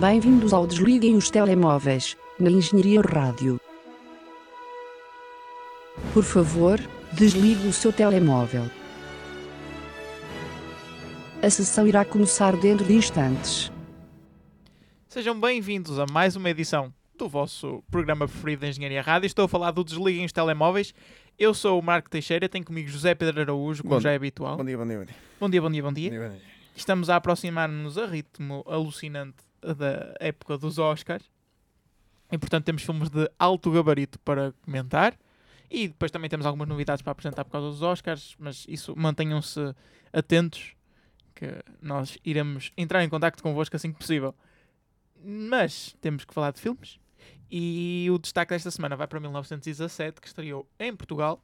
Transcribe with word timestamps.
Bem-vindos 0.00 0.52
ao 0.52 0.66
Desliguem 0.66 1.16
os 1.16 1.30
Telemóveis, 1.30 2.16
na 2.38 2.50
Engenharia 2.50 3.00
Rádio. 3.00 3.60
Por 6.12 6.22
favor, 6.22 6.78
desligue 7.12 7.66
o 7.66 7.72
seu 7.72 7.92
telemóvel. 7.92 8.64
A 11.42 11.48
sessão 11.50 11.86
irá 11.86 12.04
começar 12.04 12.56
dentro 12.56 12.84
de 12.84 12.94
instantes. 12.94 13.70
Sejam 15.08 15.38
bem-vindos 15.38 15.98
a 15.98 16.04
mais 16.06 16.36
uma 16.36 16.50
edição 16.50 16.92
do 17.16 17.28
vosso 17.28 17.82
programa 17.90 18.28
preferido 18.28 18.62
da 18.62 18.68
Engenharia 18.68 19.00
Rádio. 19.02 19.26
Estou 19.26 19.46
a 19.46 19.48
falar 19.48 19.70
do 19.70 19.82
Desliguem 19.84 20.24
os 20.26 20.32
Telemóveis. 20.32 20.92
Eu 21.38 21.54
sou 21.54 21.78
o 21.78 21.82
Marco 21.82 22.10
Teixeira, 22.10 22.48
tenho 22.48 22.64
comigo 22.64 22.88
José 22.88 23.14
Pedro 23.14 23.40
Araújo, 23.40 23.82
como 23.82 23.94
Bom- 23.94 24.00
já 24.00 24.12
é 24.12 24.16
habitual. 24.16 24.56
Bom 24.56 24.64
dia, 24.64 24.76
bom 24.76 24.86
dia, 24.86 24.98
bom 24.98 25.04
dia. 25.04 25.14
Bom 25.40 25.50
dia, 25.50 25.62
bom 25.62 25.70
dia, 25.70 25.82
bom 25.82 25.92
dia. 25.92 26.10
Bom 26.10 26.16
dia, 26.18 26.28
bom 26.28 26.34
dia. 26.34 26.56
Estamos 26.74 27.08
a 27.08 27.16
aproximar-nos 27.16 27.96
a 27.96 28.04
ritmo 28.06 28.62
alucinante 28.66 29.45
da 29.74 30.14
época 30.20 30.58
dos 30.58 30.78
Oscars. 30.78 31.24
E 32.30 32.38
portanto 32.38 32.64
temos 32.64 32.82
filmes 32.82 33.08
de 33.08 33.30
alto 33.38 33.70
gabarito 33.70 34.18
para 34.20 34.52
comentar. 34.64 35.16
E 35.70 35.88
depois 35.88 36.10
também 36.10 36.30
temos 36.30 36.46
algumas 36.46 36.68
novidades 36.68 37.02
para 37.02 37.12
apresentar 37.12 37.44
por 37.44 37.50
causa 37.50 37.68
dos 37.68 37.82
Oscars, 37.82 38.36
mas 38.38 38.64
isso 38.68 38.94
mantenham-se 38.96 39.74
atentos 40.12 40.74
que 41.34 41.46
nós 41.82 42.18
iremos 42.24 42.72
entrar 42.76 43.02
em 43.04 43.08
contacto 43.08 43.42
convosco 43.42 43.74
assim 43.76 43.92
que 43.92 43.98
possível. 43.98 44.34
Mas 45.24 45.96
temos 46.00 46.24
que 46.24 46.32
falar 46.32 46.52
de 46.52 46.60
filmes. 46.60 46.98
E 47.50 48.08
o 48.10 48.18
destaque 48.18 48.54
desta 48.54 48.70
semana 48.70 48.96
vai 48.96 49.06
para 49.06 49.20
1917, 49.20 50.20
que 50.20 50.26
estreou 50.26 50.68
em 50.78 50.94
Portugal. 50.94 51.40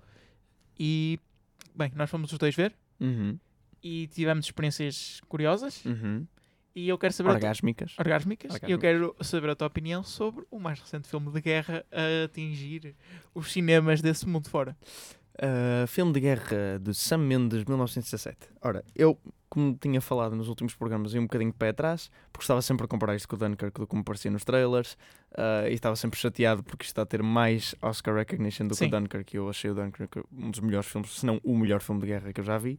E, 0.79 1.19
bem, 1.75 1.93
nós 1.95 2.11
fomos 2.11 2.33
os 2.33 2.39
dois 2.39 2.55
ver 2.55 2.75
Uhum, 3.01 3.37
e 3.83 4.07
tivemos 4.07 4.47
experiências 4.47 5.20
curiosas. 5.29 5.84
uhum. 5.84 6.25
E 6.75 6.89
eu 6.89 6.97
quero 6.98 7.12
saber. 7.12 7.31
a 7.31 7.33
tu- 7.33 7.37
Orgásmicas. 7.37 7.95
Orgásmicas. 7.98 8.51
E 8.53 8.70
eu 8.70 8.77
Orgásmicas. 8.77 8.81
quero 8.81 9.17
saber 9.20 9.51
a 9.51 9.55
tua 9.55 9.67
opinião 9.67 10.03
sobre 10.03 10.45
o 10.51 10.59
mais 10.59 10.81
recente 10.81 11.06
filme 11.09 11.31
de 11.31 11.41
guerra 11.41 11.84
a 11.92 12.25
atingir 12.25 12.95
os 13.34 13.53
cinemas 13.53 14.01
desse 14.01 14.27
mundo 14.28 14.48
fora. 14.48 14.77
Uh, 15.34 15.87
filme 15.87 16.12
de 16.12 16.20
guerra 16.20 16.78
de 16.81 16.95
Sam 16.95 17.19
Mendes, 17.19 17.65
1917. 17.65 18.37
Ora, 18.61 18.84
eu, 18.95 19.19
como 19.48 19.75
tinha 19.81 19.98
falado 20.00 20.37
nos 20.37 20.47
últimos 20.47 20.75
programas, 20.75 21.15
ia 21.15 21.20
um 21.20 21.25
bocadinho 21.25 21.50
de 21.50 21.56
pé 21.56 21.70
atrás, 21.70 22.11
porque 22.31 22.45
estava 22.45 22.61
sempre 22.61 22.84
a 22.84 22.89
comparar 22.89 23.17
isto 23.17 23.27
com 23.28 23.37
o 23.37 23.39
Dunkirk 23.39 23.81
do 23.81 23.87
como 23.87 24.05
parecia 24.05 24.31
nos 24.31 24.45
trailers, 24.45 24.93
uh, 25.33 25.67
e 25.69 25.73
estava 25.73 25.97
sempre 25.97 26.20
chateado 26.20 26.62
porque 26.62 26.84
isto 26.84 26.91
está 26.93 27.03
a 27.03 27.06
ter 27.06 27.23
mais 27.23 27.75
Oscar 27.81 28.15
recognition 28.15 28.67
do 28.67 28.75
Sim. 28.75 28.91
que 28.91 28.95
o 28.95 29.00
Dunkirk, 29.00 29.34
e 29.34 29.39
eu 29.39 29.48
achei 29.48 29.70
o 29.70 29.75
Dunkirk 29.75 30.23
um 30.31 30.50
dos 30.50 30.61
melhores 30.61 30.87
filmes, 30.87 31.11
se 31.11 31.25
não 31.25 31.41
o 31.43 31.56
melhor 31.56 31.81
filme 31.81 32.00
de 32.03 32.09
guerra 32.09 32.31
que 32.33 32.41
eu 32.41 32.45
já 32.45 32.59
vi. 32.59 32.78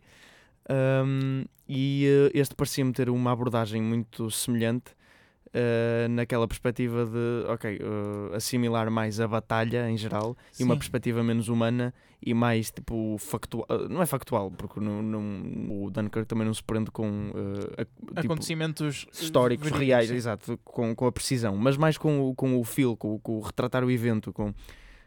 Um, 0.70 1.46
e 1.68 2.08
uh, 2.08 2.38
este 2.38 2.56
parecia-me 2.56 2.92
ter 2.94 3.10
uma 3.10 3.32
abordagem 3.32 3.82
muito 3.82 4.30
semelhante 4.32 4.92
uh, 5.48 6.10
naquela 6.10 6.48
perspectiva 6.48 7.06
de, 7.06 7.46
ok, 7.52 7.78
uh, 7.80 8.36
assimilar 8.36 8.90
mais 8.92 9.20
a 9.20 9.28
batalha 9.28 9.90
em 9.90 9.98
geral 9.98 10.36
e 10.60 10.64
uma 10.64 10.74
Sim. 10.76 10.80
perspectiva 10.80 11.24
menos 11.24 11.48
humana 11.50 11.94
e 12.26 12.34
mais 12.34 12.72
tipo 12.72 13.18
factual. 13.20 13.66
uh, 13.70 13.90
Não 13.90 14.02
é 14.02 14.06
factual, 14.06 14.52
porque 14.52 14.80
não, 14.80 15.02
não- 15.02 15.84
o 15.86 15.92
Dunkirk 15.92 16.26
também 16.28 16.46
não 16.46 16.54
se 16.54 16.64
prende 16.64 16.90
com 16.92 17.32
a- 17.78 17.86
tipo, 17.86 18.20
Acontecimentos 18.34 19.06
eh, 19.08 19.24
históricos 19.24 19.70
reais, 19.72 20.08
sim. 20.10 20.16
exato, 20.16 20.58
com, 20.64 20.96
com 20.96 21.06
a 21.08 21.12
precisão, 21.12 21.56
mas 21.58 21.76
mais 21.78 21.98
com, 21.98 22.30
o- 22.30 22.36
com 22.36 22.58
o 22.60 22.64
feel, 22.64 22.96
com, 22.96 23.20
com 23.20 23.38
o 23.38 23.42
retratar 23.42 23.84
o 23.84 23.92
evento, 23.92 24.32
com. 24.32 24.54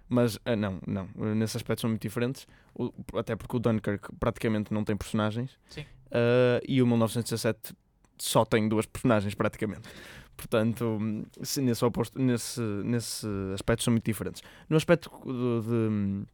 Mas 0.09 0.39
ah, 0.45 0.55
não, 0.55 0.79
não, 0.87 1.09
nesse 1.35 1.57
aspecto 1.57 1.81
são 1.81 1.91
muito 1.91 2.03
diferentes, 2.03 2.47
o- 2.75 2.93
até 3.15 3.35
porque 3.35 3.57
o 3.57 3.59
Dunkirk 3.59 4.09
praticamente 4.21 4.73
não 4.73 4.85
tem 4.85 4.97
personagens 4.97 5.59
Sim. 5.69 5.85
ah, 6.13 6.61
e 6.67 6.81
o 6.81 6.87
1917 6.87 7.75
só 8.19 8.45
tem 8.45 8.69
duas 8.69 8.87
personagens 8.87 9.35
praticamente. 9.35 9.89
Portanto, 10.37 10.99
se- 11.43 11.61
nesse, 11.63 11.85
oposto, 11.85 12.21
nesse, 12.21 12.61
nesse 12.61 13.27
aspecto 13.55 13.83
são 13.83 13.91
muito 13.93 14.05
diferentes. 14.05 14.43
No 14.69 14.77
aspecto 14.77 15.11
de, 15.25 15.69
de- 15.69 16.27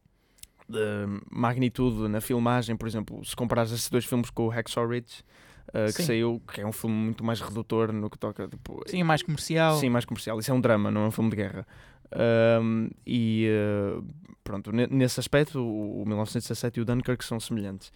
de 0.69 0.79
magnitude 1.31 2.07
na 2.07 2.21
filmagem, 2.21 2.75
por 2.75 2.87
exemplo, 2.87 3.23
se 3.25 3.35
comparares 3.35 3.71
esses 3.71 3.89
dois 3.89 4.05
filmes 4.05 4.29
com 4.29 4.45
o 4.45 4.49
Hacksaw 4.49 4.87
Ridge, 4.87 5.23
ah, 5.73 5.85
que 5.87 6.03
saiu, 6.03 6.41
que 6.53 6.61
é 6.61 6.65
um 6.65 6.71
filme 6.71 6.95
muito 6.95 7.23
mais 7.23 7.41
redutor 7.41 7.91
no 7.91 8.09
que 8.09 8.17
toca. 8.17 8.47
Tipo, 8.47 8.81
Sim, 8.87 9.03
mais 9.03 9.21
comercial. 9.23 9.77
Sim, 9.79 9.89
mais 9.89 10.05
comercial. 10.05 10.39
Isso 10.39 10.51
é 10.51 10.53
um 10.53 10.61
drama, 10.61 10.91
não 10.91 11.03
é 11.03 11.07
um 11.07 11.11
filme 11.11 11.29
de 11.29 11.35
guerra. 11.37 11.65
Ahm, 12.15 12.89
e 13.05 13.47
ah, 13.49 14.01
pronto, 14.43 14.71
ne- 14.71 14.87
nesse 14.87 15.19
aspecto, 15.19 15.59
o, 15.59 16.01
o 16.01 16.05
1917 16.05 16.79
e 16.79 16.81
o 16.81 16.85
Dunkirk 16.85 17.23
são 17.23 17.39
semelhantes. 17.39 17.91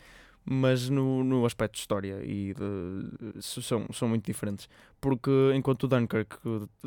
Mas 0.49 0.89
no, 0.89 1.25
no 1.25 1.45
aspecto 1.45 1.73
de 1.73 1.79
história 1.81 2.21
e 2.23 2.53
de, 2.53 3.41
são, 3.41 3.85
são 3.91 4.07
muito 4.07 4.25
diferentes. 4.25 4.69
Porque 5.01 5.29
enquanto 5.53 5.83
o 5.83 5.87
Dunkirk 5.89 6.37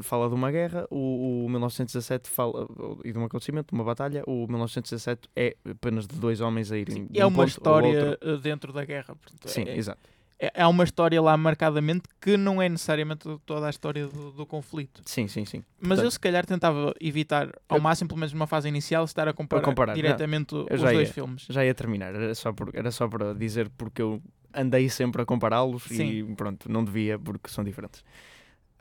fala 0.02 0.30
de 0.30 0.34
uma 0.34 0.50
guerra, 0.50 0.86
o, 0.90 1.44
o 1.44 1.48
1917 1.50 2.30
fala 2.30 2.66
e 3.04 3.12
de 3.12 3.19
um 3.19 3.24
acontecimento, 3.26 3.69
de 3.69 3.74
uma 3.74 3.84
batalha, 3.84 4.22
o 4.26 4.46
1917 4.46 5.28
é 5.36 5.56
apenas 5.70 6.06
de 6.06 6.16
dois 6.19 6.40
homens 6.40 6.72
a 6.72 6.78
irem. 6.78 7.04
de 7.06 7.20
É 7.20 7.26
um 7.26 7.28
uma 7.28 7.36
ao 7.36 7.40
outro. 7.42 7.48
história 7.58 8.19
eh, 8.22 8.36
dentro 8.38 8.72
da 8.72 8.82
guerra. 8.82 9.14
portanto, 9.14 9.46
Sim, 9.50 9.64
é, 9.69 9.76
exato. 9.76 10.00
É, 10.40 10.50
é 10.62 10.66
uma 10.66 10.84
história 10.84 11.20
lá 11.20 11.36
marcadamente 11.36 12.04
que 12.20 12.36
não 12.36 12.60
é 12.62 12.68
necessariamente 12.68 13.28
toda 13.44 13.66
a 13.66 13.70
história 13.70 14.06
do, 14.06 14.30
do 14.32 14.46
conflito. 14.46 15.02
Sim, 15.04 15.28
sim, 15.28 15.44
sim. 15.44 15.58
Mas 15.78 15.88
Portanto, 15.88 16.04
eu 16.06 16.10
se 16.10 16.18
calhar 16.20 16.46
tentava 16.46 16.94
evitar, 17.00 17.50
ao 17.68 17.76
Eu- 17.78 17.82
máximo, 17.82 18.08
pelo 18.08 18.20
menos 18.20 18.32
numa 18.32 18.46
fase 18.46 18.66
inicial, 18.68 19.04
estar 19.04 19.28
a 19.28 19.32
comparar, 19.32 19.62
comparar, 19.62 19.92
não. 19.92 19.94
diretamente 20.02 20.54
Eu 20.54 20.66
os 20.74 20.80
dois 20.80 21.08
ia. 21.08 21.12
filmes. 21.14 21.46
Já 21.50 21.64
ia 21.64 21.74
terminar, 21.74 22.14
era 22.14 22.34
só, 22.34 22.52
por, 22.52 22.70
era 22.74 22.90
só 22.90 23.06
para 23.06 23.34
dizer 23.34 23.68
porque 23.76 24.00
eu 24.00 24.22
andei 24.54 24.88
sempre 24.88 25.20
a 25.22 25.24
compará-los 25.26 25.88
e 25.90 26.24
pronto, 26.36 26.70
não 26.72 26.82
devia 26.84 27.18
porque 27.18 27.48
são 27.50 27.62
diferentes. 27.62 28.02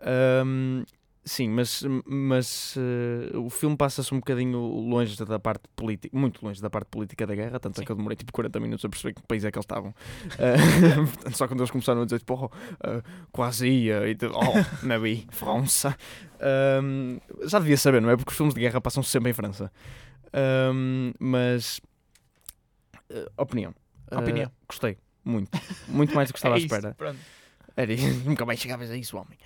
Ahm, 0.02 0.84
sim, 1.24 1.50
mas, 1.50 1.84
mas 2.06 2.76
eh, 2.78 3.38
o 3.38 3.50
filme 3.50 3.78
passa-se 3.78 4.14
um 4.14 4.18
bocadinho 4.20 4.58
longe 4.60 5.16
da 5.24 5.40
parte 5.40 5.64
política, 5.76 6.18
muito 6.18 6.44
longe 6.44 6.62
da 6.62 6.70
parte 6.70 6.88
política 6.90 7.28
da 7.28 7.36
guerra, 7.36 7.60
tanto 7.60 7.76
Sim. 7.76 7.84
é 7.84 7.86
que 7.86 7.92
eu 7.92 7.96
demorei 7.96 8.16
tipo 8.16 8.32
40 8.32 8.60
minutos 8.60 8.84
a 8.86 8.90
perceber 8.90 9.14
que 9.14 9.22
país 9.24 9.44
é 9.46 9.52
que 9.52 9.58
eles 9.58 9.66
estavam. 9.66 9.94
Portanto, 11.14 11.38
só 11.38 11.48
quando 11.48 11.60
eles 11.60 11.72
começaram 11.72 12.02
a 12.02 12.06
dizer 12.06 12.20
tipo, 12.20 12.34
oh, 12.34 12.50
ah, 12.82 13.02
quase 13.32 13.68
ia, 13.68 14.08
e 14.08 14.16
tipo, 14.16 14.34
oh, 14.34 14.86
nabi, 14.86 15.28
França. 15.30 15.96
Ahm, 16.40 17.18
já 17.46 17.60
devia 17.60 17.78
saber, 17.78 18.02
não 18.02 18.10
é? 18.10 18.16
Porque 18.16 18.32
os 18.32 18.38
filmes 18.38 18.54
de 18.56 18.62
guerra 18.62 18.80
passam 18.82 19.04
sempre 19.04 19.30
em 19.32 19.34
França. 19.34 19.72
Ahm, 20.34 21.12
mas 21.20 21.80
eh, 23.10 23.28
opinião. 23.38 23.74
Opinião. 24.12 24.52
gostei, 24.68 24.98
muito. 25.24 25.52
Muito 25.88 26.16
mais 26.16 26.30
do 26.30 26.34
que 26.34 26.40
estava 26.40 26.56
É 26.56 26.58
à 26.58 26.60
isso, 26.60 26.74
espera. 26.74 26.96
pronto. 26.96 27.20
Era, 27.76 27.94
nunca 28.26 28.46
mais 28.46 28.60
chegavas 28.60 28.90
a 28.90 28.98
isso, 28.98 29.16
homem. 29.18 29.38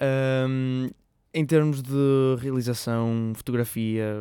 Ahm, 0.00 0.90
em 1.34 1.44
termos 1.44 1.82
de 1.82 2.36
realização, 2.40 3.32
fotografia, 3.34 4.14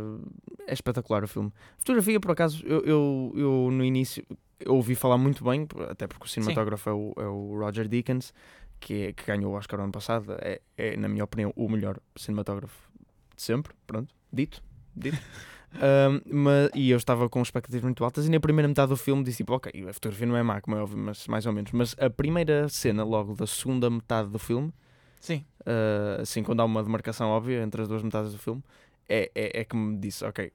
é 0.67 0.73
espetacular 0.73 1.23
o 1.23 1.27
filme. 1.27 1.51
Fotografia, 1.77 2.19
por 2.19 2.31
acaso, 2.31 2.65
eu, 2.65 2.81
eu, 2.81 3.33
eu 3.35 3.69
no 3.71 3.83
início 3.83 4.25
eu 4.59 4.75
ouvi 4.75 4.95
falar 4.95 5.17
muito 5.17 5.43
bem, 5.43 5.67
até 5.89 6.07
porque 6.07 6.25
o 6.25 6.27
cinematógrafo 6.29 6.89
é 6.89 6.93
o, 6.93 7.13
é 7.17 7.27
o 7.27 7.59
Roger 7.59 7.87
Deakins, 7.87 8.33
que, 8.79 8.93
é- 9.07 9.13
que 9.13 9.25
ganhou 9.25 9.53
o 9.53 9.55
Oscar 9.57 9.79
ano 9.79 9.91
passado. 9.91 10.35
É, 10.39 10.61
é, 10.77 10.97
na 10.97 11.07
minha 11.07 11.23
opinião, 11.23 11.51
o 11.55 11.67
melhor 11.69 11.99
cinematógrafo 12.15 12.89
de 13.35 13.41
sempre. 13.41 13.73
Pronto, 13.85 14.13
dito. 14.31 14.61
dito. 14.95 15.17
Ahm, 15.75 16.21
mas, 16.31 16.69
e 16.73 16.89
eu 16.89 16.95
estava 16.95 17.27
com 17.27 17.41
expectativas 17.41 17.83
muito 17.83 18.01
altas 18.05 18.25
e 18.25 18.29
na 18.29 18.39
primeira 18.39 18.65
metade 18.65 18.87
do 18.87 18.95
filme 18.95 19.21
disse 19.23 19.37
tipo, 19.37 19.53
ok, 19.53 19.73
a 19.89 19.91
fotografia 19.93 20.25
não 20.25 20.37
é 20.37 20.41
má, 20.41 20.61
como 20.61 20.77
é 20.77 20.81
óbvio, 20.81 20.97
mas 20.97 21.27
mais 21.27 21.45
ou 21.45 21.51
menos. 21.51 21.73
Mas 21.73 21.93
a 21.99 22.09
primeira 22.09 22.69
cena, 22.69 23.03
logo 23.03 23.35
da 23.35 23.45
segunda 23.45 23.89
metade 23.89 24.29
do 24.29 24.39
filme, 24.39 24.71
Sim, 25.19 25.43
uh, 25.61 26.21
assim, 26.21 26.43
quando 26.43 26.59
há 26.61 26.65
uma 26.65 26.83
demarcação 26.83 27.29
óbvia 27.29 27.61
entre 27.63 27.81
as 27.81 27.87
duas 27.87 28.03
metades 28.03 28.31
do 28.31 28.37
filme, 28.37 28.63
é, 29.09 29.31
é, 29.35 29.61
é 29.61 29.63
que 29.65 29.75
me 29.75 29.97
disse, 29.97 30.23
ok, 30.25 30.51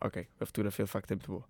ok, 0.00 0.26
a 0.40 0.46
fotografia 0.46 0.84
de 0.84 0.90
facto 0.90 1.10
é 1.12 1.14
muito 1.14 1.30
boa. 1.30 1.44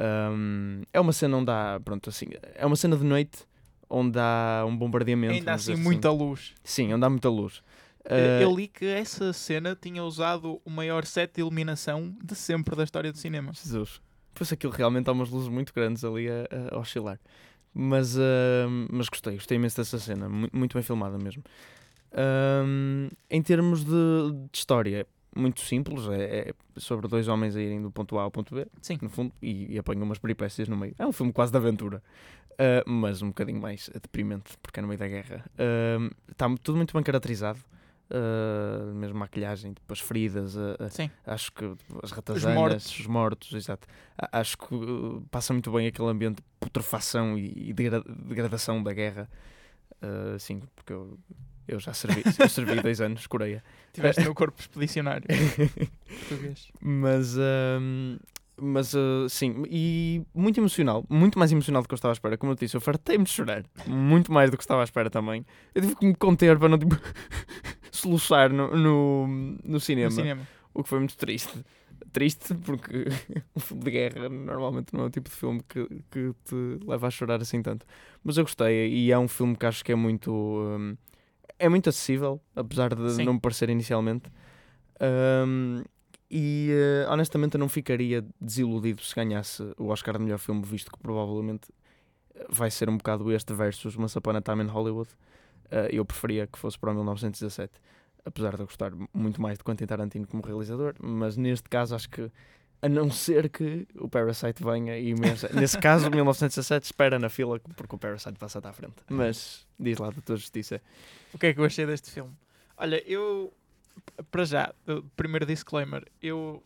Um, 0.00 0.82
é 0.92 1.00
uma 1.00 1.12
cena 1.12 1.36
onde 1.36 1.50
há, 1.50 1.80
pronto, 1.84 2.08
assim, 2.08 2.26
é 2.54 2.64
uma 2.64 2.76
cena 2.76 2.96
de 2.96 3.04
noite 3.04 3.46
onde 3.88 4.18
há 4.18 4.64
um 4.66 4.76
bombardeamento. 4.76 5.34
ainda 5.34 5.52
assim 5.54 5.72
dizer 5.74 5.84
muita 5.84 6.10
luz. 6.10 6.54
Sim, 6.64 6.94
onde 6.94 7.04
há 7.04 7.10
muita 7.10 7.28
luz. 7.28 7.58
Uh, 8.04 8.40
Eu 8.40 8.56
li 8.56 8.66
que 8.66 8.86
essa 8.86 9.32
cena 9.32 9.76
tinha 9.80 10.02
usado 10.02 10.60
o 10.64 10.70
maior 10.70 11.04
set 11.04 11.34
de 11.34 11.40
iluminação 11.40 12.16
de 12.24 12.34
sempre 12.34 12.74
da 12.74 12.82
história 12.84 13.12
do 13.12 13.18
cinema. 13.18 13.52
Jesus. 13.52 14.00
Pois 14.34 14.50
aquilo 14.52 14.72
realmente 14.72 15.08
há 15.08 15.12
umas 15.12 15.28
luzes 15.28 15.48
muito 15.48 15.72
grandes 15.74 16.02
ali 16.04 16.26
a, 16.28 16.46
a 16.74 16.78
oscilar. 16.78 17.20
Mas, 17.74 18.16
uh, 18.16 18.20
mas 18.90 19.08
gostei, 19.08 19.34
gostei 19.34 19.56
imenso 19.56 19.76
dessa 19.76 19.98
cena. 19.98 20.28
mu- 20.28 20.48
Muito 20.52 20.74
bem 20.74 20.82
filmada 20.82 21.16
mesmo. 21.18 21.44
Um, 22.14 23.08
em 23.30 23.42
termos 23.42 23.84
de, 23.84 23.90
de 23.90 24.58
história, 24.58 25.06
muito 25.34 25.60
simples. 25.60 26.06
É, 26.08 26.50
é 26.50 26.54
sobre 26.76 27.08
dois 27.08 27.28
homens 27.28 27.56
a 27.56 27.60
irem 27.60 27.80
do 27.82 27.90
ponto 27.90 28.18
A 28.18 28.22
ao 28.22 28.30
ponto 28.30 28.54
B, 28.54 28.66
Sim. 28.80 28.98
no 29.00 29.08
fundo, 29.08 29.32
e, 29.40 29.74
e 29.74 29.78
apanham 29.78 30.02
umas 30.02 30.18
peripécias 30.18 30.68
no 30.68 30.76
meio. 30.76 30.94
É 30.98 31.06
um 31.06 31.12
filme 31.12 31.32
quase 31.32 31.50
de 31.52 31.58
aventura. 31.58 32.02
Uh, 32.52 32.88
mas 32.88 33.22
um 33.22 33.28
bocadinho 33.28 33.60
mais 33.60 33.88
deprimente, 33.94 34.56
porque 34.62 34.78
é 34.78 34.82
no 34.82 34.88
meio 34.88 34.98
da 34.98 35.08
guerra. 35.08 35.44
Está 36.30 36.46
tudo 36.62 36.76
muito 36.76 36.92
bem 36.92 37.02
caracterizado. 37.02 37.58
Uh, 38.10 38.94
mesmo 38.94 39.18
maquilhagem, 39.18 39.72
tipo, 39.72 39.90
as 39.90 39.98
feridas, 39.98 40.54
a- 40.58 40.90
Sim. 40.90 41.10
acho 41.26 41.50
que 41.50 41.66
tipo, 41.76 41.98
as 42.02 42.10
ratazanas, 42.10 42.54
mortos. 42.54 42.98
os 43.00 43.06
mortos, 43.06 43.52
exato. 43.54 43.88
Acho 44.30 44.58
que 44.58 44.74
uh, 44.74 45.24
passa 45.30 45.54
muito 45.54 45.72
bem 45.72 45.86
aquele 45.86 46.08
ambiente 46.08 46.36
de 46.36 46.42
putrefação 46.60 47.38
e, 47.38 47.72
degra- 47.72 48.04
degradação 48.04 48.82
da 48.82 48.92
guerra. 48.92 49.30
Uh, 50.02 50.38
sim, 50.38 50.60
porque 50.76 50.92
eu 50.92 51.18
Eu 51.68 51.78
já 51.78 51.92
servi, 51.94 52.22
eu 52.38 52.48
servi 52.48 52.80
dois 52.80 53.00
anos, 53.00 53.26
Coreia. 53.26 53.62
Tiveste 53.92 54.22
no 54.24 54.34
corpo 54.34 54.60
expedicionário 54.60 55.24
português. 56.28 56.68
Mas, 56.80 57.36
ahm, 57.38 58.16
mas 58.60 58.94
ah, 58.94 59.26
sim, 59.28 59.64
e 59.68 60.22
muito 60.34 60.58
emocional, 60.60 61.04
muito 61.08 61.38
mais 61.38 61.50
emocional 61.52 61.82
do 61.82 61.88
que 61.88 61.94
eu 61.94 61.96
estava 61.96 62.12
à 62.12 62.14
espera. 62.14 62.36
Como 62.36 62.52
eu 62.52 62.56
disse, 62.56 62.76
eu 62.76 62.80
fartei-me 62.80 63.24
de 63.24 63.30
chorar, 63.30 63.64
muito 63.86 64.30
mais 64.32 64.50
do 64.50 64.56
que 64.56 64.62
estava 64.62 64.80
à 64.82 64.84
espera 64.84 65.08
também. 65.10 65.44
Eu 65.74 65.82
tive 65.82 65.96
que 65.96 66.06
me 66.06 66.14
conter 66.14 66.58
para 66.58 66.68
não 66.68 66.78
tipo, 66.78 66.94
soluçar 67.90 68.52
no, 68.52 68.76
no, 68.76 69.26
no 69.64 69.80
cinema, 69.80 70.10
No 70.10 70.14
cinema. 70.16 70.48
o 70.74 70.82
que 70.82 70.88
foi 70.88 70.98
muito 70.98 71.16
triste. 71.16 71.64
Triste 72.12 72.54
porque 72.54 73.06
um 73.56 73.60
filme 73.60 73.84
de 73.84 73.90
guerra 73.90 74.28
normalmente 74.28 74.92
não 74.92 75.04
é 75.04 75.06
o 75.06 75.10
tipo 75.10 75.30
de 75.30 75.34
filme 75.34 75.62
que, 75.68 75.86
que 76.10 76.34
te 76.44 76.78
leva 76.86 77.06
a 77.06 77.10
chorar 77.10 77.40
assim 77.40 77.62
tanto. 77.62 77.86
Mas 78.22 78.36
eu 78.36 78.44
gostei 78.44 78.88
e 78.92 79.10
é 79.10 79.18
um 79.18 79.28
filme 79.28 79.56
que 79.56 79.64
acho 79.66 79.84
que 79.84 79.92
é 79.92 79.96
muito. 79.96 80.30
hum, 80.32 80.94
é 81.62 81.68
muito 81.68 81.88
acessível, 81.88 82.40
apesar 82.56 82.92
de 82.92 83.12
Sim. 83.12 83.24
não 83.24 83.34
me 83.34 83.40
parecer 83.40 83.70
inicialmente. 83.70 84.24
Hum, 85.46 85.84
e 86.28 86.70
eh, 86.72 87.06
honestamente 87.08 87.54
eu 87.54 87.60
não 87.60 87.68
ficaria 87.68 88.24
desiludido 88.40 89.00
se 89.02 89.14
ganhasse 89.14 89.62
o 89.78 89.88
Oscar 89.88 90.18
de 90.18 90.24
melhor 90.24 90.38
filme, 90.38 90.62
visto 90.64 90.90
que 90.90 90.98
provavelmente 90.98 91.68
vai 92.48 92.68
ser 92.68 92.88
um 92.88 92.96
bocado 92.96 93.30
este 93.30 93.52
versus 93.54 93.96
Once 93.96 94.18
Upon 94.18 94.36
a 94.36 94.40
Time 94.40 94.64
in 94.64 94.66
Hollywood. 94.66 95.10
Eh, 95.70 95.90
eu 95.92 96.04
preferia 96.04 96.48
que 96.48 96.58
fosse 96.58 96.76
para 96.76 96.90
o 96.90 96.94
1917, 96.94 97.72
apesar 98.24 98.56
de 98.56 98.62
eu 98.62 98.66
gostar 98.66 98.90
muito 99.14 99.40
mais 99.40 99.56
de 99.56 99.62
Quentin 99.62 99.86
Tarantino 99.86 100.26
como 100.26 100.42
realizador, 100.42 100.94
mas 101.00 101.36
neste 101.36 101.68
caso 101.68 101.94
acho 101.94 102.10
que 102.10 102.28
a 102.82 102.88
não 102.88 103.10
ser 103.10 103.48
que 103.48 103.86
o 103.94 104.08
Parasite 104.08 104.62
venha 104.62 104.98
e 104.98 105.14
mesmo- 105.14 105.48
nesse 105.54 105.78
caso 105.78 106.10
1917 106.10 106.84
espera 106.84 107.18
na 107.18 107.28
fila 107.28 107.60
porque 107.76 107.94
o 107.94 107.98
Parasite 107.98 108.38
passa 108.38 108.60
à 108.62 108.72
frente. 108.72 108.96
Mas 109.08 109.66
diz 109.78 109.98
lá 109.98 110.10
da 110.10 110.20
tua 110.20 110.36
justiça. 110.36 110.82
O 111.32 111.38
que 111.38 111.46
é 111.46 111.54
que 111.54 111.60
eu 111.60 111.64
achei 111.64 111.86
deste 111.86 112.10
filme? 112.10 112.32
Olha, 112.76 113.02
eu. 113.08 113.52
Para 114.30 114.44
já, 114.44 114.74
primeiro 115.16 115.46
disclaimer. 115.46 116.04
Eu. 116.20 116.62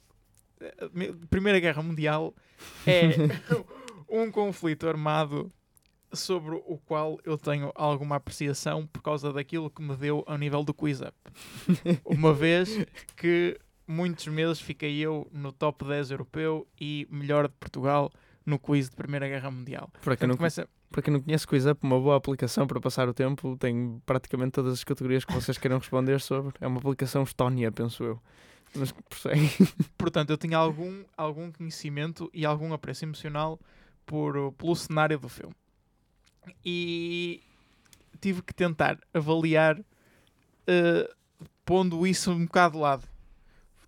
a 0.81 0.89
mi- 0.93 1.13
Primeira 1.29 1.61
Guerra 1.61 1.83
Mundial 1.83 2.35
é 2.87 3.11
um 4.09 4.31
conflito 4.31 4.89
armado 4.89 5.51
sobre 6.13 6.55
o 6.55 6.79
qual 6.87 7.19
eu 7.25 7.37
tenho 7.37 7.71
alguma 7.75 8.17
apreciação 8.17 8.87
por 8.87 9.03
causa 9.03 9.33
daquilo 9.33 9.69
que 9.69 9.83
me 9.83 9.95
deu 9.97 10.25
ao 10.27 10.39
nível 10.39 10.63
do 10.65 10.73
quiz 10.73 11.01
up. 11.03 11.13
Uma 12.07 12.33
vez 12.33 12.87
que 13.17 13.59
muitos 13.87 14.27
meses 14.27 14.61
fiquei 14.61 14.99
eu 14.99 15.29
no 15.33 15.53
top 15.53 15.85
10 15.85 16.11
europeu 16.11 16.67
e 16.81 17.07
melhor 17.11 17.49
de 17.49 17.55
Portugal 17.55 18.11
no 18.45 18.59
quiz 18.59 18.89
de 18.89 18.97
Primeira 18.97 19.29
Guerra 19.29 19.51
Mundial. 19.51 19.91
Para 20.03 20.17
quem, 20.17 20.29
não, 20.29 20.37
começa, 20.37 20.69
para 20.91 21.03
quem 21.03 21.13
não 21.13 21.21
conhece 21.21 21.47
QuizUp, 21.47 21.83
uma 21.83 22.01
boa 22.01 22.17
aplicação 22.17 22.67
para 22.67 22.81
passar 22.81 23.09
o 23.09 23.15
tempo, 23.15 23.57
tem 23.57 24.01
praticamente 24.07 24.53
todas 24.53 24.75
as 24.75 24.85
categorias 24.85 25.25
que 25.25 25.33
vocês 25.33 25.59
queiram 25.59 25.79
responder 25.79 26.21
sobre. 26.21 26.55
É 26.61 26.67
uma 26.67 26.79
aplicação 26.79 27.23
estónia, 27.23 27.73
penso 27.73 28.05
eu. 28.05 28.23
Mas 28.75 28.93
prossegue. 28.93 29.51
portanto, 29.99 30.31
eu 30.31 30.37
tinha 30.37 30.59
algum, 30.59 31.05
algum 31.17 31.51
conhecimento 31.51 32.31
e 32.33 32.45
algum 32.45 32.73
apreço 32.73 33.05
emocional 33.05 33.59
por, 34.05 34.53
pelo 34.53 34.77
cenário 34.77 35.19
do 35.19 35.29
filme. 35.29 35.55
E 36.65 37.43
tive 38.21 38.43
que 38.43 38.55
tentar 38.55 38.99
avaliar 39.13 39.81
eh, 40.67 41.11
pondo 41.65 42.07
isso 42.07 42.31
um 42.31 42.45
bocado 42.45 42.75
de 42.75 42.81
lado. 42.81 43.16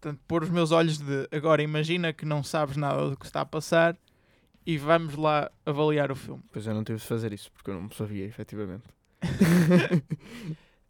Portanto, 0.01 0.21
pôr 0.29 0.45
os 0.45 0.51
meus 0.51 0.71
olhos 0.71 0.99
de 0.99 1.29
agora 1.33 1.61
imagina 1.63 2.13
que 2.13 2.25
não 2.25 2.43
sabes 2.43 2.77
nada 2.77 3.11
do 3.11 3.17
que 3.17 3.27
está 3.27 3.41
a 3.41 3.47
passar 3.47 3.97
e 4.65 4.79
vamos 4.79 5.17
lá 5.17 5.51
avaliar 5.67 6.13
o 6.13 6.15
filme. 6.17 6.43
Pois 6.53 6.67
eu 6.67 6.75
não 6.75 6.85
tive 6.85 6.99
de 6.99 7.05
fazer 7.05 7.33
isso, 7.33 7.51
porque 7.51 7.71
eu 7.71 7.81
não 7.81 7.91
sabia, 7.91 8.25
efetivamente. 8.25 8.85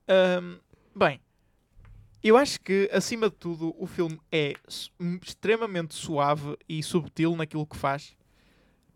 Ahm, 0.06 0.58
bem, 0.94 1.20
eu 2.22 2.36
acho 2.36 2.60
que 2.60 2.90
acima 2.92 3.30
de 3.30 3.36
tudo 3.36 3.74
o 3.78 3.86
filme 3.86 4.20
é 4.30 4.54
extremamente 5.22 5.94
suave 5.94 6.56
e 6.68 6.82
subtil 6.82 7.34
naquilo 7.36 7.66
que 7.66 7.76
faz 7.76 8.14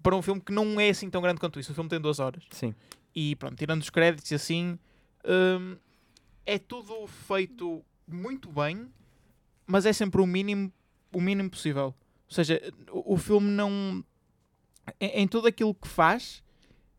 para 0.02 0.16
um 0.16 0.20
filme 0.20 0.40
que 0.40 0.52
não 0.52 0.80
é 0.80 0.90
assim 0.90 1.08
tão 1.08 1.22
grande 1.22 1.38
quanto 1.38 1.60
isso. 1.60 1.72
O 1.72 1.74
filme 1.74 1.88
tem 1.88 2.00
duas 2.00 2.18
horas 2.18 2.44
Sim. 2.50 2.74
e 3.14 3.36
pronto, 3.36 3.56
tirando 3.56 3.80
os 3.80 3.88
créditos 3.88 4.30
e 4.30 4.34
assim, 4.34 4.78
ahm, 5.24 5.76
é 6.44 6.58
tudo 6.58 7.06
feito 7.06 7.84
muito 8.06 8.50
bem, 8.50 8.88
mas 9.66 9.86
é 9.86 9.92
sempre 9.92 10.20
o 10.20 10.26
mínimo, 10.26 10.72
o 11.12 11.20
mínimo 11.20 11.50
possível. 11.50 11.86
Ou 12.28 12.34
seja, 12.34 12.60
o, 12.90 13.14
o 13.14 13.16
filme 13.18 13.48
não. 13.50 14.04
Em, 15.00 15.22
em 15.22 15.28
tudo 15.28 15.46
aquilo 15.46 15.74
que 15.74 15.86
faz, 15.88 16.42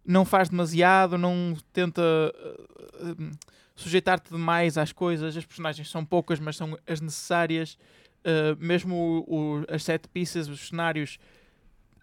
não 0.06 0.24
faz 0.26 0.50
demasiado, 0.50 1.18
não 1.18 1.56
tenta 1.74 2.02
uh, 2.02 3.32
sujeitar-te 3.76 4.30
demais 4.30 4.78
às 4.78 4.92
coisas. 4.92 5.36
As 5.36 5.46
personagens 5.46 5.90
são 5.90 6.06
poucas, 6.06 6.40
mas 6.40 6.56
são 6.56 6.78
as 6.88 7.02
necessárias. 7.02 7.78
Uh, 8.26 8.56
mesmo 8.58 8.96
o- 9.28 9.60
o- 9.60 9.66
as 9.68 9.84
set 9.84 10.08
pieces, 10.08 10.48
os 10.48 10.68
cenários, 10.70 11.18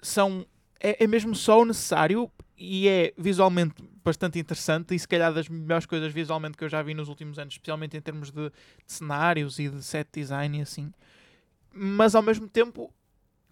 são. 0.02 0.46
É, 0.78 1.04
é 1.04 1.06
mesmo 1.06 1.34
só 1.34 1.60
o 1.60 1.64
necessário 1.64 2.30
e 2.62 2.86
é 2.86 3.14
visualmente 3.16 3.82
bastante 4.04 4.38
interessante 4.38 4.94
e 4.94 4.98
se 4.98 5.08
calhar 5.08 5.32
das 5.32 5.48
melhores 5.48 5.86
coisas 5.86 6.12
visualmente 6.12 6.58
que 6.58 6.64
eu 6.64 6.68
já 6.68 6.82
vi 6.82 6.92
nos 6.92 7.08
últimos 7.08 7.38
anos, 7.38 7.54
especialmente 7.54 7.96
em 7.96 8.00
termos 8.02 8.30
de, 8.30 8.50
de 8.50 8.52
cenários 8.86 9.58
e 9.58 9.70
de 9.70 9.82
set 9.82 10.06
design 10.12 10.58
e 10.58 10.60
assim. 10.60 10.92
Mas 11.72 12.14
ao 12.14 12.20
mesmo 12.20 12.46
tempo 12.46 12.92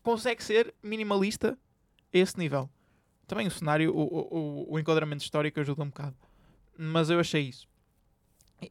consegue 0.02 0.44
ser 0.44 0.75
minimalista 0.82 1.58
a 2.12 2.19
esse 2.19 2.38
nível. 2.38 2.69
Também 3.26 3.46
o 3.46 3.50
cenário, 3.50 3.94
o, 3.94 4.02
o, 4.02 4.75
o- 4.75 4.78
enquadramento 4.78 5.22
histórico 5.22 5.58
ajuda 5.58 5.82
um 5.82 5.88
bocado. 5.88 6.16
Mas 6.76 7.08
eu 7.08 7.19
achei 7.19 7.43
isso. 7.43 7.66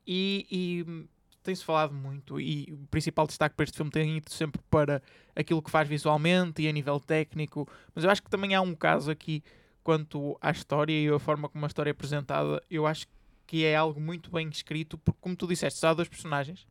E, 0.05 0.45
e 0.51 1.07
tem-se 1.41 1.63
falado 1.63 1.93
muito, 1.93 2.39
e 2.39 2.67
o 2.73 2.87
principal 2.87 3.25
destaque 3.25 3.55
para 3.55 3.63
este 3.63 3.75
filme 3.77 3.89
tem 3.89 4.17
ido 4.17 4.31
sempre 4.31 4.61
para 4.69 5.01
aquilo 5.35 5.61
que 5.63 5.71
faz 5.71 5.87
visualmente 5.87 6.61
e 6.61 6.67
a 6.67 6.71
nível 6.71 6.99
técnico. 6.99 7.67
Mas 7.95 8.03
eu 8.03 8.09
acho 8.11 8.21
que 8.21 8.29
também 8.29 8.53
há 8.53 8.61
um 8.61 8.75
caso 8.75 9.09
aqui 9.09 9.43
quanto 9.87 10.37
à 10.41 10.51
história 10.51 10.91
e 10.91 11.07
a 11.07 11.17
forma 11.17 11.47
como 11.47 11.63
a 11.63 11.67
história 11.67 11.89
é 11.89 11.93
apresentada. 11.93 12.61
Eu 12.69 12.85
acho 12.85 13.07
que 13.45 13.63
é 13.63 13.73
algo 13.73 14.01
muito 14.01 14.29
bem 14.29 14.49
escrito, 14.49 14.97
porque, 14.97 15.17
como 15.21 15.33
tu 15.33 15.47
disseste, 15.47 15.85
há 15.85 15.93
dois 15.93 16.09
personagens. 16.09 16.67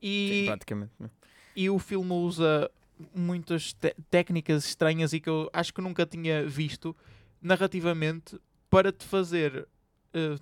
E, 0.00 0.42
Sim, 0.42 0.46
praticamente. 0.46 0.92
né? 1.00 1.10
e 1.56 1.68
o 1.68 1.80
filme 1.80 2.12
usa 2.12 2.70
muitas 3.12 3.74
técnicas 4.08 4.64
estranhas 4.64 5.12
e 5.12 5.18
que 5.18 5.28
eu 5.28 5.50
acho 5.52 5.74
que 5.74 5.80
nunca 5.80 6.06
tinha 6.06 6.46
visto 6.46 6.94
narrativamente 7.40 8.40
para 8.70 8.92
te 8.92 9.04
fazer 9.04 9.66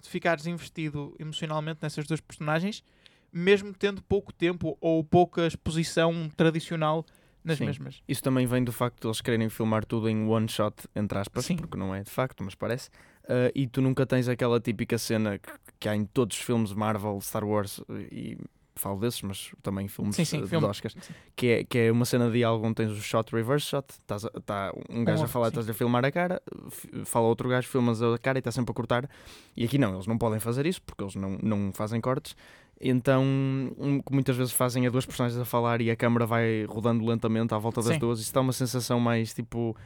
te 0.02 0.08
ficares 0.10 0.46
investido 0.46 1.16
emocionalmente 1.18 1.78
nessas 1.80 2.06
duas 2.06 2.20
personagens, 2.20 2.84
mesmo 3.32 3.72
tendo 3.72 4.02
pouco 4.02 4.34
tempo 4.34 4.76
ou 4.82 5.02
pouca 5.02 5.46
exposição 5.46 6.28
tradicional 6.36 7.06
nas 7.44 7.58
Sim. 7.58 7.66
mesmas. 7.66 8.02
Isso 8.08 8.22
também 8.22 8.46
vem 8.46 8.62
do 8.64 8.72
facto 8.72 9.00
de 9.00 9.06
eles 9.06 9.20
quererem 9.20 9.48
filmar 9.48 9.84
tudo 9.84 10.08
em 10.08 10.26
one 10.28 10.48
shot, 10.48 10.74
entre 10.94 11.18
aspas, 11.18 11.44
Sim. 11.44 11.56
porque 11.56 11.76
não 11.76 11.94
é 11.94 12.02
de 12.02 12.10
facto, 12.10 12.42
mas 12.44 12.54
parece. 12.54 12.90
Ah, 13.28 13.50
e 13.54 13.66
tu 13.66 13.80
nunca 13.80 14.04
tens 14.06 14.28
aquela 14.28 14.60
típica 14.60 14.98
cena 14.98 15.38
que, 15.38 15.50
que 15.80 15.88
há 15.88 15.94
em 15.96 16.04
todos 16.04 16.36
os 16.36 16.42
filmes 16.42 16.72
Marvel, 16.72 17.20
Star 17.20 17.44
Wars 17.44 17.80
e 18.10 18.36
falo 18.76 18.98
desses, 18.98 19.20
mas 19.20 19.50
também 19.62 19.88
filmes 19.88 20.16
Sim, 20.16 20.24
sim, 20.24 20.38
eh, 20.38 20.42
de 20.42 20.46
filme. 20.48 20.66
Oscars, 20.66 20.96
que 21.36 21.46
é, 21.48 21.64
que 21.64 21.78
é 21.78 21.92
uma 21.92 22.06
cena 22.06 22.30
de 22.30 22.42
onde 22.46 22.74
tens 22.76 22.90
o 22.90 22.96
shot 23.02 23.30
reverse 23.34 23.66
shot, 23.66 23.84
estás 23.90 24.24
a- 24.24 24.30
tá 24.44 24.72
um 24.88 25.04
gajo 25.04 25.18
a 25.18 25.20
outro, 25.22 25.32
falar, 25.32 25.48
estás 25.48 25.68
a 25.68 25.74
filmar 25.74 26.02
a 26.04 26.10
cara, 26.10 26.40
fala 27.04 27.26
outro 27.26 27.46
gajo, 27.48 27.68
filmas 27.68 28.00
a 28.00 28.16
cara 28.16 28.38
e 28.38 28.40
está 28.40 28.50
sempre 28.50 28.70
a 28.70 28.74
cortar. 28.74 29.08
E 29.54 29.64
aqui 29.64 29.76
não, 29.76 29.94
eles 29.94 30.06
não 30.06 30.16
podem 30.16 30.40
fazer 30.40 30.64
isso 30.66 30.80
porque 30.82 31.04
eles 31.04 31.14
não, 31.14 31.36
não 31.42 31.72
fazem 31.74 32.00
cortes. 32.00 32.34
Então, 32.80 33.22
um, 33.22 34.00
que 34.00 34.12
muitas 34.12 34.36
vezes 34.36 34.52
fazem 34.52 34.86
a 34.86 34.90
duas 34.90 35.04
personagens 35.04 35.38
a 35.38 35.44
falar 35.44 35.82
e 35.82 35.90
a 35.90 35.96
câmera 35.96 36.24
vai 36.24 36.64
rodando 36.64 37.04
lentamente 37.04 37.52
à 37.52 37.58
volta 37.58 37.82
das 37.82 37.92
Sim. 37.92 37.98
duas. 37.98 38.20
Isso 38.20 38.32
dá 38.32 38.40
uma 38.40 38.52
sensação 38.52 38.98
mais 38.98 39.34
tipo. 39.34 39.76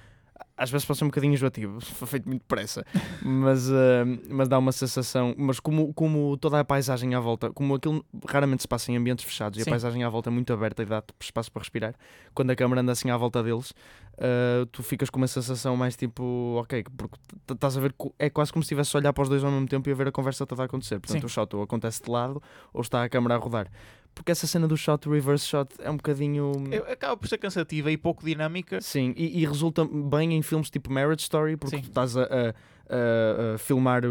Às 0.57 0.71
vezes 0.71 0.85
pode 0.87 0.99
ser 0.99 1.05
um 1.05 1.09
bocadinho 1.09 1.35
enjoativo, 1.35 1.81
foi 1.83 2.07
feito 2.07 2.29
muito 2.29 2.43
depressa, 2.43 2.85
mas, 3.23 3.71
ah, 3.71 4.05
mas 4.29 4.49
dá 4.49 4.59
uma 4.59 4.73
sensação. 4.73 5.35
Mas 5.37 5.59
como, 5.59 5.93
como 5.95 6.37
toda 6.37 6.61
a 6.61 6.65
paisagem 6.65 7.15
à 7.15 7.21
volta, 7.21 7.51
como 7.51 7.75
aquilo 7.75 8.05
raramente 8.29 8.63
se 8.63 8.69
passa 8.69 8.93
em 8.93 8.97
ambientes 8.97 9.25
fechados 9.25 9.59
e 9.59 9.63
a 9.63 9.65
Sim. 9.65 9.71
paisagem 9.71 10.05
à 10.05 10.09
volta 10.09 10.31
é 10.31 10.33
muito 10.33 10.53
aberta 10.53 10.83
e 10.83 10.87
dá-te 10.87 11.13
espaço 11.21 11.51
para 11.51 11.61
respirar, 11.61 11.95
quando 12.35 12.51
a 12.51 12.57
câmera 12.57 12.83
anda 12.83 12.93
assim 12.93 13.11
à 13.11 13.17
volta 13.17 13.43
deles, 13.43 13.75
ah, 14.19 14.67
tu 14.71 14.83
ficas 14.83 15.11
com 15.11 15.19
uma 15.19 15.27
sensação 15.27 15.77
mais 15.77 15.97
tipo, 15.97 16.23
ok, 16.61 16.85
porque 16.97 17.17
estás 17.51 17.77
a 17.77 17.81
ver, 17.81 17.95
é 18.19 18.31
quase 18.31 18.53
como 18.53 18.63
se 18.63 18.67
estivesse 18.67 18.97
a 18.97 19.01
olhar 19.01 19.13
para 19.13 19.23
os 19.23 19.29
dois 19.29 19.43
ao 19.43 19.51
mesmo 19.51 19.67
tempo 19.67 19.89
e 19.89 19.93
a 19.93 19.95
ver 19.95 20.09
a 20.09 20.13
conversa 20.13 20.47
toda 20.47 20.63
a 20.63 20.67
acontecer. 20.67 21.01
Portanto, 21.01 21.21
Sim. 21.21 21.27
o 21.27 21.29
shot 21.29 21.57
ou 21.57 21.63
acontece 21.63 22.03
de 22.03 22.11
lado 22.11 22.43
ou 22.73 22.81
está 22.81 23.03
a 23.03 23.09
câmera 23.09 23.35
a 23.35 23.39
rodar. 23.39 23.69
Porque 24.15 24.31
essa 24.31 24.47
cena 24.47 24.69
do 24.69 24.77
shot, 24.77 25.09
reverse 25.09 25.47
shot, 25.47 25.75
é 25.81 25.91
um 25.91 25.97
bocadinho. 25.97 26.53
Eu- 26.71 26.85
acaba 26.91 27.17
por 27.17 27.27
ser 27.29 27.37
cansativa 27.39 27.91
e 27.91 27.97
pouco 27.97 28.25
dinâmica. 28.25 28.81
Sim, 28.81 29.13
e, 29.17 29.41
e 29.43 29.47
resulta 29.47 29.85
bem 29.85 30.35
em 30.35 30.41
filmes 30.43 30.71
tipo 30.71 30.91
Marriage 30.93 31.23
Story, 31.23 31.57
porque 31.57 31.77
Sim. 31.77 31.83
tu 31.83 31.89
estás 31.89 32.17
a, 32.17 32.23
a- 32.23 33.55
a- 33.55 33.59
filmar, 33.59 34.03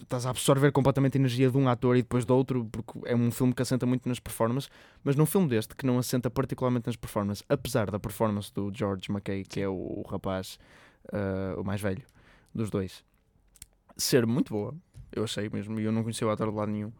estás 0.00 0.26
a 0.26 0.30
absorver 0.30 0.70
completamente 0.70 1.16
a 1.16 1.20
energia 1.20 1.50
de 1.50 1.56
um 1.56 1.68
ator 1.68 1.96
e 1.96 2.02
depois 2.02 2.24
do 2.24 2.34
outro, 2.36 2.68
porque 2.70 3.00
é 3.04 3.16
um 3.16 3.30
filme 3.32 3.52
que 3.52 3.60
assenta 3.62 3.84
muito 3.84 4.08
nas 4.08 4.20
performances, 4.20 4.70
mas 5.02 5.16
num 5.16 5.26
filme 5.26 5.48
deste 5.48 5.74
que 5.74 5.84
não 5.84 5.98
assenta 5.98 6.30
particularmente 6.30 6.86
nas 6.86 6.96
performances, 6.96 7.42
apesar 7.48 7.90
da 7.90 7.98
performance 7.98 8.52
do 8.54 8.70
George 8.72 9.10
McKay, 9.10 9.42
que 9.44 9.60
é 9.60 9.68
o, 9.68 9.72
o 9.74 10.02
rapaz, 10.08 10.58
uh, 11.12 11.60
o 11.60 11.64
mais 11.64 11.80
velho 11.80 12.02
dos 12.54 12.70
dois, 12.70 13.02
ser 13.96 14.24
muito 14.26 14.52
boa, 14.52 14.74
eu 15.10 15.24
achei 15.24 15.48
mesmo, 15.52 15.80
e 15.80 15.84
eu 15.84 15.90
não 15.92 16.02
conhecia 16.02 16.26
o 16.26 16.30
ator 16.30 16.48
de 16.50 16.56
lado 16.56 16.70
nenhum. 16.70 16.92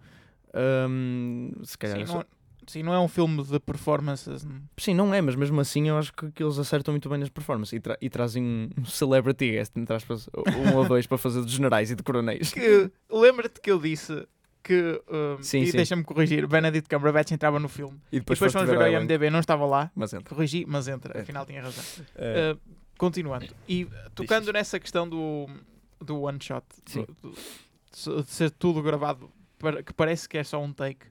Ahm, 0.55 1.53
se 1.65 1.77
calhar. 1.79 1.99
Sim, 2.07 2.13
não, 2.13 2.25
sim, 2.67 2.83
não 2.83 2.95
é 2.95 3.01
um 3.01 3.09
filme 3.09 3.43
de 3.43 3.59
performances. 3.61 4.45
não. 4.45 4.61
Sim, 4.77 4.95
não 4.95 5.13
é, 5.15 5.21
mas 5.21 5.35
mesmo 5.35 5.61
assim 5.61 5.89
eu 5.89 5.97
acho 5.99 6.13
que, 6.13 6.31
que 6.31 6.43
eles 6.43 6.59
acertam 6.59 6.93
muito 6.93 7.09
bem 7.09 7.19
nas 7.19 7.29
performances 7.29 7.73
e, 7.73 7.81
tra- 7.81 7.99
e 8.01 8.09
trazem 8.11 8.43
um, 8.43 8.71
um 8.79 8.85
celebrity 8.85 9.51
guest, 9.53 9.77
entre 9.77 9.95
aspas, 9.97 10.29
um 10.37 10.77
ou 10.77 10.87
dois 10.87 11.07
para 11.07 11.19
fazer 11.19 11.45
de 11.45 11.53
generais 11.53 11.91
e 11.91 11.95
de 11.95 12.03
coronéis. 12.03 12.53
Lembra-te 13.11 13.61
que 13.61 13.71
eu 13.71 13.79
disse 13.81 14.27
que. 14.63 15.03
um, 15.11 15.43
Sim, 15.43 15.63
e 15.63 15.73
deixa-me 15.73 16.05
corrigir, 16.05 16.47
Benedict 16.47 16.89
Cumberbatch 16.89 17.33
entrava 17.33 17.59
no 17.59 17.69
filme. 17.69 17.99
E 18.13 18.17
E 18.17 18.21
depois 18.21 18.53
fomos 18.53 18.69
ver 18.69 18.79
o. 18.79 18.87
IMDB, 18.87 19.31
não 19.31 19.41
estava 19.41 19.65
lá. 19.67 19.91
Mas 19.95 20.13
entra. 20.13 20.35
Corrigi, 20.35 20.65
mas 20.69 20.87
entra, 20.89 21.19
É. 21.19 21.23
afinal 21.23 21.45
tinha 21.47 21.63
razão. 21.63 21.85
Eh, 22.17 22.53
Uh, 22.55 22.83
continuando, 22.99 23.49
e 23.69 23.89
tocando 24.15 24.53
nessa 24.53 24.79
questão 24.79 25.09
do, 25.09 25.49
do 26.01 26.21
one 26.21 26.39
shot, 26.41 26.65
Sim. 26.87 27.05
do- 27.21 27.31
do- 27.31 28.23
de 28.23 28.31
ser 28.31 28.51
tudo 28.53 28.81
gravado, 28.81 29.29
que 29.85 29.93
parece 29.93 30.29
que 30.29 30.39
é 30.39 30.45
só 30.45 30.63
um 30.63 30.73
take, 30.73 31.07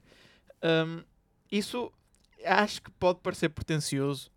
um, 0.62 1.02
isso 1.50 1.92
acho 2.44 2.82
que 2.82 2.90
pode 2.92 3.20
parecer 3.20 3.48
pretencioso. 3.48 4.30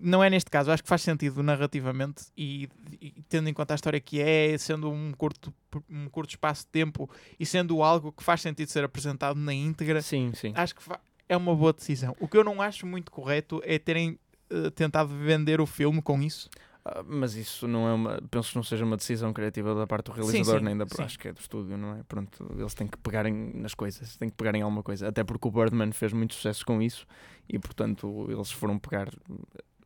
Não 0.00 0.22
é 0.22 0.28
neste 0.28 0.50
caso, 0.50 0.72
acho 0.72 0.82
que 0.82 0.88
faz 0.88 1.02
sentido 1.02 1.42
narrativamente 1.44 2.24
e, 2.36 2.68
e 3.00 3.22
tendo 3.28 3.48
em 3.48 3.54
conta 3.54 3.72
a 3.72 3.76
história 3.76 4.00
que 4.00 4.20
é, 4.20 4.58
sendo 4.58 4.90
um 4.90 5.12
curto, 5.12 5.54
um 5.88 6.08
curto 6.08 6.30
espaço 6.30 6.62
de 6.62 6.68
tempo 6.68 7.08
e 7.38 7.46
sendo 7.46 7.80
algo 7.84 8.10
que 8.10 8.24
faz 8.24 8.40
sentido 8.40 8.68
ser 8.68 8.82
apresentado 8.82 9.38
na 9.38 9.54
íntegra, 9.54 10.02
sim, 10.02 10.32
sim. 10.34 10.52
acho 10.56 10.74
que 10.74 10.82
é 11.28 11.36
uma 11.36 11.54
boa 11.54 11.72
decisão. 11.72 12.16
O 12.18 12.26
que 12.26 12.36
eu 12.36 12.42
não 12.42 12.60
acho 12.60 12.84
muito 12.84 13.12
correto 13.12 13.62
é 13.64 13.78
terem 13.78 14.18
eh, 14.50 14.70
tentado 14.70 15.08
vender 15.08 15.60
o 15.60 15.66
filme 15.66 16.00
com 16.00 16.22
isso. 16.22 16.48
Ah, 16.88 17.02
mas 17.04 17.34
isso 17.34 17.66
não 17.66 17.88
é 17.88 17.92
uma. 17.92 18.22
Penso 18.30 18.50
que 18.50 18.56
não 18.56 18.62
seja 18.62 18.84
uma 18.84 18.96
decisão 18.96 19.32
criativa 19.32 19.74
da 19.74 19.86
parte 19.88 20.06
do 20.06 20.12
Sim, 20.12 20.20
realizador, 20.20 20.60
sim, 20.60 20.64
nem 20.66 20.76
da. 20.76 20.86
sim. 20.86 21.02
Acho 21.02 21.18
que 21.18 21.26
é 21.28 21.32
do 21.32 21.40
estúdio, 21.40 21.76
não 21.76 21.96
é? 21.96 22.02
Pronto, 22.04 22.46
eles 22.56 22.74
têm 22.74 22.86
que 22.86 22.96
pegarem 22.98 23.32
nas 23.54 23.74
coisas, 23.74 24.16
têm 24.16 24.28
que 24.28 24.36
pegarem 24.36 24.62
alguma 24.62 24.82
coisa. 24.84 25.08
Até 25.08 25.24
porque 25.24 25.48
o 25.48 25.50
Birdman 25.50 25.90
fez 25.92 26.12
muito 26.12 26.34
sucesso 26.34 26.64
com 26.64 26.80
isso 26.80 27.04
e, 27.48 27.58
portanto, 27.58 28.26
eles 28.30 28.52
foram 28.52 28.78
pegar. 28.78 29.08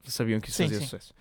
Sabiam 0.05 0.41
que 0.41 0.49
isso 0.49 0.59
Sim, 0.59 0.65
fazia 0.65 0.79
sim. 0.81 0.85
sucesso. 0.85 1.15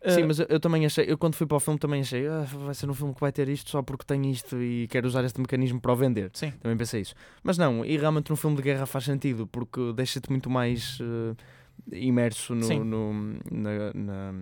Eh, 0.00 0.14
Sim, 0.14 0.22
mas 0.24 0.38
eu, 0.38 0.46
eu 0.48 0.60
também 0.60 0.86
achei, 0.86 1.04
eu 1.10 1.18
quando 1.18 1.34
fui 1.34 1.44
para 1.46 1.56
o 1.56 1.60
filme 1.60 1.78
também 1.78 2.00
achei, 2.02 2.26
ah, 2.28 2.44
vai 2.64 2.72
ser 2.74 2.88
um 2.88 2.94
filme 2.94 3.12
que 3.12 3.20
vai 3.20 3.32
ter 3.32 3.48
isto 3.48 3.68
só 3.68 3.82
porque 3.82 4.04
tem 4.06 4.30
isto 4.30 4.56
e 4.62 4.86
quero 4.88 5.08
usar 5.08 5.24
este 5.24 5.40
mecanismo 5.40 5.80
para 5.80 5.92
o 5.92 5.96
vender. 5.96 6.30
Sim. 6.34 6.52
Também 6.52 6.76
pensei 6.78 7.00
isso. 7.00 7.14
Mas 7.42 7.58
não, 7.58 7.84
e 7.84 7.96
realmente 7.98 8.30
num 8.30 8.36
filme 8.36 8.54
de 8.56 8.62
guerra 8.62 8.86
faz 8.86 9.04
sentido 9.04 9.46
porque 9.48 9.92
deixa-te 9.94 10.30
muito 10.30 10.48
mais 10.48 10.98
eh, 11.00 11.96
imerso 11.98 12.54
no, 12.54 12.62
Sim. 12.64 12.84
no- 12.84 13.12
na, 13.50 13.92
na, 13.94 14.32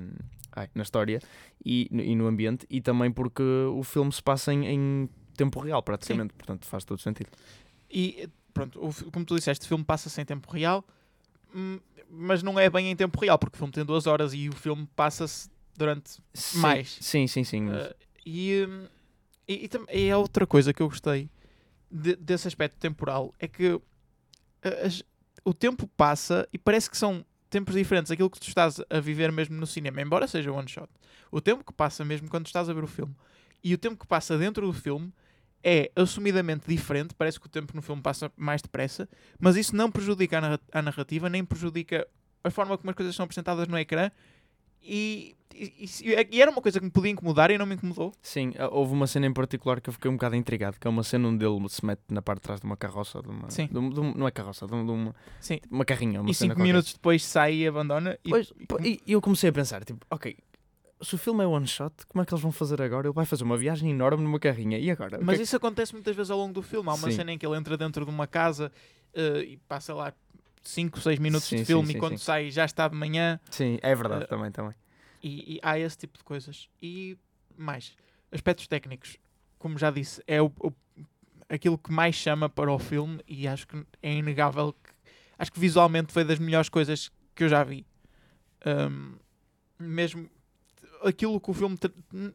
ai, 0.57 0.69
na 0.75 0.83
história 0.83 1.21
e, 1.65 1.87
no- 1.93 2.03
e 2.03 2.15
no 2.17 2.27
ambiente 2.27 2.67
e 2.69 2.81
também 2.81 3.13
porque 3.13 3.43
o 3.43 3.83
filme 3.85 4.11
se 4.13 4.23
passa 4.23 4.53
em, 4.53 4.67
em 4.67 5.09
tempo 5.37 5.61
real 5.61 5.83
praticamente, 5.83 6.33
portanto 6.35 6.67
faz 6.67 6.85
todo 6.85 7.01
sentido. 7.01 7.29
E 7.91 8.29
pronto, 8.53 8.81
o 8.85 9.11
como 9.13 9.25
tu 9.25 9.37
disseste, 9.37 9.65
o 9.67 9.69
filme 9.69 9.85
passa-se 9.85 10.21
em 10.21 10.25
tempo 10.25 10.51
real, 10.51 10.85
hum, 11.55 11.79
mas 12.11 12.43
não 12.43 12.59
é 12.59 12.69
bem 12.71 12.91
em 12.91 12.97
tempo 12.97 13.21
real, 13.21 13.39
porque 13.39 13.55
o 13.57 13.59
filme 13.59 13.73
tem 13.73 13.85
duas 13.85 14.07
horas 14.07 14.33
e 14.35 14.49
o 14.49 14.53
filme 14.53 14.89
passa-se 14.97 15.49
durante. 15.77 16.19
Sim, 16.35 16.59
Mais. 16.59 16.99
Sim, 17.01 17.27
sim, 17.27 17.45
sim. 17.45 17.69
Uh, 17.69 17.95
e, 18.25 18.67
hum, 18.69 18.87
e, 19.47 19.69
e 19.93 19.97
e 19.99 20.09
é 20.09 20.17
outra 20.17 20.47
coisa 20.47 20.73
que 20.73 20.83
eu 20.83 20.89
gostei 20.89 21.29
de- 21.91 22.17
desse 22.17 22.49
aspecto 22.49 22.79
temporal 22.79 23.35
é 23.39 23.47
que 23.47 23.73
uh, 23.75 23.83
as- 24.85 25.03
o 25.45 25.53
tempo 25.55 25.87
passa 25.97 26.49
e 26.53 26.59
parece 26.59 26.91
que 26.91 26.97
são 26.97 27.25
tempos 27.49 27.75
diferentes 27.75 28.11
aquilo 28.11 28.31
que 28.31 28.41
tu 28.41 28.49
estás 28.49 28.81
a 28.91 29.01
viver 29.01 29.31
mesmo 29.33 29.57
no 29.57 29.67
cinema, 29.67 30.01
embora 30.01 30.27
seja 30.27 30.51
one 30.53 30.69
shot. 30.69 30.89
O 31.31 31.41
tempo 31.41 31.65
que 31.65 31.73
passa 31.73 32.05
mesmo 32.05 32.29
quando 32.29 32.47
estás 32.47 32.69
a 32.69 32.73
ver 32.73 32.85
o 32.85 32.87
filme 32.87 33.15
e 33.63 33.75
o 33.75 33.79
tempo 33.79 33.97
que 33.97 34.07
passa 34.07 34.37
dentro 34.39 34.67
do 34.67 34.73
filme 34.73 35.13
é 35.63 35.91
assumidamente 35.97 36.67
diferente. 36.69 37.15
Parece 37.15 37.41
que 37.41 37.47
o 37.47 37.49
tempo 37.49 37.75
no 37.75 37.83
filme 37.83 38.01
passa 38.01 38.31
mais 38.37 38.63
depressa, 38.63 39.09
mas 39.39 39.57
isso 39.57 39.75
não 39.75 39.91
prejudica 39.91 40.39
a 40.39 40.41
narra- 40.41 40.61
a 40.73 40.83
narrativa, 40.83 41.29
nem 41.29 41.45
prejudica 41.45 42.07
a 42.45 42.51
forma 42.51 42.77
como 42.79 42.91
as 42.91 42.97
coisas 42.97 43.17
são 43.17 43.25
apresentadas 43.25 43.67
no 43.67 43.77
ecrã. 43.79 44.11
E, 44.87 45.35
e, 45.55 45.89
e- 46.31 46.41
era 46.41 46.51
uma 46.51 46.61
coisa 46.63 46.79
que 46.79 46.85
me 46.85 46.91
podia 46.91 47.11
incomodar 47.11 47.51
e 47.51 47.59
não 47.59 47.67
me 47.67 47.75
incomodou. 47.75 48.13
Sim, 48.23 48.53
ah, 48.59 48.69
houve 48.71 48.93
uma 48.93 49.07
cena 49.07 49.27
em 49.27 49.33
particular 49.33 49.81
que 49.81 49.89
eu 49.89 49.93
fiquei 49.93 50.11
um 50.11 50.15
bocado 50.15 50.37
intrigado, 50.37 50.79
que 50.79 50.87
é 50.87 50.91
uma 50.91 51.03
cena 51.03 51.29
onde 51.29 51.45
ele 51.45 51.69
se 51.69 51.85
mete 51.85 52.03
na 52.11 52.21
parte 52.23 52.39
de 52.39 52.43
trás 52.43 52.61
de 52.61 52.67
uma 52.67 52.77
carroça, 52.77 53.21
de 53.23 53.29
uma, 53.29 53.51
Sim. 53.51 53.67
de 53.67 53.79
um- 53.79 53.91
de 53.91 54.01
um- 54.01 54.15
não 54.15 54.29
é 54.29 54.31
carroça, 54.31 54.67
de, 54.67 54.75
um- 54.75 54.85
de 54.85 54.93
uma, 54.93 55.15
Sim. 55.41 55.59
uma 55.71 55.85
carrinha, 55.85 56.21
uma 56.21 56.31
e 56.31 56.35
cinco 56.35 56.55
qualquer. 56.55 56.63
minutos 56.63 56.93
depois 56.93 57.25
sai 57.25 57.55
e 57.57 57.67
abandona. 57.67 58.19
E, 58.25 58.29
Pois, 58.31 58.53
e- 58.85 59.01
e 59.07 59.13
eu 59.13 59.21
comecei 59.21 59.49
a 59.51 59.53
pensar, 59.53 59.83
tipo, 59.85 60.05
ok, 60.11 60.37
se 61.03 61.15
o 61.15 61.19
filme 61.19 61.43
é 61.43 61.47
one 61.47 61.67
shot, 61.67 61.93
como 62.09 62.23
é 62.23 62.27
que 62.27 62.33
eles 62.33 62.43
vão 62.43 62.53
fazer 62.53 62.81
agora? 62.81 63.07
Ele 63.09 63.15
vai 63.15 63.25
fazer 63.27 63.45
uma 63.45 63.57
viagem 63.57 63.91
enorme 63.91 64.23
numa 64.23 64.39
carrinha, 64.39 64.79
e 64.79 64.91
agora? 64.91 65.19
Mas 65.23 65.37
que 65.37 65.41
é 65.41 65.45
isso 65.45 65.57
acontece 65.57 65.93
muitas 65.95 66.15
vezes 66.15 66.31
ao 66.31 66.39
longo 66.39 66.53
do 66.55 66.63
filme. 66.63 66.89
Há 66.89 66.95
uma 66.95 67.11
Sim. 67.11 67.17
cena 67.17 67.33
em 67.33 67.39
que 67.39 67.47
ele 67.47 67.57
entra 67.57 67.77
dentro 67.77 68.05
de 68.05 68.11
uma 68.11 68.27
casa 68.27 68.71
eh, 69.15 69.41
e 69.53 69.57
passa 69.69 69.95
lá 69.95 70.13
5, 70.69 71.01
6 71.01 71.19
minutos 71.19 71.49
Sim, 71.49 71.57
de 71.57 71.63
sim, 71.63 71.67
filme 71.67 71.87
sim, 71.89 71.97
e 71.97 72.01
quando 72.01 72.19
sim. 72.19 72.25
sai 72.25 72.51
já 72.51 72.65
está 72.65 72.87
de 72.89 72.95
manhã. 72.97 73.41
Sim, 73.51 73.79
é 73.83 73.95
verdade, 73.95 74.25
Eh, 74.25 74.27
também, 74.27 74.51
também. 74.51 74.75
E, 75.23 75.55
e 75.57 75.61
há 75.63 75.79
esse 75.79 75.97
tipo 75.99 76.19
de 76.19 76.25
coisas. 76.25 76.69
E 76.83 77.17
mais, 77.57 77.97
aspectos 78.31 78.67
técnicos, 78.67 79.17
como 79.59 79.79
já 79.79 79.91
disse, 79.91 80.23
é 80.27 80.41
o, 80.43 80.47
o- 80.61 80.73
aquilo 81.49 81.79
que 81.79 81.93
mais 81.93 82.15
chama 82.15 82.49
para 82.49 82.71
o 82.73 82.79
filme 82.79 83.21
e 83.27 83.47
acho 83.49 83.67
que 83.67 83.85
é 84.03 84.13
inegável 84.15 84.73
que 84.73 84.91
acho 85.39 85.53
que 85.53 85.61
visualmente 85.61 86.13
foi 86.13 86.25
das 86.25 86.39
melhores 86.39 86.69
coisas 86.69 87.11
que 87.35 87.45
eu 87.45 87.49
já 87.49 87.63
vi. 87.63 87.87
Um, 88.65 89.15
mesmo 89.79 90.29
aquilo 91.03 91.39
que 91.41 91.51
o 91.51 91.55
filme 91.55 91.77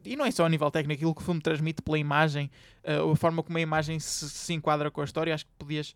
e 0.04 0.16
não 0.16 0.24
é 0.24 0.30
só 0.30 0.46
a 0.46 0.48
nível 0.48 0.70
técnico, 0.70 0.98
aquilo 0.98 1.14
que 1.14 1.20
o 1.20 1.24
filme 1.24 1.40
transmite 1.40 1.82
pela 1.82 1.98
imagem, 1.98 2.50
uh, 2.84 3.10
a 3.10 3.16
forma 3.16 3.42
como 3.42 3.58
a 3.58 3.60
imagem 3.60 3.98
se, 3.98 4.30
se 4.30 4.52
enquadra 4.54 4.90
com 4.90 5.00
a 5.00 5.04
história, 5.04 5.34
acho 5.34 5.44
que 5.44 5.52
podias 5.58 5.94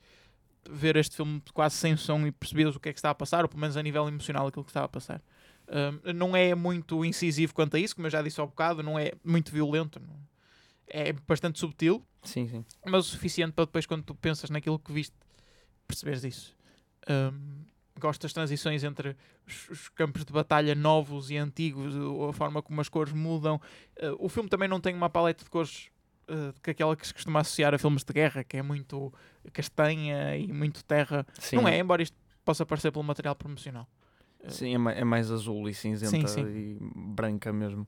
ver 0.70 0.96
este 0.96 1.16
filme 1.16 1.42
quase 1.52 1.76
sem 1.76 1.96
som 1.96 2.26
e 2.26 2.32
perceberes 2.32 2.74
o 2.76 2.80
que 2.80 2.88
é 2.88 2.92
que 2.92 2.98
está 2.98 3.10
a 3.10 3.14
passar, 3.14 3.42
ou 3.44 3.48
pelo 3.48 3.60
menos 3.60 3.76
a 3.76 3.82
nível 3.82 4.06
emocional 4.08 4.46
aquilo 4.46 4.64
que 4.64 4.70
estava 4.70 4.86
a 4.86 4.88
passar. 4.88 5.22
Um, 5.68 6.12
não 6.12 6.36
é 6.36 6.54
muito 6.54 7.04
incisivo 7.04 7.52
quanto 7.52 7.76
a 7.76 7.80
isso, 7.80 7.94
como 7.94 8.06
eu 8.06 8.10
já 8.10 8.22
disse 8.22 8.40
há 8.40 8.46
bocado, 8.46 8.82
não 8.82 8.98
é 8.98 9.12
muito 9.24 9.50
violento, 9.52 10.00
não- 10.00 10.16
é 10.88 11.12
bastante 11.12 11.58
subtil, 11.58 12.06
Sim, 12.22 12.48
sim. 12.48 12.64
mas 12.84 13.06
o 13.06 13.10
suficiente 13.10 13.52
para 13.52 13.64
depois, 13.64 13.84
quando 13.86 14.04
tu 14.04 14.14
pensas 14.14 14.48
naquilo 14.50 14.78
que 14.78 14.92
viste, 14.92 15.14
perceberes 15.88 16.22
isso. 16.22 16.56
Um, 17.10 17.64
gosto 17.98 18.22
das 18.22 18.32
transições 18.32 18.84
entre 18.84 19.16
os, 19.46 19.68
os 19.70 19.88
campos 19.88 20.24
de 20.24 20.32
batalha 20.32 20.74
novos 20.74 21.30
e 21.30 21.36
antigos, 21.36 21.94
a 22.28 22.32
forma 22.32 22.62
como 22.62 22.80
as 22.80 22.88
cores 22.88 23.12
mudam. 23.12 23.56
Uh, 24.00 24.16
o 24.18 24.28
filme 24.28 24.48
também 24.48 24.68
não 24.68 24.80
tem 24.80 24.94
uma 24.94 25.08
paleta 25.10 25.42
de 25.42 25.50
cores 25.50 25.88
que 26.62 26.70
aquela 26.70 26.96
que 26.96 27.06
se 27.06 27.14
costuma 27.14 27.40
associar 27.40 27.74
a 27.74 27.78
filmes 27.78 28.02
de 28.04 28.12
guerra, 28.12 28.42
que 28.42 28.56
é 28.56 28.62
muito 28.62 29.12
castanha 29.52 30.36
e 30.36 30.52
muito 30.52 30.84
terra. 30.84 31.26
sim 31.38 31.56
Não 31.56 31.68
é, 31.68 31.78
embora 31.78 32.02
isto 32.02 32.16
possa 32.44 32.64
parecer 32.64 32.90
pelo 32.92 33.04
material 33.04 33.34
promocional. 33.34 33.88
Sim, 34.48 34.74
é, 34.88 35.00
é 35.00 35.04
mais 35.04 35.30
azul 35.30 35.68
e 35.68 35.74
cinzenta 35.74 36.28
sim. 36.28 36.42
e 36.42 36.78
branca 36.80 37.52
mesmo. 37.52 37.86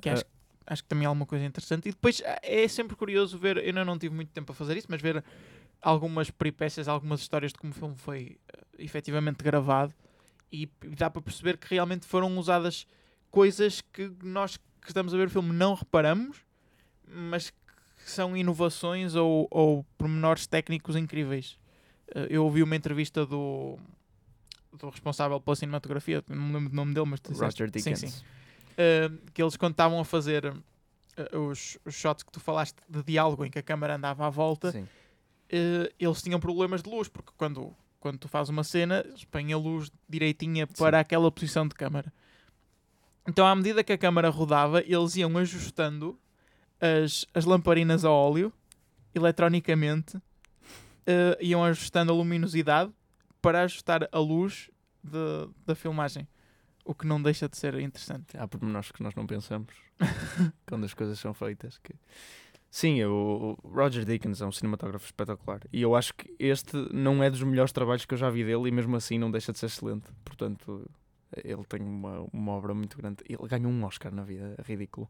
que 0.00 0.08
acho, 0.08 0.24
acho 0.66 0.82
que 0.82 0.88
também 0.88 1.04
é 1.04 1.08
alguma 1.08 1.26
coisa 1.26 1.44
interessante. 1.44 1.88
E 1.88 1.92
depois 1.92 2.22
ah, 2.24 2.38
é 2.42 2.66
sempre 2.68 2.96
curioso 2.96 3.38
ver, 3.38 3.56
eu 3.56 3.64
ainda 3.64 3.84
não 3.84 3.98
tive 3.98 4.14
muito 4.14 4.30
tempo 4.30 4.52
a 4.52 4.54
fazer 4.54 4.76
isso, 4.76 4.86
mas 4.88 5.02
ver 5.02 5.22
algumas 5.82 6.30
peripécias, 6.30 6.86
algumas 6.88 7.20
histórias 7.20 7.52
de 7.52 7.58
como 7.58 7.72
o 7.72 7.74
filme 7.74 7.96
foi 7.96 8.38
ah, 8.52 8.64
efetivamente 8.78 9.42
gravado 9.42 9.92
e 10.52 10.68
dá 10.96 11.10
para 11.10 11.22
perceber 11.22 11.56
que 11.56 11.68
realmente 11.70 12.06
foram 12.06 12.36
usadas 12.38 12.86
coisas 13.30 13.80
que 13.80 14.12
nós 14.22 14.56
que 14.56 14.88
estamos 14.88 15.12
a 15.12 15.16
ver 15.16 15.26
o 15.26 15.30
filme 15.30 15.52
não 15.52 15.74
reparamos, 15.74 16.38
mas 17.06 17.52
que 18.10 18.16
são 18.16 18.36
inovações 18.36 19.14
ou, 19.14 19.46
ou 19.50 19.86
pormenores 19.96 20.44
técnicos 20.44 20.96
incríveis. 20.96 21.56
Ah, 22.12 22.26
eu 22.28 22.44
ouvi 22.44 22.62
uma 22.62 22.74
entrevista 22.74 23.24
do 23.24 23.78
do 24.72 24.88
responsável 24.88 25.40
pela 25.40 25.56
cinematografia, 25.56 26.22
não 26.28 26.36
me 26.36 26.54
lembro 26.54 26.70
do 26.70 26.76
nome 26.76 26.94
dele, 26.94 27.06
mas 27.06 27.20
Roger 27.38 27.68
sim, 27.68 27.72
Dickens. 27.72 27.98
sim. 27.98 28.24
Uh, 28.72 29.18
que 29.34 29.42
eles 29.42 29.56
quando 29.56 29.72
estavam 29.72 29.98
a 29.98 30.04
fazer 30.04 30.46
uh, 30.46 31.38
os, 31.38 31.76
os 31.84 31.94
shots 31.94 32.22
que 32.22 32.30
tu 32.30 32.38
falaste 32.38 32.76
de 32.88 33.02
diálogo 33.02 33.44
em 33.44 33.50
que 33.50 33.58
a 33.58 33.62
câmara 33.62 33.96
andava 33.96 34.26
à 34.26 34.30
volta, 34.30 34.70
Sim. 34.70 34.82
uh, 34.84 35.92
eles 35.98 36.22
tinham 36.22 36.38
problemas 36.38 36.82
de 36.82 36.88
luz, 36.88 37.08
porque 37.08 37.32
quando, 37.36 37.74
quando 37.98 38.16
tu 38.18 38.28
fazes 38.28 38.48
uma 38.48 38.62
cena, 38.62 39.04
põem 39.30 39.52
a 39.52 39.58
luz 39.58 39.90
direitinha 40.08 40.66
para 40.68 41.00
aquela 41.00 41.30
posição 41.32 41.66
de 41.66 41.74
câmara. 41.74 42.12
Então, 43.28 43.44
à 43.44 43.54
medida 43.54 43.82
que 43.82 43.92
a 43.92 43.98
câmara 43.98 44.30
rodava, 44.30 44.80
eles 44.80 45.16
iam 45.16 45.36
ajustando 45.36 46.18
as, 46.80 47.26
as 47.34 47.44
lamparinas 47.44 48.04
a 48.04 48.10
óleo 48.10 48.52
eletronicamente, 49.14 50.16
uh, 50.16 50.22
iam 51.40 51.64
ajustando 51.64 52.12
a 52.12 52.14
luminosidade 52.14 52.92
para 53.42 53.62
ajustar 53.62 54.08
a 54.12 54.18
luz 54.18 54.70
de- 55.02 55.48
da 55.66 55.74
filmagem. 55.74 56.28
O 56.84 56.94
que 56.94 57.06
não 57.06 57.22
deixa 57.22 57.48
de 57.48 57.56
ser 57.56 57.78
interessante. 57.80 58.36
Há 58.36 58.46
pormenores 58.48 58.90
que 58.90 59.02
nós 59.02 59.14
não 59.14 59.26
pensamos 59.26 59.74
quando 60.66 60.84
as 60.84 60.94
coisas 60.94 61.18
são 61.18 61.34
feitas. 61.34 61.78
Que... 61.78 61.94
Sim, 62.70 63.02
o 63.04 63.58
Roger 63.64 64.04
Dickens 64.04 64.40
é 64.40 64.46
um 64.46 64.52
cinematógrafo 64.52 65.04
espetacular. 65.04 65.60
E 65.72 65.82
eu 65.82 65.94
acho 65.94 66.14
que 66.14 66.34
este 66.38 66.76
não 66.92 67.22
é 67.22 67.30
dos 67.30 67.42
melhores 67.42 67.72
trabalhos 67.72 68.04
que 68.04 68.14
eu 68.14 68.18
já 68.18 68.30
vi 68.30 68.44
dele 68.44 68.68
e 68.68 68.70
mesmo 68.70 68.96
assim 68.96 69.18
não 69.18 69.30
deixa 69.30 69.52
de 69.52 69.58
ser 69.58 69.66
excelente. 69.66 70.10
Portanto, 70.24 70.88
ele 71.44 71.64
tem 71.64 71.82
uma, 71.82 72.26
uma 72.32 72.52
obra 72.52 72.74
muito 72.74 72.96
grande. 72.96 73.18
Ele 73.28 73.46
ganhou 73.48 73.70
um 73.70 73.84
Oscar 73.84 74.12
na 74.14 74.22
vida, 74.22 74.54
é 74.58 74.62
ridículo. 74.62 75.08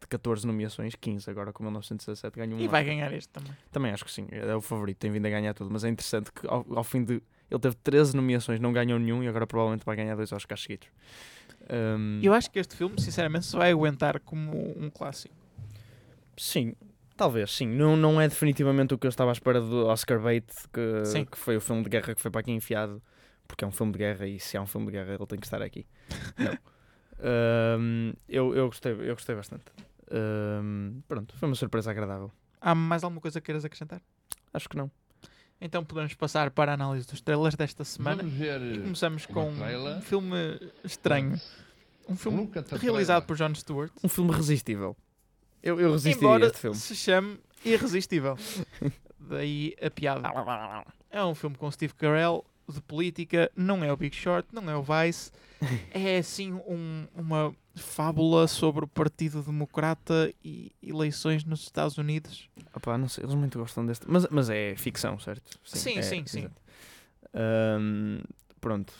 De 0.00 0.06
14 0.06 0.46
nomeações, 0.46 0.94
15 0.94 1.28
agora 1.30 1.52
com 1.52 1.62
1917 1.62 2.36
ganhou 2.38 2.58
um 2.58 2.62
E 2.62 2.66
vai 2.68 2.82
Oscar. 2.82 2.94
ganhar 2.96 3.12
este 3.12 3.28
também. 3.28 3.52
Também 3.70 3.92
acho 3.92 4.04
que 4.04 4.10
sim, 4.12 4.26
é 4.30 4.54
o 4.54 4.60
favorito, 4.60 4.98
tem 4.98 5.10
vindo 5.10 5.26
a 5.26 5.30
ganhar 5.30 5.52
tudo, 5.54 5.70
mas 5.70 5.84
é 5.84 5.88
interessante 5.88 6.32
que 6.32 6.46
ao, 6.46 6.66
ao 6.74 6.84
fim 6.84 7.04
de. 7.04 7.22
Ele 7.50 7.60
teve 7.60 7.74
13 7.76 8.14
nomeações, 8.16 8.60
não 8.60 8.72
ganhou 8.72 8.98
nenhum 8.98 9.22
e 9.24 9.28
agora 9.28 9.44
provavelmente 9.46 9.84
vai 9.84 9.96
ganhar 9.96 10.14
dois 10.14 10.30
Oscars 10.32 10.62
seguidos. 10.62 10.88
Um, 11.68 12.20
Eu 12.22 12.32
acho 12.32 12.48
que 12.50 12.58
este 12.60 12.76
filme, 12.76 13.00
sinceramente, 13.00 13.46
se 13.46 13.56
vai 13.56 13.72
aguentar 13.72 14.20
como 14.20 14.52
um 14.80 14.88
clássico. 14.88 15.34
Sim, 16.36 16.74
talvez, 17.16 17.50
sim. 17.50 17.66
Não, 17.66 17.96
não 17.96 18.20
é 18.20 18.28
definitivamente 18.28 18.94
o 18.94 18.98
que 18.98 19.06
eu 19.06 19.10
estava 19.10 19.30
à 19.30 19.32
espera 19.32 19.60
do 19.60 19.86
Oscar 19.86 20.20
Bait, 20.20 20.46
que, 20.72 21.04
Sim. 21.04 21.24
que 21.24 21.36
foi 21.36 21.56
o 21.56 21.60
filme 21.60 21.82
de 21.82 21.88
guerra 21.90 22.14
que 22.14 22.20
foi 22.20 22.30
para 22.30 22.40
aqui 22.40 22.52
enfiado, 22.52 23.02
porque 23.48 23.64
é 23.64 23.68
um 23.68 23.72
filme 23.72 23.92
de 23.92 23.98
guerra 23.98 24.26
e 24.28 24.38
se 24.38 24.56
é 24.56 24.60
um 24.60 24.66
filme 24.66 24.86
de 24.86 24.92
guerra 24.92 25.14
ele 25.14 25.26
tem 25.26 25.38
que 25.38 25.46
estar 25.46 25.60
aqui. 25.60 25.84
Não. 26.38 26.56
Um, 27.22 28.12
eu, 28.28 28.54
eu, 28.54 28.66
gostei, 28.66 28.92
eu 28.92 29.14
gostei 29.14 29.34
bastante. 29.34 29.64
Um, 30.10 31.02
pronto, 31.06 31.34
foi 31.36 31.48
uma 31.48 31.54
surpresa 31.54 31.90
agradável. 31.90 32.30
Há 32.60 32.74
mais 32.74 33.02
alguma 33.04 33.20
coisa 33.20 33.40
que 33.40 33.46
queiras 33.46 33.64
acrescentar? 33.64 34.00
Acho 34.52 34.68
que 34.68 34.76
não. 34.76 34.90
Então 35.60 35.84
podemos 35.84 36.14
passar 36.14 36.50
para 36.50 36.72
a 36.72 36.74
análise 36.74 37.06
dos 37.06 37.20
trailers 37.20 37.54
desta 37.54 37.84
semana. 37.84 38.22
Vamos 38.22 38.34
ver 38.38 38.60
E 38.62 38.78
começamos 38.80 39.26
com 39.26 39.54
trailer. 39.56 39.98
um 39.98 40.00
filme 40.00 40.36
estranho. 40.84 41.40
Um 42.08 42.16
filme 42.16 42.50
realizado 42.80 43.24
trailer. 43.24 43.26
por 43.26 43.36
Jon 43.36 43.54
Stewart. 43.54 43.92
Um 44.02 44.08
filme 44.08 44.32
resistível. 44.32 44.96
Eu, 45.62 45.78
eu 45.78 45.92
resistiria 45.92 46.36
a 46.36 46.40
este 46.40 46.58
filme. 46.58 46.76
se 46.76 46.96
chame 46.96 47.38
Irresistível. 47.64 48.36
Daí 49.20 49.76
a 49.82 49.90
piada. 49.90 50.28
É 51.10 51.22
um 51.22 51.34
filme 51.34 51.56
com 51.56 51.70
Steve 51.70 51.92
Carell, 51.94 52.42
de 52.74 52.80
política, 52.82 53.50
não 53.56 53.82
é 53.84 53.92
o 53.92 53.96
Big 53.96 54.14
Short, 54.14 54.48
não 54.52 54.68
é 54.70 54.76
o 54.76 54.82
Vice. 54.82 55.30
É 55.92 56.16
assim 56.18 56.54
um- 56.54 57.06
uma 57.14 57.54
fábula 57.76 58.48
sobre 58.48 58.84
o 58.84 58.88
Partido 58.88 59.42
Democrata 59.42 60.32
e 60.42 60.72
eleições 60.82 61.44
nos 61.44 61.60
Estados 61.60 61.98
Unidos. 61.98 62.48
Opá, 62.74 62.96
não 62.96 63.08
sei, 63.08 63.24
eles 63.24 63.34
muito 63.34 63.58
gostam 63.58 63.84
deste. 63.84 64.06
Mas, 64.08 64.26
mas 64.30 64.48
é 64.48 64.74
ficção, 64.76 65.18
certo? 65.18 65.58
Sim, 65.64 65.98
é, 65.98 66.02
sim, 66.02 66.24
sim. 66.26 66.48
pronto. 68.60 68.92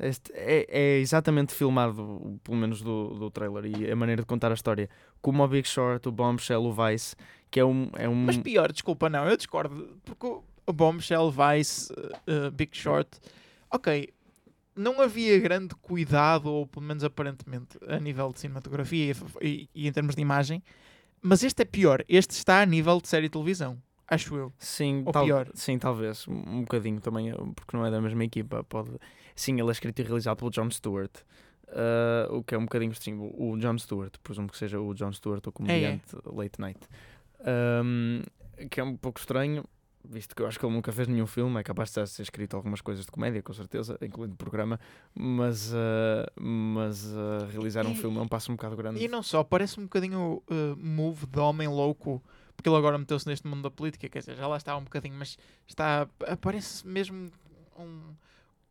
este 0.00 0.32
é, 0.34 0.66
é 0.68 0.98
exatamente 1.00 1.52
filmado, 1.52 2.38
pelo 2.44 2.56
menos 2.56 2.80
do, 2.80 3.08
do 3.18 3.30
trailer, 3.30 3.66
e 3.66 3.90
a 3.90 3.96
maneira 3.96 4.22
de 4.22 4.26
contar 4.26 4.50
a 4.50 4.54
história, 4.54 4.88
como 5.20 5.42
o 5.42 5.48
Big 5.48 5.66
Short, 5.66 6.08
o 6.08 6.12
Bombshell, 6.12 6.62
o 6.64 6.72
Vice, 6.72 7.16
que 7.50 7.58
é 7.60 7.64
um. 7.64 7.90
É 7.94 8.08
um 8.08 8.14
Mas 8.14 8.36
pior, 8.36 8.70
desculpa, 8.72 9.10
não, 9.10 9.28
eu 9.28 9.36
discordo. 9.36 9.98
Porque 10.04 10.26
o- 10.68 10.72
Bombshell, 10.72 11.30
Vice, 11.30 11.92
uh, 11.92 12.46
uh, 12.46 12.50
Big 12.50 12.76
Short, 12.76 13.08
ok, 13.70 14.12
não 14.76 15.00
havia 15.00 15.38
grande 15.40 15.74
cuidado, 15.74 16.46
ou 16.50 16.66
pelo 16.66 16.84
menos 16.86 17.02
aparentemente, 17.02 17.76
a 17.88 17.98
nível 17.98 18.32
de 18.32 18.40
cinematografia 18.40 19.12
e, 19.42 19.68
e- 19.74 19.88
em 19.88 19.92
termos 19.92 20.14
de 20.14 20.22
imagem, 20.22 20.62
mas 21.20 21.42
este 21.42 21.62
é 21.62 21.64
pior. 21.64 22.04
Este 22.08 22.30
está 22.30 22.60
a 22.62 22.66
nível 22.66 23.00
de 23.00 23.08
série 23.08 23.26
de 23.26 23.30
televisão, 23.32 23.76
acho 24.06 24.36
eu. 24.36 24.52
Sim, 24.58 25.02
Ou 25.04 25.12
tal- 25.12 25.24
pior. 25.24 25.50
sim, 25.54 25.78
talvez. 25.78 26.28
Um 26.28 26.58
um 26.58 26.60
bocadinho 26.60 27.00
também, 27.00 27.32
porque 27.56 27.76
não 27.76 27.84
é 27.84 27.90
da 27.90 28.00
mesma 28.00 28.24
equipa. 28.24 28.62
Pode... 28.64 28.90
Sim, 29.34 29.58
ele 29.58 29.68
é 29.68 29.72
escrito 29.72 29.98
e 30.00 30.02
realizado 30.04 30.36
pelo 30.36 30.50
Jon 30.50 30.70
Stewart. 30.70 31.10
ah, 31.70 32.28
o 32.30 32.42
que 32.44 32.54
é 32.54 32.58
um 32.58 32.62
bocadinho 32.62 32.94
sim, 32.94 33.14
o 33.18 33.56
Jon 33.58 33.76
Stewart, 33.78 34.14
presumo 34.22 34.48
que 34.48 34.56
seja 34.56 34.78
o 34.80 34.94
Jon 34.94 35.12
Stewart, 35.12 35.44
o 35.46 35.50
comediante 35.52 36.06
Late 36.24 36.60
Night. 36.60 36.80
Ahm, 37.44 38.22
que 38.70 38.80
é 38.80 38.84
um 38.84 38.96
pouco 38.96 39.18
estranho, 39.18 39.64
visto 40.04 40.34
que 40.34 40.42
eu 40.42 40.46
acho 40.46 40.58
que 40.58 40.64
ele 40.64 40.72
nunca 40.74 40.90
fez 40.92 41.06
nenhum 41.08 41.26
filme, 41.26 41.58
é 41.60 41.62
capaz 41.62 41.92
de 41.92 42.06
ser 42.06 42.22
escrito 42.22 42.56
algumas 42.56 42.80
coisas 42.80 43.04
de 43.04 43.10
comédia, 43.10 43.42
com 43.42 43.52
certeza, 43.52 43.98
incluindo 44.02 44.36
programa, 44.36 44.78
mas, 45.14 45.72
ah, 45.74 46.30
mas 46.40 47.06
ah, 47.14 47.46
realizar 47.50 47.86
um 47.86 47.92
E- 47.92 47.96
filme 47.96 48.16
é 48.18 48.20
um 48.20 48.28
passo 48.28 48.50
um 48.52 48.56
bocado 48.56 48.76
grande. 48.76 49.02
E 49.02 49.08
não 49.08 49.22
só, 49.22 49.42
parece 49.44 49.78
um 49.78 49.84
bocadinho 49.84 50.42
uh, 50.50 50.76
move 50.76 51.26
de 51.26 51.38
homem 51.38 51.68
louco, 51.68 52.22
porque 52.56 52.68
ele 52.68 52.76
agora 52.76 52.96
meteu-se 52.98 53.26
neste 53.26 53.46
mundo 53.46 53.62
da 53.62 53.70
política, 53.70 54.08
quer 54.08 54.20
dizer, 54.20 54.36
já 54.36 54.46
lá 54.46 54.56
está 54.56 54.76
um 54.76 54.84
bocadinho, 54.84 55.14
mas 55.16 55.36
está, 55.66 56.08
parece 56.40 56.86
mesmo 56.86 57.30
um, 57.78 58.00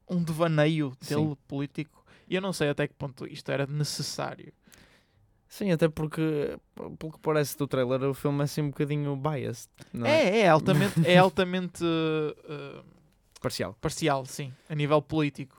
um 0.10 0.24
devaneio 0.24 0.90
dele 1.08 1.30
Sim. 1.30 1.38
político. 1.48 2.04
E 2.30 2.36
eu 2.36 2.42
não 2.42 2.52
sei 2.52 2.70
até 2.70 2.88
que 2.88 2.94
ponto 2.94 3.26
isto 3.26 3.50
era 3.52 3.66
necessário. 3.66 4.52
Sim, 5.50 5.72
até 5.72 5.88
porque, 5.88 6.58
pelo 7.00 7.14
que 7.14 7.20
parece 7.22 7.58
do 7.58 7.68
trailer, 7.68 8.04
o 8.04 8.14
filme 8.14 8.42
é 8.42 8.44
assim 8.44 8.62
um 8.62 8.68
bocadinho 8.70 9.16
biased, 9.16 9.70
não 9.94 10.06
é? 10.06 10.24
É, 10.24 10.40
é 10.42 10.50
altamente, 10.50 10.94
é 11.08 11.18
altamente 11.18 11.84
uh, 11.84 12.80
uh, 12.80 12.84
Parcial. 13.42 13.76
parcial, 13.80 14.26
sim, 14.26 14.52
a 14.70 14.76
nível 14.76 15.02
político. 15.02 15.56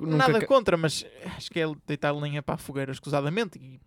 Nunca 0.00 0.16
Nada 0.16 0.40
ca- 0.40 0.46
contra, 0.46 0.76
mas 0.76 1.04
acho 1.36 1.50
que 1.50 1.58
é 1.58 1.64
deitar 1.86 2.12
lenha 2.12 2.42
para 2.42 2.54
a 2.56 2.58
fogueira 2.58 2.92
escusadamente. 2.92 3.58
E, 3.58 3.80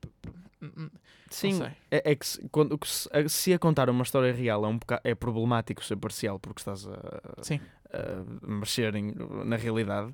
Sim, 1.30 1.62
é, 1.92 2.12
é 2.12 2.16
que 2.16 2.26
se, 2.26 2.48
quando, 2.50 2.78
se, 2.86 3.10
a- 3.12 3.28
contar 3.60 3.90
uma 3.90 4.04
história 4.04 4.34
real 4.34 4.64
é, 4.66 4.68
um 4.68 4.78
é 5.04 5.14
problemático 5.16 5.84
ser 5.84 5.96
parcial 5.98 6.40
porque 6.40 6.62
estás 6.62 6.88
a, 6.88 7.44
Sim. 7.44 7.60
a 7.94 8.48
mexer 8.48 8.96
em- 8.96 9.14
na 9.46 9.56
realidade. 9.56 10.14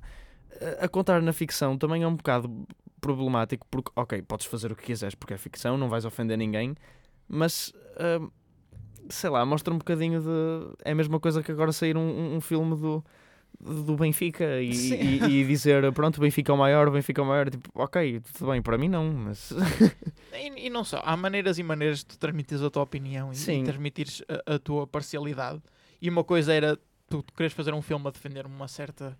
A 0.80 0.88
contar 0.88 1.22
na 1.22 1.32
ficção 1.32 1.78
também 1.78 2.02
é 2.02 2.06
um 2.06 2.14
bocado 2.16 2.66
problemático 3.02 3.66
porque, 3.70 3.90
ok, 3.94 4.22
podes 4.22 4.46
fazer 4.46 4.72
o 4.72 4.76
que 4.76 4.84
quiseres 4.84 5.14
porque 5.14 5.34
é 5.34 5.36
ficção, 5.36 5.76
não 5.76 5.90
vais 5.90 6.06
ofender 6.06 6.38
ninguém, 6.38 6.74
mas 7.28 7.72
ah, 7.98 8.26
sei 9.10 9.28
lá, 9.28 9.44
mostra 9.44 9.74
um 9.74 9.78
bocadinho 9.78 10.20
de. 10.22 10.74
É 10.84 10.92
a 10.92 10.94
mesma 10.94 11.20
coisa 11.20 11.42
que 11.42 11.52
agora 11.52 11.72
sair 11.72 11.96
um, 11.98 12.36
um- 12.36 12.40
filme 12.40 12.74
do. 12.76 13.04
Do 13.60 13.94
Benfica 13.96 14.60
e, 14.60 14.70
e- 14.70 15.24
e 15.42 15.44
dizer 15.46 15.92
pronto, 15.92 16.16
o 16.16 16.20
Benfica 16.20 16.50
é 16.50 16.54
o 16.54 16.58
maior, 16.58 16.88
o 16.88 16.90
Benfica 16.90 17.20
é 17.20 17.24
o 17.24 17.26
maior, 17.28 17.48
tipo, 17.50 17.68
ok, 17.74 18.20
tudo 18.38 18.50
bem, 18.50 18.60
para 18.62 18.76
mim 18.78 18.88
não, 18.88 19.12
mas 19.12 19.52
E, 20.34 20.66
e 20.66 20.70
não 20.70 20.82
só, 20.82 21.00
há 21.04 21.16
maneiras 21.16 21.58
e 21.58 21.62
maneiras 21.62 21.98
de 21.98 22.06
tu 22.06 22.18
transmitires 22.18 22.62
a 22.64 22.70
tua 22.70 22.82
opinião 22.82 23.30
e, 23.30 23.36
Sim. 23.36 23.60
e 23.60 23.64
transmitires 23.64 24.22
a, 24.46 24.54
a 24.54 24.58
tua 24.58 24.86
parcialidade. 24.86 25.62
E 26.00 26.08
uma 26.08 26.24
coisa 26.24 26.52
era 26.52 26.76
tu 27.08 27.22
queres 27.36 27.52
fazer 27.52 27.72
um 27.74 27.82
filme 27.82 28.08
a 28.08 28.10
defender 28.10 28.46
uma 28.46 28.66
certa, 28.66 29.16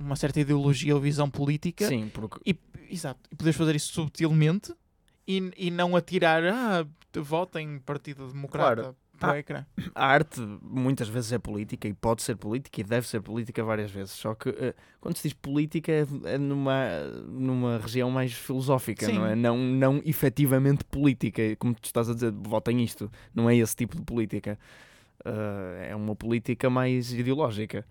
uma 0.00 0.16
certa 0.16 0.40
ideologia 0.40 0.94
ou 0.94 1.00
visão 1.00 1.30
política 1.30 1.86
sim, 1.86 2.10
porque 2.12 2.38
e, 2.44 2.56
exato, 2.90 3.20
e 3.30 3.36
poderes 3.36 3.56
fazer 3.56 3.74
isso 3.76 3.92
subtilmente 3.92 4.74
e, 5.26 5.50
e 5.56 5.70
não 5.70 5.96
atirar, 5.96 6.42
ah, 6.44 6.86
votem 7.20 7.78
Partido 7.78 8.26
Democrata 8.28 8.74
Claro. 8.82 8.96
para 9.18 9.28
o 9.28 9.32
Ah. 9.32 9.38
ecrã. 9.38 9.64
a 9.94 10.06
arte 10.06 10.40
muitas 10.62 11.08
vezes 11.08 11.32
é 11.32 11.38
política 11.38 11.86
e 11.88 11.94
pode 11.94 12.22
ser 12.22 12.36
política 12.36 12.80
e 12.80 12.84
deve 12.84 13.06
ser 13.06 13.20
política 13.20 13.62
várias 13.64 13.90
vezes. 13.90 14.12
Só 14.12 14.34
que 14.34 14.48
eh, 14.50 14.74
quando 15.00 15.16
se 15.16 15.22
diz 15.28 15.32
política 15.32 15.92
é, 15.92 16.04
é 16.24 16.36
numa, 16.38 16.88
numa 17.28 17.78
região 17.78 18.10
mais 18.10 18.32
filosófica, 18.32 19.06
Sim. 19.06 19.14
não 19.14 19.26
é? 19.26 19.34
Não, 19.36 19.56
não 19.56 20.02
efetivamente 20.04 20.84
política, 20.84 21.42
como 21.56 21.74
tu 21.74 21.84
estás 21.86 22.10
a 22.10 22.14
dizer, 22.14 22.32
votem 22.32 22.82
isto. 22.82 23.10
Não 23.34 23.48
é 23.48 23.56
esse 23.56 23.74
tipo 23.76 23.96
de 23.96 24.02
política. 24.02 24.58
Eh, 25.24 25.88
é 25.90 25.96
uma 25.96 26.14
política 26.16 26.68
mais 26.68 27.12
ideológica 27.12 27.86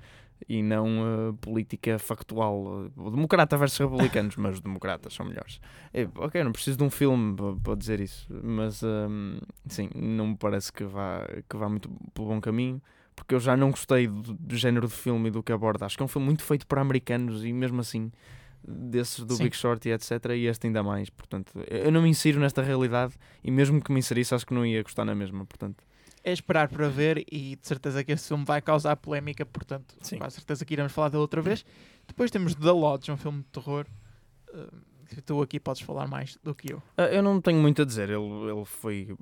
e 0.48 0.62
não 0.64 0.88
eh, 0.88 1.34
política 1.42 1.98
factual. 2.00 2.90
O 2.96 3.10
democrata 3.12 3.58
versus 3.58 3.78
republicanos, 3.80 4.36
mas 4.36 4.56
os 4.56 4.62
democratas 4.62 5.14
são 5.14 5.26
melhores. 5.26 5.60
É, 5.94 6.08
ok, 6.16 6.44
não 6.44 6.52
preciso 6.52 6.78
de 6.78 6.84
um 6.84 6.90
filme 6.90 7.36
pa- 7.36 7.56
para 7.64 7.76
dizer 7.76 8.00
isso, 8.00 8.28
mas 8.44 8.82
hum, 8.84 9.38
sim, 9.68 9.90
não 9.96 10.28
me 10.28 10.36
parece 10.38 10.72
que 10.72 10.84
vá, 10.84 11.26
que 11.50 11.56
vá 11.58 11.68
muito 11.70 11.90
pelo 12.14 12.28
bom 12.28 12.42
caminho, 12.42 12.82
porque 13.16 13.36
eu 13.36 13.40
já 13.40 13.56
não 13.56 13.70
gostei 13.72 14.08
do, 14.08 14.34
do 14.34 14.56
género 14.58 14.88
de 14.88 14.94
filme 14.94 15.28
e 15.28 15.32
do 15.32 15.44
que 15.44 15.52
aborda. 15.52 15.86
Acho 15.86 15.96
que 15.98 16.04
é 16.04 16.06
um 16.06 16.10
filme 16.10 16.26
muito 16.26 16.44
feito 16.44 16.66
para 16.66 16.82
americanos 16.82 17.46
e 17.46 17.54
mesmo 17.54 17.80
assim, 17.82 18.12
desses 18.66 19.24
do 19.26 19.36
Sim. 19.36 19.44
Big 19.44 19.56
Short 19.56 19.88
e 19.88 19.92
etc. 19.92 20.12
E 20.36 20.46
este 20.48 20.68
ainda 20.68 20.82
mais. 20.82 21.10
Portanto, 21.10 21.52
eu 21.70 21.92
não 21.92 22.02
me 22.02 22.10
insiro 22.10 22.40
nesta 22.40 22.62
realidade 22.62 23.14
e 23.44 23.52
mesmo 23.52 23.82
que 23.82 23.92
me 23.92 24.00
inserisse, 24.00 24.34
acho 24.34 24.46
que 24.48 24.54
não 24.54 24.66
ia 24.66 24.82
gostar 24.82 25.06
na 25.06 25.14
mesma. 25.14 25.46
Portanto, 25.46 25.84
É 26.24 26.32
esperar 26.32 26.70
para 26.70 26.88
ver 26.88 27.26
e 27.32 27.56
de 27.56 27.68
certeza 27.68 28.04
que 28.04 28.12
este 28.12 28.30
filme 28.30 28.46
vai 28.46 28.62
causar 28.62 28.96
polémica, 28.96 29.46
portanto, 29.46 29.96
Sim. 30.02 30.20
com 30.20 30.30
certeza 30.30 30.64
que 30.64 30.74
iremos 30.74 30.92
falar 30.94 31.10
dele 31.10 31.22
outra 31.22 31.42
vez. 31.42 31.66
Depois 32.08 32.32
temos 32.32 32.56
The 32.56 32.72
Lodge, 32.72 33.12
um 33.12 33.18
filme 33.18 33.40
de 33.40 33.46
terror. 33.50 33.86
Uh, 34.54 35.22
tu 35.26 35.42
aqui 35.42 35.60
podes 35.60 35.82
falar 35.82 36.08
mais 36.08 36.38
do 36.42 36.56
que 36.56 36.72
eu. 36.72 36.82
Ah, 36.98 37.04
Eu 37.08 37.22
não 37.22 37.42
tenho 37.42 37.60
muito 37.60 37.82
a 37.82 37.86
dizer. 37.86 38.10
Ele, 38.10 38.52
ele 38.52 38.66
foi. 38.66 39.16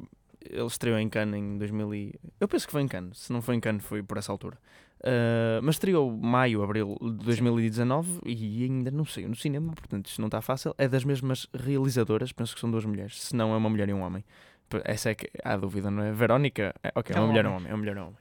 Ele 0.43 0.65
estreou 0.65 0.97
em 0.97 1.07
Cannes 1.07 1.39
em 1.39 1.57
2000 1.57 1.93
e... 1.93 2.15
Eu 2.39 2.47
penso 2.47 2.65
que 2.65 2.71
foi 2.71 2.81
em 2.81 2.87
Cannes. 2.87 3.19
Se 3.19 3.31
não 3.33 3.41
foi 3.43 3.55
em 3.55 3.59
Cannes, 3.59 3.83
foi 3.83 4.01
por 4.01 4.17
essa 4.17 4.31
altura. 4.31 4.57
Ah, 5.03 5.59
mas 5.63 5.75
estreou 5.75 6.11
maio, 6.15 6.61
abril 6.63 6.97
de 7.01 7.25
2019 7.25 8.19
e 8.25 8.63
ainda 8.63 8.91
não 8.91 9.05
saiu 9.05 9.29
no 9.29 9.35
cinema, 9.35 9.73
portanto 9.73 10.07
isto 10.07 10.21
não 10.21 10.27
está 10.27 10.41
fácil. 10.41 10.75
É 10.77 10.87
das 10.87 11.03
mesmas 11.03 11.47
realizadoras, 11.53 12.31
penso 12.31 12.53
que 12.53 12.61
são 12.61 12.69
duas 12.69 12.85
mulheres. 12.85 13.21
Se 13.21 13.35
não, 13.35 13.53
é 13.53 13.57
uma 13.57 13.69
mulher 13.69 13.89
e 13.89 13.93
um 13.93 14.01
homem. 14.01 14.23
P- 14.71 14.81
Essa 14.85 15.11
é 15.11 15.15
que 15.15 15.29
há 15.43 15.55
dúvida, 15.57 15.91
não 15.91 16.01
é? 16.03 16.11
Verónica? 16.11 16.73
É, 16.83 16.91
ok, 16.95 17.15
é 17.15 17.19
É 17.19 17.21
um 17.21 17.27
mulher 17.27 17.45
um 17.45 17.55
homem. 17.55 17.67
É 17.69 17.71
uma 17.73 17.77
mulher 17.77 17.97
um 17.97 18.01
homem. 18.07 18.17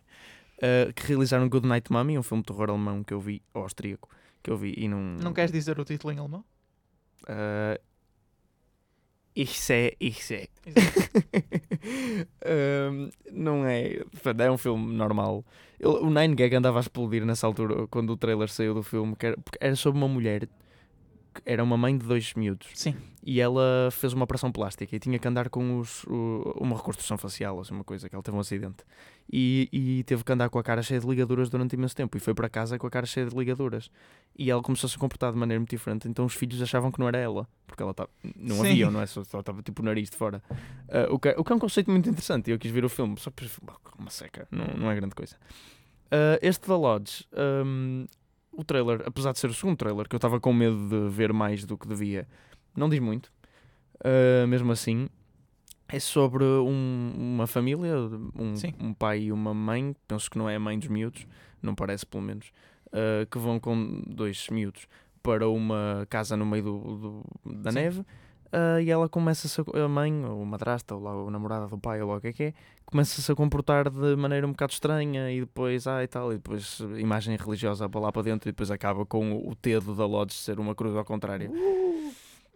Ah, 0.63 0.93
que 0.93 1.07
realizaram 1.07 1.49
Good 1.49 1.67
Night 1.67 1.91
Mommy, 1.91 2.19
um 2.19 2.23
filme 2.23 2.43
de 2.43 2.49
terror 2.49 2.69
alemão 2.69 3.03
que 3.03 3.15
eu 3.15 3.21
vi, 3.21 3.41
ou 3.55 3.63
austríaco, 3.63 4.09
que 4.43 4.51
eu 4.51 4.57
vi 4.57 4.75
e 4.77 4.89
não. 4.89 4.99
Não 4.99 5.33
queres 5.33 5.51
dizer 5.53 5.79
o 5.81 5.85
título 5.85 6.13
em 6.13 6.19
alemão? 6.19 6.45
Uh, 7.25 7.81
ich 9.35 9.59
sei, 9.59 9.97
ich 10.01 10.23
sei. 10.25 10.49
Um, 12.45 13.11
não 13.33 13.65
é. 13.67 14.01
É 14.39 14.51
um 14.51 14.59
filme 14.59 14.93
normal. 14.93 15.45
Ele- 15.79 15.89
o 16.01 16.11
Nine 16.11 16.35
Gag 16.35 16.55
andava 16.57 16.79
a 16.79 16.81
explodir 16.81 17.25
nessa 17.25 17.47
altura 17.47 17.87
quando 17.89 18.11
o 18.11 18.17
trailer 18.17 18.49
saiu 18.49 18.75
do 18.75 18.83
filme, 18.83 19.15
que 19.17 19.27
era, 19.27 19.37
porque 19.39 19.59
era 19.61 19.77
sobre 19.77 19.99
uma 19.99 20.09
mulher 20.09 20.49
era 21.45 21.63
uma 21.63 21.77
mãe 21.77 21.97
de 21.97 22.07
dois 22.07 22.35
miúdos 22.35 22.69
Sim. 22.75 22.95
e 23.23 23.41
ela 23.41 23.89
fez 23.93 24.13
uma 24.13 24.25
operação 24.25 24.51
plástica 24.51 24.95
e 24.95 24.99
tinha 24.99 25.19
que 25.19 25.29
andar 25.29 25.49
com 25.49 25.79
os, 25.79 26.05
o- 26.05 26.55
uma 26.61 26.77
reconstrução 26.77 27.17
facial, 27.19 27.57
ou 27.57 27.61
assim, 27.63 27.75
uma 27.75 27.85
coisa, 27.85 28.09
que 28.09 28.15
ela 28.15 28.23
teve 28.23 28.37
um 28.37 28.41
acidente. 28.41 28.85
E, 29.33 29.69
e 29.73 30.03
teve 30.05 30.25
que 30.25 30.33
andar 30.33 30.49
com 30.51 30.59
a 30.59 30.63
cara 30.63 30.83
cheia 30.83 30.99
de 30.99 31.07
ligaduras 31.07 31.49
durante 31.49 31.75
imenso 31.75 31.95
tempo. 31.95 32.17
E 32.17 32.21
foi 32.21 32.35
para 32.35 32.49
casa 32.49 32.77
com 32.79 32.87
a 32.87 32.91
cara 32.91 33.07
cheia 33.07 33.27
de 33.27 33.37
ligaduras. 33.37 33.89
E 34.37 34.51
ela 34.51 34.61
começou 34.61 34.89
a 34.89 34.91
se 34.91 34.99
comportar 34.99 35.33
de 35.33 35.39
maneira 35.39 35.61
muito 35.61 35.71
diferente. 35.71 36.09
Então 36.09 36.25
os 36.25 36.35
filhos 36.35 36.61
achavam 36.61 36.91
que 36.91 36.99
não 36.99 37.07
era 37.07 37.19
ela, 37.19 37.47
porque 37.67 37.81
ela 37.83 37.95
tá, 37.95 38.09
não 38.35 38.57
Sim. 38.57 38.63
havia, 38.73 38.91
não 38.91 39.01
é? 39.01 39.07
Só 39.07 39.21
estava 39.23 39.63
tipo 39.63 39.83
o 39.83 39.85
nariz 39.85 40.11
de 40.11 40.17
fora. 40.17 40.43
Ah, 40.89 41.07
o, 41.13 41.19
que, 41.19 41.29
o 41.39 41.45
que 41.45 41.53
é 41.53 41.55
um 41.55 41.59
conceito 41.61 41.91
muito 41.93 42.09
interessante. 42.11 42.51
Eu 42.51 42.59
quis 42.59 42.73
ver 42.73 42.85
o 42.85 42.89
filme, 42.89 43.15
só 43.21 43.31
para 43.31 43.47
uma 43.99 44.11
seca, 44.11 44.49
não, 44.51 44.67
não 44.77 44.91
é 44.91 44.97
grande 44.97 45.15
coisa. 45.15 45.37
Ah, 46.11 46.39
este 46.43 46.67
da 46.67 46.77
Lodge, 46.77 47.25
hum, 47.65 48.07
o 48.53 48.65
trailer, 48.65 49.03
apesar 49.07 49.33
de 49.33 49.39
ser 49.39 49.49
o 49.51 49.55
segundo 49.55 49.77
trailer, 49.77 50.09
que 50.09 50.15
eu 50.15 50.19
estava 50.19 50.41
com 50.41 50.53
medo 50.53 50.89
de 50.89 51.09
ver 51.15 51.33
mais 51.33 51.65
do 51.65 51.77
que 51.79 51.87
devia, 51.89 52.27
não 52.77 52.89
diz 52.89 52.99
muito. 53.01 53.31
Uh, 54.05 54.47
mesmo 54.47 54.73
assim, 54.73 55.09
é 55.89 55.99
sobre 56.01 56.45
um- 56.45 57.13
uma 57.17 57.47
família, 57.47 57.95
um, 57.99 58.55
um 58.81 58.95
pai 58.95 59.25
e 59.25 59.33
uma 59.33 59.53
mãe, 59.53 59.95
penso 60.09 60.31
que 60.31 60.39
não 60.39 60.49
é 60.49 60.57
a 60.57 60.61
mãe 60.61 60.79
dos 60.79 60.89
miúdos, 60.89 61.27
não 61.63 61.75
parece 61.75 62.07
pelo 62.07 62.23
menos, 62.23 62.51
uh, 62.89 63.27
que 63.31 63.39
vão 63.39 63.59
com 63.61 64.03
dois 64.07 64.49
miúdos 64.51 64.87
para 65.23 65.49
uma 65.49 66.07
casa 66.09 66.37
no 66.37 66.47
meio 66.47 66.63
do, 66.65 67.23
do- 67.45 67.61
da 67.63 67.71
Sim. 67.71 67.79
neve. 67.79 68.05
Uh, 68.53 68.81
e 68.81 68.91
ela 68.91 69.09
começa-se 69.09 69.61
a, 69.61 69.85
a 69.85 69.89
mãe, 69.89 70.25
ou 70.25 70.43
a 70.43 70.45
madrasta, 70.45 70.95
ou 70.95 71.03
lá 71.03 71.13
a 71.13 71.31
namorada 71.31 71.67
do 71.67 71.79
pai, 71.79 72.01
ou 72.03 72.11
lá 72.11 72.17
o 72.17 72.21
que 72.21 72.29
é 72.29 72.33
que 72.33 72.43
é, 72.45 72.55
começa-se 72.85 73.31
a 73.31 73.35
comportar 73.35 73.91
de 73.91 74.17
maneira 74.17 74.47
um 74.47 74.51
bocado 74.51 74.73
estranha 74.73 75.31
e 75.31 75.41
depois, 75.41 75.87
ah, 75.87 76.03
e 76.03 76.07
tal, 76.07 76.33
e 76.33 76.37
depois 76.37 76.81
uh, 76.81 76.99
imagem 76.99 77.37
religiosa 77.37 77.89
para 77.89 78.01
lá 78.01 78.13
para 78.13 78.23
dentro 78.23 78.49
e 78.49 78.53
depois 78.53 78.71
acaba 78.71 79.05
com 79.07 79.33
o, 79.33 79.51
o 79.51 79.57
dedo 79.61 79.95
da 79.95 80.07
Lodge 80.07 80.35
ser 80.35 80.59
uma 80.59 80.75
cruz 80.75 80.95
ao 80.97 81.05
contrário. 81.05 81.51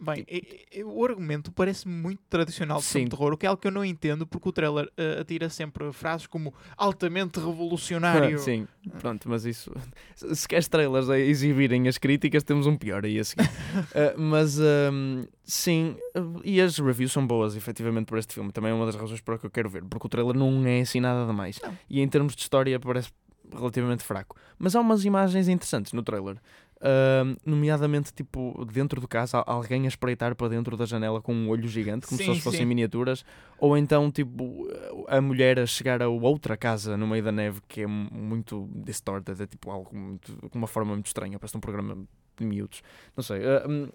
Bem, 0.01 0.25
e- 0.29 0.83
o 0.85 1.05
argumento 1.05 1.53
parece 1.53 1.87
muito 1.87 2.21
tradicional 2.29 2.79
de 2.79 2.85
filme 2.85 3.05
de 3.05 3.11
terror, 3.17 3.33
o 3.33 3.37
que 3.37 3.47
é 3.47 3.49
algo 3.49 3.61
que 3.61 3.69
eu 3.69 3.73
não 3.73 3.85
entendo, 3.85 4.27
porque 4.27 4.49
o 4.49 4.53
trailer 4.53 4.91
eh, 4.97 5.21
atira 5.21 5.49
sempre 5.49 5.93
frases 5.93 6.27
como 6.27 6.53
altamente 6.77 7.39
revolucionário. 7.39 8.39
Sim, 8.41 8.67
pronto, 9.01 9.29
mas 9.29 9.45
isso. 9.45 9.73
Se 10.35 10.49
queres 10.49 10.69
trailers 10.69 11.09
a 11.09 11.19
exibirem 11.19 11.87
as 11.89 11.97
críticas, 11.97 12.43
temos 12.43 12.67
um 12.67 12.77
pior 12.77 13.05
aí 13.05 13.19
a 13.19 13.25
seguir. 13.25 13.47
Uh, 13.47 14.19
mas 14.19 14.59
um, 14.59 15.25
sim, 15.45 15.97
uh, 16.17 16.41
e 16.45 16.61
as 16.61 16.79
reviews 16.79 17.13
são 17.13 17.27
boas, 17.27 17.57
efetivamente, 17.57 18.07
por 18.07 18.19
este 18.19 18.35
filme. 18.35 18.51
Também 18.53 18.73
é 18.73 18.75
uma 18.75 18.87
das 18.87 18.97
razões 18.97 19.21
para 19.21 19.39
que 19.39 19.47
eu 19.47 19.51
quero 19.51 19.69
ver, 19.69 19.85
porque 19.85 20.07
o 20.07 20.11
trailer 20.11 20.35
não 20.37 20.67
é 20.67 20.81
assim 20.81 21.01
nada 21.01 21.27
demais. 21.27 21.61
Não. 21.63 21.77
E 21.89 22.01
em 22.01 22.09
termos 22.09 22.35
de 22.35 22.43
história, 22.43 22.79
parece 22.81 23.11
relativamente 23.53 24.03
fraco. 24.03 24.37
Mas 24.59 24.75
há 24.75 24.81
umas 24.81 25.05
imagens 25.05 25.49
interessantes 25.49 25.93
no 25.93 26.03
trailer. 26.03 26.37
Uh, 26.77 27.35
nomeadamente, 27.47 28.13
tipo, 28.13 28.63
dentro 28.71 29.01
do 29.01 29.09
caso, 29.09 29.43
alguém 29.47 29.87
a 29.87 29.89
espreitar 29.89 30.35
para 30.35 30.49
dentro 30.49 30.77
da 30.77 30.85
janela 30.85 31.23
com 31.23 31.33
um 31.35 31.49
olho 31.49 31.67
gigante, 31.67 32.07
como 32.07 32.19
se 32.19 32.25
Sim, 32.25 32.33
eles 32.33 32.43
fossem 32.45 32.61
sim. 32.61 32.67
miniaturas, 32.67 33.25
ou 33.59 33.77
então, 33.79 34.11
tipo, 34.11 34.69
a 35.09 35.19
mulher 35.21 35.59
a 35.59 35.65
chegar 35.67 36.03
a 36.03 36.09
outra 36.09 36.57
casa 36.59 36.95
no 36.97 37.07
meio 37.07 37.23
da 37.25 37.33
neve 37.33 37.61
que 37.67 37.83
é 37.83 37.87
mu- 37.87 38.11
muito 38.13 38.69
distorted, 38.75 39.41
é 39.41 39.47
tipo 39.47 39.71
algo 39.71 39.97
muito, 39.97 40.37
com 40.51 40.59
uma 40.59 40.67
forma 40.67 40.93
muito 40.93 41.07
estranha, 41.07 41.39
parece 41.39 41.57
um 41.57 41.61
programa 41.61 41.97
de 42.37 42.45
miúdos. 42.45 42.83
Não 43.17 43.23
sei. 43.23 43.41
uh, 43.41 43.91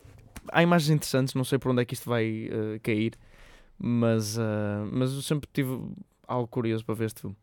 há 0.51 0.63
imagens 0.63 0.89
interessantes, 0.89 1.35
não 1.35 1.43
sei 1.43 1.59
por 1.59 1.69
onde 1.71 1.83
é 1.83 1.85
que 1.85 1.93
isto 1.93 2.09
vai 2.09 2.49
uh, 2.49 2.79
cair, 2.81 3.13
mas, 3.77 4.35
uh, 4.37 4.41
mas 4.91 5.13
eu 5.13 5.21
sempre 5.21 5.47
tive 5.53 5.79
algo 6.27 6.47
curioso 6.47 6.83
para 6.83 6.95
ver 6.95 7.05
este 7.05 7.21
filme. 7.21 7.35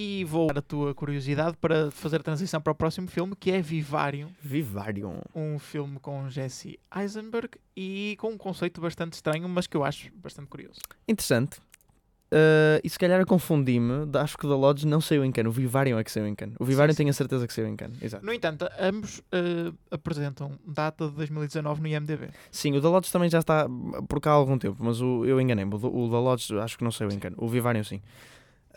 E 0.00 0.22
vou 0.22 0.46
dar 0.46 0.58
a 0.60 0.62
tua 0.62 0.94
curiosidade 0.94 1.56
para 1.56 1.90
fazer 1.90 2.20
a 2.20 2.22
transição 2.22 2.60
para 2.60 2.70
o 2.70 2.74
próximo 2.74 3.08
filme, 3.08 3.34
que 3.34 3.50
é 3.50 3.60
Vivarium, 3.60 4.28
Vivarium. 4.40 5.18
um 5.34 5.58
filme 5.58 5.98
com 5.98 6.30
Jesse 6.30 6.78
Eisenberg 6.96 7.58
e 7.76 8.16
com 8.20 8.28
um 8.28 8.38
conceito 8.38 8.80
bastante 8.80 9.14
estranho, 9.14 9.48
mas 9.48 9.66
que 9.66 9.76
eu 9.76 9.82
acho 9.82 10.08
bastante 10.14 10.46
curioso. 10.46 10.78
Interessante. 11.08 11.58
Uh, 12.30 12.78
e 12.84 12.88
se 12.88 12.96
calhar 12.96 13.26
confundi-me, 13.26 14.08
acho 14.18 14.38
que 14.38 14.46
o 14.46 14.48
da 14.48 14.54
Lodge 14.54 14.86
não 14.86 15.00
saiu 15.00 15.24
em 15.24 15.32
cano, 15.32 15.48
o 15.48 15.52
Vivarium 15.52 15.98
é 15.98 16.04
que 16.04 16.12
saiu 16.12 16.28
em 16.28 16.34
cano. 16.36 16.54
O 16.60 16.64
Vivarium 16.64 16.92
sim. 16.92 16.98
tenho 16.98 17.10
a 17.10 17.14
certeza 17.14 17.44
que 17.48 17.52
saiu 17.52 17.66
em 17.66 17.74
cano, 17.74 17.96
exato. 18.00 18.24
No 18.24 18.32
entanto, 18.32 18.68
ambos 18.78 19.20
eh, 19.32 19.72
apresentam 19.90 20.52
data 20.64 21.08
de 21.08 21.16
2019 21.16 21.80
no 21.80 21.88
IMDb. 21.88 22.28
Sim, 22.52 22.76
o 22.76 22.80
da 22.80 22.88
Lodge 22.88 23.10
também 23.10 23.28
já 23.28 23.40
está 23.40 23.66
por 24.08 24.20
cá 24.20 24.30
há 24.30 24.34
algum 24.34 24.58
tempo, 24.58 24.76
mas 24.78 25.00
o, 25.00 25.24
eu 25.24 25.40
enganei-me. 25.40 25.74
O, 25.74 25.76
o 25.76 26.08
da 26.08 26.20
Lodge 26.20 26.56
acho 26.58 26.78
que 26.78 26.84
não 26.84 26.92
saiu 26.92 27.10
em 27.10 27.18
cano. 27.18 27.34
O 27.36 27.48
Vivarium 27.48 27.82
sim. 27.82 28.00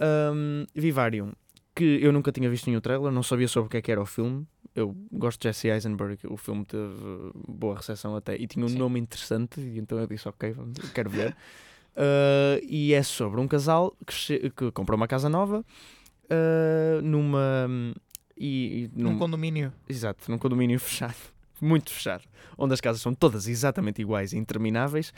Um, 0.02 0.66
Vivarium, 0.74 1.32
que 1.76 2.00
eu 2.02 2.12
nunca 2.12 2.32
tinha 2.32 2.50
visto 2.50 2.68
nenhum 2.68 2.82
trailer, 2.82 3.12
não 3.12 3.22
sabia 3.24 3.48
sobre 3.48 3.68
o 3.68 3.70
que 3.70 3.78
é 3.78 3.82
que 3.82 3.92
era 3.92 4.02
o 4.02 4.06
filme. 4.06 4.48
Eu 4.76 4.96
gosto 5.12 5.40
de 5.42 5.48
Jesse 5.50 5.68
Eisenberg, 5.68 6.18
o 6.28 6.38
filme 6.38 6.66
teve 6.66 6.94
boa 7.48 7.76
recepção 7.76 8.16
até 8.16 8.36
e 8.36 8.48
tinha 8.48 8.66
um 8.66 8.70
Sim. 8.70 8.78
nome 8.78 9.00
interessante, 9.00 9.60
e 9.60 9.78
então 9.78 10.00
eu 10.00 10.08
disse: 10.08 10.28
Ok, 10.28 10.52
vamos, 10.54 10.78
quero 10.94 11.10
ver. 11.10 11.32
Uh, 11.92 12.64
e 12.68 12.94
é 12.94 13.04
sobre 13.04 13.40
um 13.42 13.48
casal 13.48 13.96
que, 14.08 14.50
que 14.50 14.72
compra 14.72 14.96
uma 14.96 15.08
casa 15.08 15.30
nova 15.30 15.60
uh, 16.30 17.02
numa. 17.02 17.68
E, 18.38 18.86
e 18.86 18.92
Num 18.96 19.12
num- 19.12 19.20
condomínio. 19.20 19.72
Exato, 19.88 20.32
num 20.32 20.38
condomínio 20.38 20.80
fechado, 20.82 21.16
muito 21.62 21.92
fechado, 21.92 22.24
onde 22.58 22.74
as 22.74 22.82
casas 22.82 23.02
são 23.02 23.14
todas 23.14 23.48
exatamente 23.48 24.02
iguais 24.02 24.34
e 24.34 24.38
intermináveis. 24.38 25.14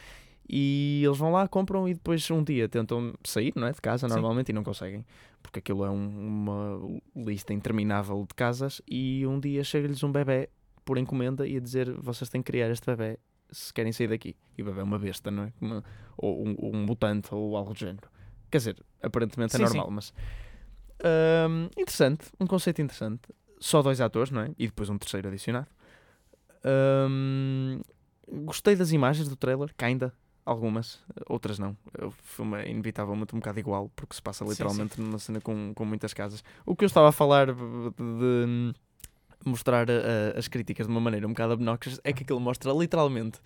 E 0.49 1.01
eles 1.06 1.17
vão 1.17 1.32
lá, 1.32 1.47
compram 1.47 1.88
e 1.88 1.93
depois 1.93 2.29
um 2.29 2.43
dia 2.43 2.67
tentam 2.67 3.13
sair 3.23 3.53
não 3.56 3.65
é, 3.67 3.71
de 3.71 3.82
casa 3.82 4.08
Sim. 4.08 4.13
normalmente 4.15 4.49
e 4.49 4.53
não 4.53 4.63
conseguem, 4.63 5.06
porque 5.41 5.60
aquilo 5.60 5.86
é 5.86 5.89
um- 5.89 6.27
uma 6.27 7.01
lista 7.15 7.53
interminável 7.53 8.25
de 8.27 8.34
casas. 8.36 8.82
E 8.88 9.25
um 9.25 9.39
dia 9.39 9.63
chega-lhes 9.63 10.03
um 10.03 10.12
bebê 10.12 10.49
por 10.84 10.97
encomenda 10.97 11.47
e 11.47 11.56
a 11.58 11.60
dizer: 11.60 11.91
Vocês 11.99 12.29
têm 12.29 12.41
que 12.41 12.51
criar 12.51 12.69
este 12.69 12.86
bebê 12.86 13.17
se 13.51 13.73
querem 13.73 13.91
sair 13.91 14.08
daqui. 14.08 14.36
E 14.58 14.62
o 14.62 14.65
bebê 14.65 14.82
é 14.82 14.84
uma 14.84 14.99
besta, 14.99 15.32
não 15.32 15.43
é? 15.43 15.53
Uma- 15.62 15.84
ou 16.17 16.45
um, 16.45 16.56
um 16.60 16.86
mutante 16.86 17.34
ou 17.34 17.56
algo 17.56 17.73
do 17.73 17.79
género. 17.79 18.10
Quer 18.51 18.58
dizer, 18.58 18.86
aparentemente 19.01 19.56
é 19.56 19.58
Sim, 19.60 19.63
normal, 19.63 19.89
mas. 19.91 20.13
Hum, 21.49 21.69
interessante, 21.77 22.27
um 22.39 22.45
conceito 22.45 22.82
interessante. 22.82 23.21
Só 23.60 23.82
dois 23.82 23.99
atores, 24.01 24.29
não 24.32 24.41
é? 24.41 24.51
E 24.60 24.67
depois 24.67 24.89
um 24.89 24.97
terceiro 24.97 25.27
adicionado. 25.29 25.67
Hum, 26.65 27.82
gostei 28.45 28.75
das 28.75 28.91
imagens 28.91 29.27
do 29.27 29.36
trailer, 29.36 29.73
kinda. 29.77 30.13
Algumas, 30.45 30.99
outras 31.27 31.58
não. 31.58 31.77
O 32.01 32.12
filme 32.12 32.62
é 32.62 32.69
inevitavelmente 32.69 33.34
um 33.34 33.39
bocado 33.39 33.60
igual, 33.60 33.89
porque 33.95 34.13
se 34.13 34.21
passa 34.21 34.43
Sim, 34.43 34.51
literalmente 34.51 34.99
numa 34.99 35.17
cena 35.17 35.39
com, 35.39 35.73
com 35.73 35.86
muitas 35.86 36.13
casas. 36.13 36.43
O 36.65 36.75
que 36.75 36.84
eu 36.84 36.88
estava 36.88 37.10
a 37.10 37.12
falar 37.13 37.47
de, 37.47 37.53
de 37.97 38.73
mostrar 39.45 39.89
uh, 39.89 40.38
as 40.38 40.47
críticas 40.47 40.86
de 40.86 40.91
uma 40.91 40.99
maneira 40.99 41.25
um 41.25 41.29
bocado 41.29 41.53
obnoxious 41.53 41.99
é 42.03 42.12
que 42.12 42.23
aquilo 42.23 42.39
mostra 42.39 42.73
literalmente 42.73 43.39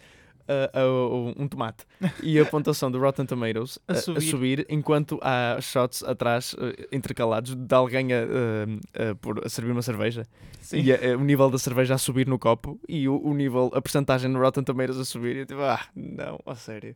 uh, 0.47 1.27
uh, 1.29 1.33
um 1.37 1.47
tomate 1.47 1.85
e 2.23 2.39
a 2.39 2.45
pontuação 2.45 2.89
do 2.91 2.99
Rotten 2.99 3.25
Tomatoes 3.25 3.77
A 3.87 3.95
subir. 3.95 4.17
a 4.17 4.21
subir 4.21 4.65
enquanto 4.69 5.19
há 5.21 5.57
shots 5.61 6.03
atrás 6.03 6.53
uh, 6.53 6.57
intercalados 6.91 7.53
de 7.55 7.75
alguém 7.75 8.13
a, 8.13 8.17
a 8.23 9.45
a 9.45 9.49
servir 9.49 9.71
uma 9.71 9.81
cerveja 9.81 10.25
Sim. 10.61 10.79
e 10.81 10.91
a- 10.91 11.13
a- 11.13 11.17
o 11.17 11.23
nível 11.23 11.49
da 11.49 11.57
cerveja 11.57 11.95
a 11.95 11.97
subir 11.97 12.27
no 12.27 12.39
copo 12.39 12.79
e 12.87 13.07
o, 13.07 13.17
o 13.23 13.33
nível, 13.33 13.71
a 13.73 13.81
percentagem 13.81 14.29
no 14.29 14.39
Rotten 14.39 14.63
Tomatoes 14.63 14.97
a 14.99 15.05
subir 15.05 15.35
e 15.35 15.39
eu 15.39 15.45
tipo, 15.45 15.61
ah, 15.61 15.81
não, 15.95 16.39
a 16.45 16.55
sério. 16.55 16.95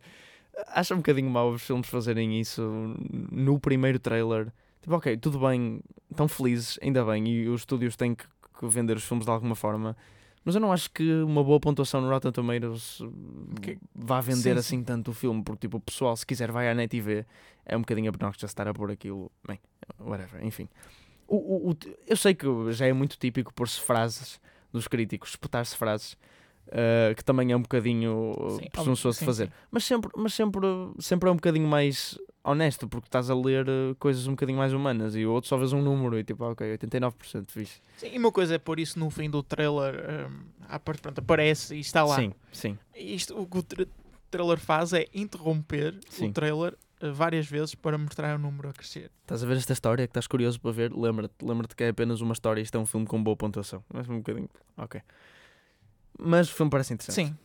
Acho 0.68 0.94
um 0.94 0.98
bocadinho 0.98 1.30
mau 1.30 1.52
os 1.52 1.62
filmes 1.62 1.88
fazerem 1.88 2.40
isso 2.40 2.62
no 3.32 3.60
primeiro 3.60 3.98
trailer. 4.00 4.52
Tipo, 4.82 4.96
ok, 4.96 5.16
tudo 5.18 5.40
bem, 5.40 5.80
estão 6.10 6.28
felizes, 6.28 6.78
ainda 6.82 7.06
bem, 7.06 7.28
e 7.28 7.48
os 7.48 7.62
estúdios 7.62 7.96
têm 7.96 8.14
que, 8.16 8.26
que 8.60 8.68
vender 8.68 8.98
os 8.98 9.04
filmes 9.04 9.26
de 9.26 9.32
alguma 9.32 9.56
forma. 9.56 9.96
Mas 10.44 10.56
eu 10.56 10.62
não 10.62 10.72
acho 10.74 10.90
que 10.92 11.22
uma 11.22 11.44
boa 11.44 11.60
pontuação 11.60 12.02
no 12.02 12.10
Rotten 12.10 12.32
Tomatoes 12.32 13.00
Que- 13.62 13.78
vá 13.96 14.20
vender 14.22 14.42
Sim, 14.42 14.54
sim. 14.54 14.76
assim 14.78 14.84
tanto 14.84 15.12
o 15.12 15.14
filme, 15.14 15.44
porque 15.44 15.68
tipo, 15.68 15.78
o 15.78 15.80
pessoal, 15.80 16.16
se 16.18 16.26
quiser, 16.26 16.52
vai 16.52 16.70
à 16.70 16.74
net 16.74 16.96
e 16.96 17.02
vê. 17.02 17.26
É 17.66 17.78
um 17.78 17.82
bocadinho 17.82 18.10
obnoxious 18.10 18.50
estar 18.50 18.68
a 18.68 18.74
pôr 18.74 18.90
aquilo. 18.92 19.32
Bem, 19.48 19.60
whatever, 20.00 20.44
enfim. 20.44 20.68
O, 21.28 21.36
o- 21.38 21.72
o- 21.72 21.78
eu 22.08 22.18
sei 22.18 22.34
que 22.34 22.46
já 22.72 22.88
é 22.88 22.94
muito 22.94 23.18
típico 23.18 23.54
pôr-se 23.54 23.80
frases 23.80 24.42
dos 24.74 24.88
críticos, 24.88 25.30
espetar-se 25.30 25.76
frases, 25.78 26.14
uh, 26.68 27.14
que 27.16 27.24
também 27.24 27.52
é 27.52 27.56
um 27.56 27.62
bocadinho 27.62 28.34
Sim, 28.60 28.68
presunçoso 28.72 29.16
de 29.16 29.20
sim, 29.20 29.26
fazer. 29.26 29.46
sim. 29.48 29.52
Mas 29.70 29.84
sempre, 29.84 30.12
mas 30.18 30.34
sempre, 30.34 30.62
sempre 31.00 31.30
é 31.30 31.32
um 31.32 31.36
bocadinho 31.36 31.68
mais 31.68 32.18
honesto, 32.44 32.88
porque 32.88 33.08
estás 33.08 33.30
a 33.30 33.36
ler 33.36 33.68
uh, 33.68 33.96
coisas 34.00 34.26
um 34.28 34.32
bocadinho 34.32 34.58
mais 34.58 34.74
humanas 34.74 35.16
e 35.16 35.26
o 35.26 35.32
outro 35.32 35.48
só 35.48 35.58
vês 35.58 35.74
um 35.74 35.82
número 35.82 36.18
e 36.18 36.24
tipo, 36.24 36.44
ok, 36.44 36.78
89% 36.78 37.46
fixe. 37.52 37.82
Sim, 37.98 38.10
e 38.14 38.18
uma 38.18 38.32
coisa 38.32 38.56
é 38.56 38.58
pôr 38.58 38.80
isso 38.80 38.98
no 39.00 39.10
fim 39.10 39.30
do 39.30 39.44
trailer, 39.44 40.28
hum, 40.30 40.44
à 40.68 40.80
parte, 40.80 41.02
pronto, 41.02 41.20
aparece 41.20 41.76
e 41.76 41.80
está 41.80 42.04
lá. 42.04 42.16
Sim, 42.16 42.34
sim. 42.52 42.78
Isto, 42.96 43.40
o 43.40 43.46
que 43.46 43.58
o 43.58 43.64
tra- 43.64 43.86
trailer 44.30 44.58
faz 44.60 44.94
é 44.94 45.08
interromper 45.14 45.96
Sim. 46.10 46.30
o 46.30 46.32
trailer 46.34 46.76
eh, 47.02 47.12
várias 47.12 47.46
vezes 47.46 47.76
para 47.76 47.98
mostrar 47.98 48.36
o 48.36 48.40
número 48.40 48.70
a 48.70 48.74
crescer. 48.74 49.12
Estás 49.24 49.44
a 49.44 49.46
ver 49.46 49.58
esta 49.58 49.74
história 49.74 50.08
que 50.08 50.12
estás 50.12 50.26
curioso 50.28 50.60
para 50.60 50.72
ver? 50.72 50.94
Lembra-te, 50.94 51.34
lembra-te 51.44 51.76
que 51.76 51.84
é 51.84 51.90
apenas 51.90 52.22
uma 52.22 52.34
história 52.34 52.62
e 52.62 52.64
isto 52.64 52.76
é 52.76 52.80
um 52.80 52.86
filme 52.86 53.06
com 53.06 53.22
boa 53.22 53.36
pontuação. 53.36 53.84
Mas 53.94 54.08
um 54.10 54.18
bocadinho. 54.18 54.50
Ok. 54.78 55.02
Mas 56.18 56.50
o 56.50 56.54
filme 56.54 56.70
parece 56.70 56.94
interessante. 56.94 57.28
Sim. 57.28 57.38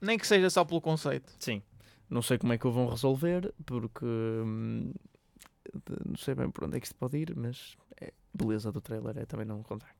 Nem 0.00 0.18
que 0.18 0.26
seja 0.26 0.48
só 0.50 0.64
pelo 0.64 0.80
conceito. 0.80 1.32
Sim. 1.38 1.62
Não 2.08 2.22
sei 2.22 2.38
como 2.38 2.52
é 2.52 2.58
que 2.58 2.66
o 2.66 2.72
vão 2.72 2.88
resolver, 2.88 3.52
porque 3.64 4.04
hum, 4.04 4.92
não 6.06 6.16
sei 6.16 6.34
bem 6.34 6.50
por 6.50 6.64
onde 6.64 6.76
é 6.76 6.80
que 6.80 6.86
isto 6.86 6.96
pode 6.96 7.16
ir, 7.18 7.34
mas 7.36 7.76
é 8.00 8.12
beleza 8.32 8.70
do 8.70 8.80
trailer 8.80 9.16
é 9.18 9.24
também 9.26 9.46
não 9.46 9.62
contar. 9.62 9.94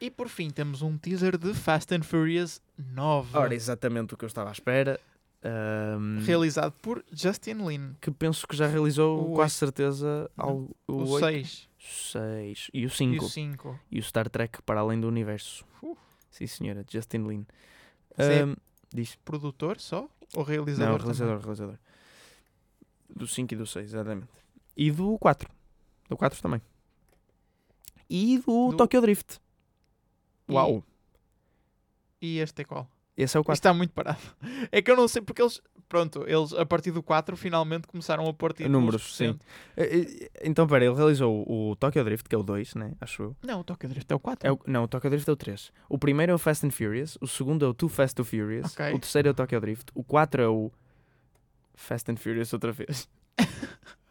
E 0.00 0.10
por 0.10 0.28
fim 0.28 0.50
temos 0.50 0.82
um 0.82 0.96
teaser 0.98 1.38
de 1.38 1.54
Fast 1.54 1.94
and 1.94 2.02
Furious 2.02 2.60
9, 2.78 3.36
Ora, 3.36 3.54
exatamente 3.54 4.14
o 4.14 4.16
que 4.16 4.24
eu 4.24 4.28
estava 4.28 4.50
à 4.50 4.52
espera. 4.52 5.00
Ahm, 5.42 6.20
realizado 6.24 6.72
por 6.82 7.04
Justin 7.12 7.66
Lin. 7.66 7.96
que 8.00 8.10
penso 8.10 8.46
que 8.46 8.56
já 8.56 8.66
realizou 8.66 9.30
O 9.32 9.34
quase 9.34 9.54
certeza 9.54 10.30
ao, 10.36 10.56
o, 10.56 10.72
O 10.88 11.08
oito, 11.10 11.26
6 11.26 11.68
seis 11.78 12.70
e 12.74 12.84
o 12.84 12.88
e 12.88 12.90
5 12.90 13.24
o 13.24 13.28
5. 13.28 13.80
e 13.92 13.98
o 14.00 14.02
Star 14.02 14.28
Trek 14.28 14.60
para 14.62 14.80
além 14.80 15.00
do 15.00 15.06
universo. 15.08 15.64
Uh. 15.82 15.96
Sim, 16.30 16.46
senhora, 16.46 16.84
Justin 16.90 17.18
Lin. 17.28 17.46
Zé, 18.20 18.42
Ahm, 18.42 18.54
diz. 18.92 19.14
Produtor 19.24 19.78
só? 19.78 20.08
Ou 20.34 20.42
realizador? 20.42 20.92
Não, 20.92 20.98
também? 20.98 21.14
realizador, 21.16 21.40
realizador. 21.40 21.78
Do 23.08 23.26
5 23.26 23.54
e 23.54 23.56
do 23.56 23.66
6, 23.66 23.86
exatamente. 23.94 24.28
E 24.76 24.90
do 24.90 25.18
4. 25.18 25.48
Do 26.08 26.16
4 26.16 26.40
também. 26.42 26.60
E 28.08 28.38
do, 28.38 28.70
Do- 28.70 28.76
Tokyo 28.76 29.00
Drift. 29.00 29.38
E- 30.48 30.52
Uau! 30.52 30.82
E 32.20 32.38
este 32.38 32.62
é 32.62 32.64
qual? 32.64 32.88
Esse 33.16 33.36
é 33.36 33.40
o 33.40 33.42
Isto 33.42 33.46
4. 33.46 33.54
está 33.54 33.74
muito 33.74 33.92
parado. 33.92 34.20
É 34.70 34.82
que 34.82 34.90
eu 34.90 34.96
não 34.96 35.08
sei 35.08 35.22
porque 35.22 35.40
eles, 35.42 35.60
pronto, 35.88 36.24
eles 36.26 36.52
a 36.52 36.64
partir 36.66 36.90
do 36.90 37.02
4 37.02 37.36
finalmente 37.36 37.86
começaram 37.86 38.26
a 38.28 38.34
pôr 38.34 38.54
Números, 38.68 39.16
sim. 39.16 39.38
Eh, 39.76 39.84
eh, 39.84 40.30
Então, 40.42 40.66
pera, 40.66 40.84
ele 40.84 40.94
realizou 40.94 41.44
o 41.46 41.76
Tokyo 41.76 42.02
Drift, 42.04 42.28
que 42.28 42.34
é 42.34 42.38
o 42.38 42.42
2, 42.42 42.74
né? 42.74 42.92
Acho 43.00 43.22
eu. 43.22 43.36
Não, 43.42 43.60
o 43.60 43.64
Tokyo 43.64 43.88
Drift 43.88 44.10
é 44.10 44.14
o 44.14 44.20
4. 44.20 44.48
É 44.48 44.52
o, 44.52 44.58
não, 44.66 44.84
o 44.84 44.88
Tokyo 44.88 45.10
Drift 45.10 45.28
é 45.28 45.32
o 45.32 45.36
3. 45.36 45.72
O 45.88 45.98
primeiro 45.98 46.32
é 46.32 46.34
o 46.34 46.38
Fast 46.38 46.66
and 46.66 46.70
Furious. 46.70 47.18
O 47.20 47.26
segundo 47.26 47.64
é 47.64 47.68
o 47.68 47.74
Too 47.74 47.88
Fast 47.88 48.14
to 48.16 48.24
Furious. 48.24 48.72
Ok. 48.72 48.94
O 48.94 48.98
terceiro 48.98 49.28
é 49.28 49.30
o 49.30 49.34
Tokyo 49.34 49.60
Drift. 49.60 49.90
O 49.94 50.02
4 50.02 50.42
é 50.42 50.48
o 50.48 50.70
Fast 51.74 52.10
and 52.10 52.16
Furious 52.16 52.52
outra 52.52 52.72
vez. 52.72 53.08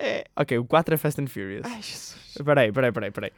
É. 0.00 0.24
Ok, 0.36 0.56
o 0.58 0.64
4 0.64 0.94
é 0.94 0.96
Fast 0.96 1.20
and 1.20 1.26
Furious. 1.26 1.66
Ai, 1.66 1.82
Jesus. 1.82 2.34
Peraí, 2.44 2.70
peraí, 2.72 2.92
peraí, 2.92 3.10
peraí. 3.10 3.32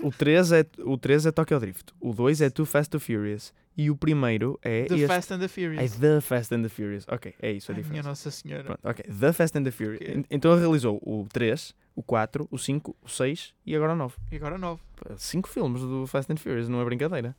O 0.00 0.10
3 0.10 0.52
é, 0.52 0.66
o 0.84 0.98
3 0.98 1.26
é 1.26 1.32
Tokyo 1.32 1.58
Drift. 1.58 1.92
O 2.00 2.12
2 2.12 2.40
é 2.42 2.50
Too 2.50 2.66
Fast 2.66 2.90
to 2.90 3.00
Furious. 3.00 3.54
E 3.76 3.90
o 3.90 3.96
primeiro 3.96 4.58
é. 4.62 4.84
The 4.84 4.94
este- 4.94 5.06
Fast 5.06 5.32
and 5.34 5.38
the 5.38 5.44
É 5.46 5.48
Furious. 5.48 5.96
The 5.96 6.20
Fast 6.20 6.54
and 6.54 6.62
the 6.62 6.68
Furious. 6.68 7.04
Ok, 7.08 7.34
é 7.40 7.50
isso 7.52 7.72
a 7.72 7.74
Ai, 7.74 7.76
minha 7.76 7.82
diferença. 7.84 8.08
Nossa 8.08 8.30
Senhora. 8.30 8.64
Pronto, 8.64 8.80
ok. 8.84 9.04
The 9.12 9.32
Fast 9.32 9.58
and 9.58 9.64
the 9.64 9.70
Furious. 9.70 10.00
Ok. 10.02 10.14
En- 10.14 10.24
Então 10.30 10.52
ele 10.52 10.60
realizou 10.60 11.00
o 11.02 11.26
3, 11.32 11.74
o 11.96 12.02
4, 12.02 12.46
o 12.50 12.58
5, 12.58 12.94
o 13.02 13.08
6 13.08 13.54
e 13.66 13.74
agora 13.74 13.94
o 13.94 13.96
9. 13.96 14.14
E 14.30 14.36
agora 14.36 14.58
9. 14.58 14.80
5 15.16 15.48
filmes 15.48 15.80
do 15.80 16.06
Fast 16.06 16.30
and 16.32 16.36
Furious, 16.36 16.68
não 16.68 16.80
é 16.80 16.84
brincadeira. 16.84 17.34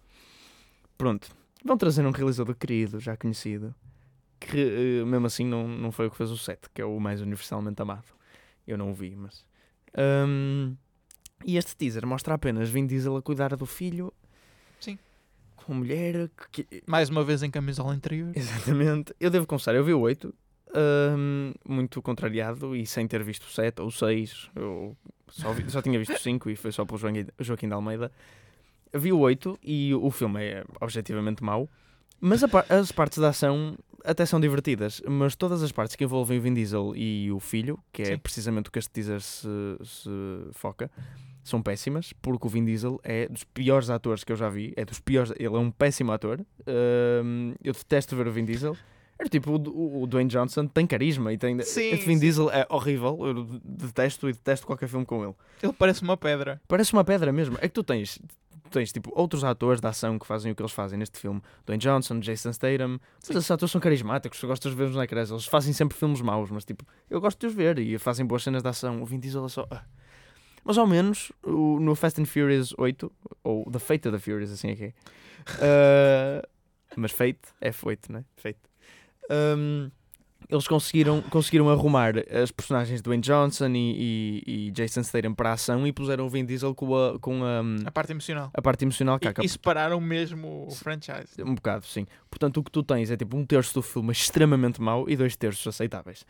Pronto. 0.98 1.30
Vão 1.64 1.78
trazer 1.78 2.06
um 2.06 2.12
realizador 2.12 2.56
querido, 2.56 3.00
já 3.00 3.16
conhecido, 3.16 3.74
que 4.40 5.02
eh, 5.02 5.06
mesmo 5.06 5.26
assim 5.28 5.46
não, 5.46 5.68
não 5.68 5.92
foi 5.92 6.08
o 6.08 6.12
que 6.12 6.18
fez 6.18 6.32
o 6.32 6.38
7, 6.38 6.70
que 6.74 6.82
é 6.82 6.86
o 6.86 7.00
mais 7.00 7.22
universalmente 7.22 7.82
amado. 7.82 8.04
Eu 8.68 8.78
não 8.78 8.92
o 8.92 8.94
vi, 8.94 9.16
mas. 9.16 9.46
Ahm, 9.98 10.74
e 11.46 11.58
este 11.58 11.76
teaser 11.76 12.06
mostra 12.06 12.34
apenas 12.34 12.70
Vin 12.70 12.86
Diesel 12.88 13.16
a 13.18 13.22
cuidar 13.22 13.56
do 13.56 13.66
filho. 13.66 14.14
Sim. 14.80 14.98
Com 15.56 15.74
mulher. 15.76 16.30
Que, 16.52 16.68
Mais 16.88 17.10
uma 17.10 17.24
vez 17.24 17.44
em 17.44 17.52
camisola 17.52 17.96
interior. 17.96 18.32
Exatamente. 18.36 19.14
Eu 19.20 19.30
devo 19.30 19.46
confessar, 19.48 19.76
eu 19.76 19.84
vi 19.84 19.94
o 19.94 20.00
8, 20.00 20.34
ahm, 20.74 21.54
muito 21.68 22.02
contrariado 22.02 22.76
e 22.76 22.86
sem 22.86 23.08
ter 23.08 23.24
visto 23.24 23.44
o 23.44 23.50
7 23.50 23.82
ou 23.82 23.88
o 23.88 23.92
6. 23.92 24.50
Eu 24.56 24.98
só, 25.30 25.52
vi- 25.54 25.70
só 25.70 25.82
tinha 25.82 26.00
visto 26.00 26.14
o 26.16 26.20
5 26.20 26.50
e 26.50 26.56
foi 26.56 26.72
só 26.72 26.86
pelo 26.86 26.98
Joaquim, 26.98 27.28
Joaquim 27.40 27.68
de 27.68 27.74
Almeida. 27.74 28.12
Vi 28.94 29.12
o 29.12 29.20
8 29.20 29.60
e 29.62 29.94
o 29.94 30.10
filme 30.10 30.42
é 30.44 30.64
objetivamente 30.80 31.44
mau, 31.44 31.70
mas 32.22 32.42
par- 32.50 32.66
as 32.70 32.92
partes 32.92 33.18
da 33.20 33.30
ação 33.30 33.78
até 34.04 34.26
são 34.26 34.40
divertidas. 34.40 35.02
Mas 35.08 35.36
todas 35.36 35.64
as 35.64 35.72
partes 35.72 35.96
que 35.96 36.04
envolvem 36.04 36.38
o 36.38 36.42
Vin 36.42 36.54
Diesel 36.54 36.94
e 36.96 37.32
o 37.32 37.40
filho, 37.40 37.80
que 37.92 38.02
é 38.02 38.06
Sim. 38.06 38.18
precisamente 38.18 38.70
o 38.70 38.72
que 38.72 38.80
este 38.80 38.92
teaser 38.92 39.22
se, 39.22 39.48
se 39.84 40.10
foca, 40.52 40.90
são 41.44 41.62
péssimas, 41.62 42.14
porque 42.22 42.46
o 42.48 42.50
Vin 42.50 42.66
Diesel 42.66 43.00
é 43.04 43.28
dos 43.28 43.44
piores 43.44 43.90
atores 43.90 44.24
que 44.24 44.32
eu 44.32 44.36
já 44.36 44.50
vi. 44.50 44.74
É 44.76 44.86
dos 44.86 45.00
piores, 45.00 45.32
ele 45.38 45.56
é 45.56 45.60
um 45.60 45.70
péssimo 45.72 46.12
ator. 46.12 46.40
Ahm, 46.68 47.54
eu 47.64 47.74
detesto 47.74 48.16
ver 48.16 48.28
o 48.28 48.32
Vin 48.32 48.46
Diesel. 48.46 48.76
Era 49.18 49.30
tipo, 49.30 49.52
o, 49.52 50.02
o- 50.04 50.08
Dwayne 50.08 50.30
Johnson 50.30 50.68
tem 50.68 50.86
carisma 50.86 51.32
e 51.32 51.38
tem. 51.38 51.60
Sim, 51.62 51.86
este 51.92 52.06
Vin 52.06 52.16
sim. 52.16 52.20
Diesel 52.20 52.50
é 52.52 52.66
horrível. 52.70 53.18
Eu 53.26 53.44
detesto 53.64 54.28
e 54.28 54.34
detesto 54.34 54.68
qualquer 54.68 54.90
filme 54.90 55.06
com 55.06 55.24
ele. 55.24 55.34
Ele 55.64 55.72
parece 55.74 56.02
uma 56.04 56.18
pedra. 56.18 56.62
Parece 56.68 56.92
uma 56.94 57.04
pedra 57.04 57.32
mesmo. 57.32 57.58
É 57.62 57.68
que 57.68 57.74
tu 57.74 57.82
tens, 57.84 58.20
tens 58.70 58.92
tipo, 58.92 59.12
outros 59.16 59.44
atores 59.44 59.80
da 59.80 59.90
ação 59.90 60.18
que 60.20 60.26
fazem 60.26 60.52
o 60.52 60.56
que 60.56 60.62
eles 60.62 60.72
fazem 60.72 60.98
neste 60.98 61.20
filme. 61.20 61.42
Dwayne 61.66 61.82
Johnson, 61.82 62.20
Jason 62.20 62.52
Statham. 62.54 63.00
Mas 63.18 63.28
Sim. 63.28 63.38
esses 63.38 63.52
atores 63.52 63.72
são 63.72 63.82
carismáticos. 63.82 64.40
Tu 64.40 64.48
gostas 64.48 64.72
de 64.72 64.78
ver-os 64.78 64.96
na 64.96 65.04
ecrãs. 65.04 65.30
Eles 65.32 65.46
fazem 65.46 65.74
sempre 65.74 65.98
filmes 65.98 66.22
maus, 66.22 66.50
mas 66.52 66.66
tipo, 66.66 66.86
eu 67.10 67.20
gosto 67.22 67.40
de 67.40 67.48
os 67.48 67.54
ver 67.54 67.80
e 67.80 67.98
fazem 67.98 68.26
boas 68.26 68.44
cenas 68.44 68.62
de 68.62 68.70
ação. 68.70 69.02
O 69.02 69.06
Vin 69.06 69.20
Diesel 69.20 69.46
é 69.46 69.50
só. 69.50 69.68
ah. 69.72 69.84
Mas 70.64 70.78
ao 70.80 70.88
menos 70.88 71.32
no 71.46 71.94
Fast 71.94 72.20
and 72.20 72.26
Furious 72.26 72.74
8, 72.78 73.12
ou 73.44 73.70
The 73.72 73.78
Fate 73.78 74.08
of 74.08 74.18
the 74.18 74.20
Furious, 74.24 74.52
assim 74.52 74.70
é 74.70 74.76
que 74.76 74.84
é. 74.86 74.94
Ah, 75.62 76.48
mas 76.98 77.12
Fate, 77.12 77.40
F8, 77.62 78.10
né? 78.10 78.26
Fate. 78.36 78.60
Ahm, 79.30 79.92
eles 80.50 80.68
conseguiram, 80.68 81.22
conseguiram 81.24 81.70
arrumar 81.70 82.14
as 82.32 82.52
personagens 82.52 83.00
de 83.00 83.04
Dwayne 83.04 83.22
Johnson 83.22 83.70
e, 83.70 84.44
e, 84.46 84.68
e 84.68 84.72
Jason 84.72 85.04
Statham 85.04 85.34
para 85.34 85.50
a 85.50 85.54
ação 85.54 85.86
e 85.88 85.92
puseram 85.92 86.26
o 86.26 86.30
Vin 86.30 86.46
Diesel 86.46 86.74
com 86.76 86.96
a, 86.96 87.20
com 87.20 87.44
a, 87.44 87.62
A 87.88 87.92
parte 87.92 88.12
emocional. 88.12 88.52
a 88.54 88.62
parte 88.62 88.84
emocional 88.86 89.20
que 89.20 89.28
E, 89.28 89.30
acaba. 89.30 89.46
e 89.46 89.50
separaram 89.50 90.00
mesmo 90.00 90.68
o 90.68 90.72
franchise. 90.72 91.42
Um 91.44 91.56
bocado, 91.56 91.86
sim. 91.86 92.06
Portanto, 92.30 92.58
o 92.60 92.64
que 92.64 92.72
tu 92.72 92.84
tens 92.84 93.10
é 93.12 93.18
tipo 93.18 93.36
um 93.38 93.46
terço 93.46 93.74
do 93.74 93.82
filme 93.82 94.12
extremamente 94.12 94.82
mau 94.82 95.10
e 95.10 95.16
dois 95.16 95.36
terços 95.36 95.66
aceitáveis. 95.68 96.26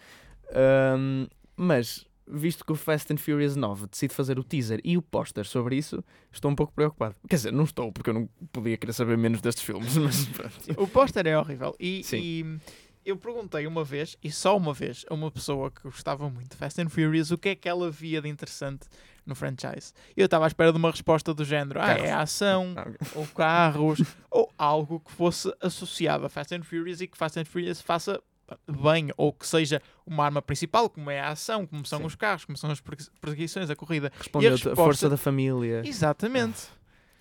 Ahm, 0.53 1.27
mas, 1.57 2.05
visto 2.27 2.65
que 2.65 2.71
o 2.71 2.75
Fast 2.75 3.11
and 3.13 3.17
Furious 3.17 3.55
9 3.55 3.87
decide 3.87 4.13
fazer 4.13 4.37
o 4.39 4.43
teaser 4.43 4.79
e 4.83 4.97
o 4.97 5.01
póster 5.01 5.45
sobre 5.45 5.75
isso, 5.77 6.03
estou 6.31 6.51
um 6.51 6.55
pouco 6.55 6.73
preocupado. 6.73 7.15
Quer 7.29 7.35
dizer, 7.35 7.51
não 7.53 7.63
estou, 7.63 7.91
porque 7.91 8.09
eu 8.09 8.13
não 8.13 8.29
podia 8.51 8.77
querer 8.77 8.93
saber 8.93 9.17
menos 9.17 9.41
destes 9.41 9.63
filmes, 9.63 9.95
mas 9.97 10.25
pronto. 10.27 10.53
O 10.81 10.87
póster 10.87 11.25
é 11.27 11.37
horrível. 11.37 11.75
E, 11.79 12.03
Sim. 12.03 12.17
e 12.17 12.59
eu 13.05 13.15
perguntei 13.17 13.67
uma 13.67 13.83
vez, 13.83 14.17
e 14.23 14.31
só 14.31 14.57
uma 14.57 14.73
vez, 14.73 15.05
a 15.09 15.13
uma 15.13 15.29
pessoa 15.31 15.69
que 15.71 15.81
gostava 15.83 16.29
muito 16.29 16.51
de 16.51 16.57
Fast 16.57 16.81
and 16.81 16.89
Furious 16.89 17.31
o 17.31 17.37
que 17.37 17.49
é 17.49 17.55
que 17.55 17.69
ela 17.69 17.89
via 17.91 18.21
de 18.21 18.27
interessante 18.29 18.87
no 19.25 19.35
franchise. 19.35 19.93
E 20.15 20.21
eu 20.21 20.25
estava 20.25 20.45
à 20.45 20.47
espera 20.47 20.71
de 20.71 20.77
uma 20.77 20.91
resposta 20.91 21.33
do 21.33 21.43
género: 21.45 21.79
ah, 21.81 21.91
é 21.93 22.11
a 22.11 22.21
ação, 22.21 22.73
Ah, 22.77 22.85
ou 23.15 23.27
carros, 23.27 24.01
ou 24.29 24.51
algo 24.57 24.99
que 24.99 25.11
fosse 25.11 25.53
associado 25.61 26.25
a 26.25 26.29
Fast 26.29 26.53
and 26.55 26.63
Furious 26.63 27.01
e 27.01 27.07
que 27.07 27.17
Fast 27.17 27.39
and 27.39 27.45
Furious 27.45 27.81
faça 27.81 28.21
bem, 28.67 29.09
ou 29.17 29.33
que 29.33 29.47
seja 29.47 29.81
uma 30.05 30.23
arma 30.23 30.39
principal, 30.41 30.87
como 30.89 31.09
é 31.09 31.19
a 31.19 31.29
ação, 31.29 31.65
como 31.65 31.83
são 31.85 31.99
Sim. 31.99 32.05
os 32.05 32.15
carros, 32.15 32.45
como 32.45 32.55
são 32.57 32.69
as 32.69 32.79
perse- 32.79 33.09
perseguições, 33.19 33.69
a 33.71 33.75
corrida. 33.75 34.11
Respondeu-te 34.17 34.51
a, 34.51 34.55
resposta- 34.69 34.75
força 34.75 35.09
da 35.09 35.17
família. 35.17 35.81
Exatamente. 35.83 36.67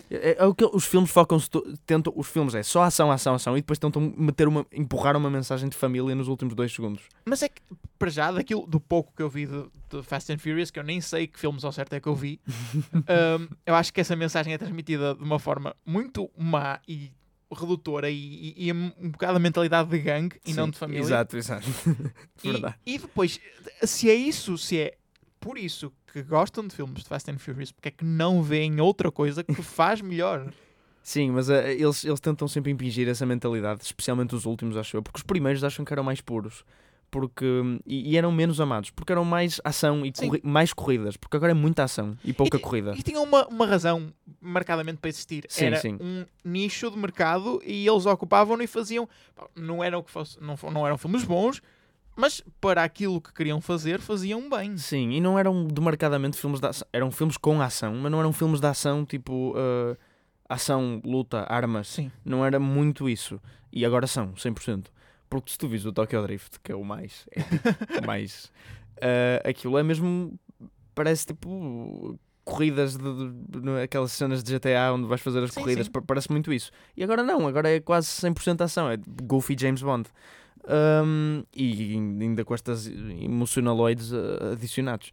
É, 0.09 0.37
é 0.39 0.45
o 0.45 0.53
que 0.53 0.63
os 0.65 0.85
filmes 0.85 1.09
focam-se, 1.09 1.49
tentam, 1.85 2.13
os 2.15 2.27
filmes 2.27 2.53
é 2.53 2.61
só 2.61 2.83
ação, 2.83 3.11
ação, 3.11 3.33
ação 3.33 3.57
e 3.57 3.61
depois 3.61 3.79
tentam 3.79 4.13
meter 4.15 4.47
uma, 4.47 4.65
empurrar 4.71 5.17
uma 5.17 5.29
mensagem 5.29 5.67
de 5.67 5.75
família 5.75 6.13
nos 6.13 6.27
últimos 6.27 6.53
dois 6.53 6.73
segundos. 6.73 7.03
Mas 7.25 7.41
é 7.41 7.49
que, 7.49 7.61
para 7.97 8.09
já, 8.09 8.31
daquilo, 8.31 8.67
do 8.67 8.79
pouco 8.79 9.11
que 9.15 9.23
eu 9.23 9.29
vi 9.29 9.47
de, 9.47 9.65
de 9.89 10.03
Fast 10.03 10.31
and 10.31 10.37
Furious, 10.37 10.69
que 10.69 10.79
eu 10.79 10.83
nem 10.83 11.01
sei 11.01 11.27
que 11.27 11.39
filmes 11.39 11.63
ao 11.63 11.71
certo 11.71 11.93
é 11.93 11.99
que 11.99 12.07
eu 12.07 12.15
vi, 12.15 12.39
hum, 12.93 13.47
eu 13.65 13.75
acho 13.75 13.91
que 13.91 13.99
essa 13.99 14.15
mensagem 14.15 14.53
é 14.53 14.57
transmitida 14.57 15.15
de 15.15 15.23
uma 15.23 15.39
forma 15.39 15.75
muito 15.85 16.29
má 16.37 16.79
e 16.87 17.11
redutora 17.51 18.09
e, 18.09 18.53
e, 18.57 18.67
e 18.67 18.73
um 18.73 19.09
bocado 19.11 19.37
a 19.37 19.39
mentalidade 19.39 19.89
de 19.89 19.99
gangue 19.99 20.39
e 20.45 20.53
não 20.53 20.65
Sim, 20.65 20.71
de 20.71 20.77
família. 20.77 21.01
Exato, 21.01 21.37
exato. 21.37 21.67
E, 22.43 22.51
Verdade. 22.51 22.75
e 22.85 22.97
depois, 22.99 23.39
se 23.83 24.09
é 24.09 24.13
isso, 24.13 24.57
se 24.57 24.77
é 24.77 24.97
por 25.39 25.57
isso 25.57 25.91
que 26.15 26.23
gostam 26.23 26.65
de 26.65 26.73
filmes 26.73 27.03
de 27.03 27.09
Fast 27.09 27.29
and 27.29 27.37
Furious, 27.37 27.73
porque 27.73 27.89
é 27.89 27.91
que 27.91 28.05
não 28.05 28.41
veem 28.41 28.79
outra 28.79 29.11
coisa 29.11 29.43
que 29.43 29.53
faz 29.61 29.99
melhor? 29.99 30.49
Sim, 31.03 31.31
mas 31.31 31.49
eh, 31.49 31.73
eles, 31.73 32.05
eles 32.05 32.21
tentam 32.21 32.47
sempre 32.47 32.71
impingir 32.71 33.05
essa 33.09 33.25
mentalidade, 33.25 33.83
especialmente 33.83 34.33
os 34.33 34.45
últimos, 34.45 34.77
acho 34.77 34.95
eu, 34.95 35.03
porque 35.03 35.17
os 35.17 35.23
primeiros 35.23 35.61
acham 35.63 35.83
que 35.83 35.91
eram 35.91 36.03
mais 36.03 36.21
puros. 36.21 36.63
Porque, 37.11 37.45
e, 37.85 38.11
e 38.11 38.17
eram 38.17 38.31
menos 38.31 38.59
amados, 38.59 38.89
porque 38.91 39.11
eram 39.11 39.23
mais 39.25 39.59
ação 39.63 40.05
e 40.05 40.11
corri- 40.11 40.41
mais 40.43 40.73
corridas, 40.73 41.15
porque 41.17 41.35
agora 41.37 41.51
é 41.51 41.53
muita 41.53 41.83
ação 41.83 42.17
e 42.23 42.33
pouca 42.33 42.57
ti- 42.57 42.61
corrida. 42.63 42.93
E 42.97 43.03
tinham 43.03 43.23
uma, 43.23 43.45
uma 43.47 43.65
razão 43.65 44.11
marcadamente 44.41 44.97
para 44.99 45.09
existir. 45.09 45.45
Sim, 45.49 45.65
era 45.65 45.77
sim. 45.79 45.97
um 46.01 46.25
nicho 46.43 46.89
de 46.89 46.97
mercado 46.97 47.61
e 47.65 47.87
eles 47.87 48.05
ocupavam 48.05 48.59
e 48.61 48.67
faziam. 48.67 49.07
Não 49.55 49.83
eram, 49.83 50.01
que 50.01 50.09
fosse, 50.11 50.37
não, 50.41 50.57
não 50.71 50.85
eram 50.85 50.97
filmes 50.97 51.23
bons, 51.23 51.61
mas 52.15 52.41
para 52.61 52.83
aquilo 52.83 53.19
que 53.21 53.33
queriam 53.33 53.59
fazer, 53.61 53.99
faziam 53.99 54.49
bem. 54.49 54.77
Sim, 54.77 55.11
e 55.11 55.21
não 55.21 55.37
eram 55.37 55.65
demarcadamente 55.67 56.37
filmes 56.37 56.59
de 56.59 56.67
ação, 56.67 56.87
eram 56.93 57.11
filmes 57.11 57.37
com 57.37 57.61
ação, 57.61 57.93
mas 57.95 58.11
não 58.11 58.19
eram 58.19 58.31
filmes 58.33 58.59
de 58.59 58.67
ação 58.67 59.05
tipo 59.05 59.53
eh, 59.57 59.97
ação, 60.49 61.01
luta, 61.05 61.45
armas. 61.49 61.87
Sim. 61.87 62.11
Não 62.23 62.45
era 62.45 62.59
muito 62.59 63.09
isso. 63.09 63.39
E 63.71 63.85
agora 63.85 64.07
são, 64.07 64.33
100%. 64.33 64.85
Porque 65.29 65.51
se 65.51 65.57
tu 65.57 65.67
vis 65.67 65.85
o 65.85 65.91
Tokyo 65.91 66.21
Drift, 66.21 66.59
que 66.63 66.71
é 66.71 66.75
o 66.75 66.83
mais. 66.83 67.27
É, 67.31 67.99
o 67.99 68.05
mais 68.07 68.51
eh, 69.01 69.41
aquilo 69.45 69.77
é 69.77 69.83
mesmo. 69.83 70.39
Parece 70.93 71.25
tipo. 71.27 72.17
Corridas 72.45 72.95
de, 72.95 73.03
de- 73.03 73.59
de- 73.61 73.81
aquelas 73.81 74.11
cenas 74.11 74.43
de 74.43 74.53
GTA 74.53 74.93
onde 74.93 75.07
vais 75.07 75.19
fazer 75.19 75.41
as 75.43 75.49
Sim, 75.51 75.61
corridas, 75.61 75.87
sim. 75.87 75.91
pa- 75.91 76.03
parece 76.03 76.29
muito 76.31 76.53
isso. 76.53 76.69
E 76.95 77.03
agora 77.03 77.23
não, 77.23 77.47
agora 77.47 77.67
é 77.75 77.79
quase 77.79 78.05
100% 78.07 78.61
ação, 78.61 78.87
é 78.87 78.97
Goofy 79.23 79.55
James 79.59 79.81
Bond. 79.81 80.07
Um, 80.67 81.43
e 81.55 81.93
ainda 81.95 82.43
com 82.43 82.53
estas 82.53 82.87
emocionaloides 82.87 84.11
uh, 84.11 84.53
adicionados. 84.53 85.11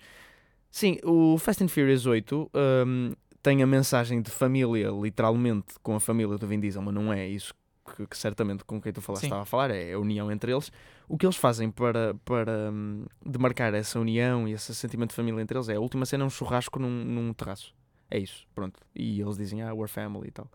Sim, 0.70 0.98
o 1.04 1.36
Fast 1.36 1.62
and 1.62 1.68
Furious 1.68 2.06
8 2.06 2.50
um, 2.86 3.12
tem 3.42 3.62
a 3.62 3.66
mensagem 3.66 4.22
de 4.22 4.30
família, 4.30 4.88
literalmente, 4.88 5.74
com 5.82 5.94
a 5.94 6.00
família 6.00 6.38
do 6.38 6.46
Vin 6.46 6.60
Diesel, 6.60 6.80
mas 6.80 6.94
não 6.94 7.12
é 7.12 7.28
isso 7.28 7.52
que, 7.94 8.06
que 8.06 8.16
certamente 8.16 8.64
com 8.64 8.80
quem 8.80 8.92
tu 8.92 9.00
falaste 9.00 9.22
Sim. 9.22 9.26
estava 9.26 9.42
a 9.42 9.46
falar, 9.46 9.70
é 9.70 9.92
a 9.92 9.98
união 9.98 10.30
entre 10.30 10.52
eles. 10.52 10.72
O 11.08 11.18
que 11.18 11.26
eles 11.26 11.36
fazem 11.36 11.70
para, 11.70 12.14
para 12.24 12.70
hum, 12.72 13.04
demarcar 13.24 13.74
essa 13.74 13.98
união 14.00 14.48
e 14.48 14.52
esse 14.52 14.74
sentimento 14.74 15.10
de 15.10 15.16
família 15.16 15.42
entre 15.42 15.58
eles 15.58 15.68
é 15.68 15.74
a 15.74 15.80
última 15.80 16.06
cena 16.06 16.24
é 16.24 16.26
um 16.26 16.30
churrasco 16.30 16.78
num, 16.78 17.04
num 17.04 17.32
terraço. 17.34 17.74
É 18.10 18.18
isso, 18.18 18.46
pronto. 18.54 18.80
E 18.94 19.20
eles 19.20 19.36
dizem, 19.36 19.62
ah, 19.62 19.74
we're 19.74 19.88
family 19.88 20.28
e 20.28 20.30
tal. 20.30 20.48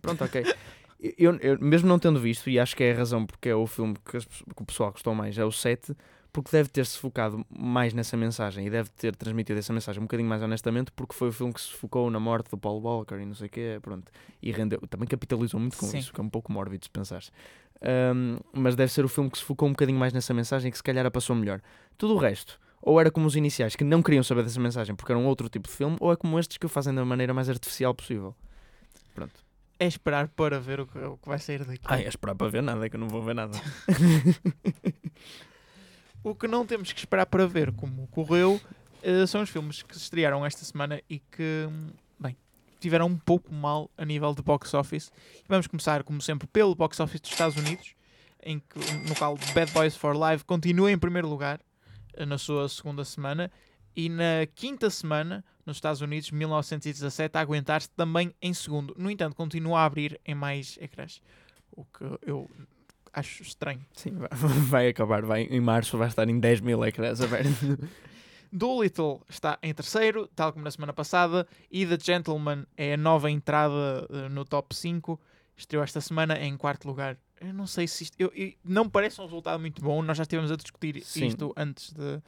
Pronto, 0.00 0.24
ok. 0.24 0.42
Eu, 1.18 1.36
eu- 1.40 1.58
mesmo 1.60 1.88
não 1.88 1.98
tendo 1.98 2.18
visto, 2.18 2.48
e 2.48 2.58
acho 2.58 2.74
que 2.76 2.82
é 2.82 2.92
a 2.92 2.96
razão 2.96 3.26
porque 3.26 3.48
é 3.48 3.54
o 3.54 3.66
filme 3.66 3.94
que, 4.04 4.16
as 4.16 4.24
que 4.24 4.42
o 4.62 4.64
pessoal 4.64 4.90
gostou 4.90 5.14
mais, 5.14 5.36
é 5.36 5.44
o 5.44 5.52
7, 5.52 5.94
porque 6.32 6.50
deve 6.50 6.68
ter-se 6.70 6.98
focado 6.98 7.44
mais 7.50 7.92
nessa 7.92 8.16
mensagem 8.16 8.66
e 8.66 8.70
deve 8.70 8.88
ter 8.90 9.14
transmitido 9.14 9.58
essa 9.58 9.72
mensagem 9.72 10.00
um 10.00 10.06
bocadinho 10.06 10.28
mais 10.28 10.42
honestamente, 10.42 10.90
porque 10.92 11.14
foi 11.14 11.28
o 11.28 11.32
filme 11.32 11.52
que 11.52 11.60
se 11.60 11.70
focou 11.72 12.10
na 12.10 12.18
morte 12.18 12.50
do 12.50 12.58
Paul 12.58 12.80
Walker 12.80 13.16
e 13.16 13.24
não 13.26 13.34
sei 13.34 13.46
o 13.46 13.50
quê, 13.50 13.78
pronto. 13.82 14.10
E 14.42 14.50
rendeu, 14.50 14.80
também 14.88 15.06
capitalizou 15.06 15.60
muito 15.60 15.76
com 15.76 15.86
Sim. 15.86 15.98
isso, 15.98 16.12
que 16.12 16.20
é 16.20 16.24
um 16.24 16.28
pouco 16.28 16.50
mórbido 16.50 16.84
se 16.86 16.90
pensares. 16.90 17.30
Ahm, 17.82 18.38
mas 18.52 18.74
deve 18.74 18.90
ser 18.90 19.04
o 19.04 19.08
filme 19.08 19.30
que 19.30 19.38
se 19.38 19.44
focou 19.44 19.68
um 19.68 19.72
bocadinho 19.72 19.98
mais 19.98 20.12
nessa 20.12 20.32
mensagem 20.32 20.68
e 20.68 20.72
que 20.72 20.78
se 20.78 20.82
calhar 20.82 21.04
a 21.04 21.10
passou 21.10 21.36
melhor. 21.36 21.60
Tudo 21.98 22.14
o 22.14 22.18
resto, 22.18 22.58
ou 22.80 22.98
era 22.98 23.10
como 23.10 23.26
os 23.26 23.36
iniciais 23.36 23.76
que 23.76 23.84
não 23.84 24.02
queriam 24.02 24.22
saber 24.24 24.42
dessa 24.42 24.58
mensagem 24.58 24.94
porque 24.96 25.12
era 25.12 25.18
um 25.18 25.26
outro 25.26 25.48
tipo 25.50 25.68
de 25.68 25.74
filme, 25.74 25.96
ou 26.00 26.10
é 26.12 26.16
como 26.16 26.38
estes 26.38 26.56
que 26.56 26.64
o 26.66 26.68
fazem 26.68 26.94
da 26.94 27.04
maneira 27.04 27.34
mais 27.34 27.48
artificial 27.50 27.94
possível. 27.94 28.34
Pronto. 29.14 29.43
É 29.78 29.86
esperar 29.86 30.28
para 30.28 30.60
ver 30.60 30.80
o 30.80 30.86
que, 30.86 30.98
o 30.98 31.16
que 31.16 31.28
vai 31.28 31.38
sair 31.38 31.64
daqui. 31.64 31.82
Ah, 31.84 32.00
é 32.00 32.06
esperar 32.06 32.34
para 32.34 32.48
ver 32.48 32.62
nada, 32.62 32.86
é 32.86 32.88
que 32.88 32.96
eu 32.96 33.00
não 33.00 33.08
vou 33.08 33.22
ver 33.22 33.34
nada. 33.34 33.60
O 36.24 36.34
que 36.34 36.48
não 36.48 36.64
temos 36.64 36.90
que 36.90 36.98
esperar 36.98 37.26
para 37.26 37.46
ver 37.46 37.70
como 37.72 38.06
correu 38.06 38.58
eh, 39.02 39.26
são 39.26 39.42
os 39.42 39.50
filmes 39.50 39.82
que 39.82 39.94
se 39.94 40.04
estrearam 40.04 40.44
esta 40.44 40.64
semana 40.64 40.98
e 41.08 41.18
que, 41.18 41.68
bem, 42.18 42.34
tiveram 42.80 43.08
um 43.08 43.18
pouco 43.18 43.52
mal 43.52 43.90
a 43.98 44.06
nível 44.06 44.34
de 44.34 44.40
box 44.40 44.72
office. 44.72 45.12
E 45.40 45.44
vamos 45.46 45.66
começar, 45.66 46.02
como 46.02 46.22
sempre, 46.22 46.48
pelo 46.48 46.74
box 46.74 46.98
office 46.98 47.20
dos 47.20 47.30
Estados 47.30 47.58
Unidos, 47.58 47.94
em 48.42 48.58
que, 48.58 48.78
no 49.06 49.14
qual 49.14 49.36
Bad 49.54 49.70
Boys 49.72 49.94
for 49.94 50.16
Life 50.16 50.44
continua 50.46 50.90
em 50.90 50.96
primeiro 50.96 51.28
lugar 51.28 51.60
eh, 52.14 52.24
na 52.24 52.38
sua 52.38 52.70
segunda 52.70 53.04
semana. 53.04 53.52
E 53.96 54.08
na 54.08 54.46
quinta 54.54 54.90
semana, 54.90 55.44
nos 55.64 55.76
Estados 55.76 56.00
Unidos, 56.00 56.30
1917, 56.30 57.36
a 57.36 57.40
aguentar-se 57.40 57.88
também 57.90 58.34
em 58.42 58.52
segundo. 58.52 58.94
No 58.98 59.10
entanto, 59.10 59.36
continua 59.36 59.80
a 59.80 59.84
abrir 59.84 60.20
em 60.26 60.34
mais 60.34 60.76
ecrãs. 60.80 61.20
O 61.72 61.84
que 61.84 62.04
eu 62.22 62.50
acho 63.12 63.42
estranho. 63.42 63.84
Sim, 63.92 64.12
vai, 64.68 64.88
acabar, 64.88 65.22
vai, 65.24 65.42
em 65.42 65.60
março 65.60 65.96
vai 65.96 66.08
estar 66.08 66.28
em 66.28 66.38
10 66.38 66.60
mil 66.60 66.84
ecrãs 66.84 67.20
abertos. 67.20 67.54
Dolittle 68.52 69.20
está 69.28 69.58
em 69.62 69.74
terceiro, 69.74 70.28
tal 70.34 70.52
como 70.52 70.64
na 70.64 70.70
semana 70.70 70.92
passada, 70.92 71.46
e 71.70 71.84
The 71.84 71.98
Gentleman 72.00 72.64
é 72.76 72.94
a 72.94 72.96
nova 72.96 73.28
entrada 73.30 74.06
eh, 74.10 74.28
no 74.28 74.44
top 74.44 74.74
5. 74.74 75.20
Estreou 75.56 75.82
esta 75.82 76.00
semana 76.00 76.38
em 76.38 76.56
quarto 76.56 76.86
lugar. 76.86 77.16
Eu 77.40 77.52
não 77.52 77.66
sei 77.66 77.88
se 77.88 78.04
isto. 78.04 78.16
eu- 78.18 78.32
eu- 78.34 78.52
não 78.64 78.88
parece 78.88 79.20
um 79.20 79.24
resultado 79.24 79.60
muito 79.60 79.82
bom. 79.82 80.02
Nós 80.02 80.16
já 80.16 80.22
estivemos 80.22 80.52
a 80.52 80.56
discutir 80.56 81.00
Sim. 81.02 81.26
isto 81.26 81.52
antes 81.56 81.92
de. 81.92 82.22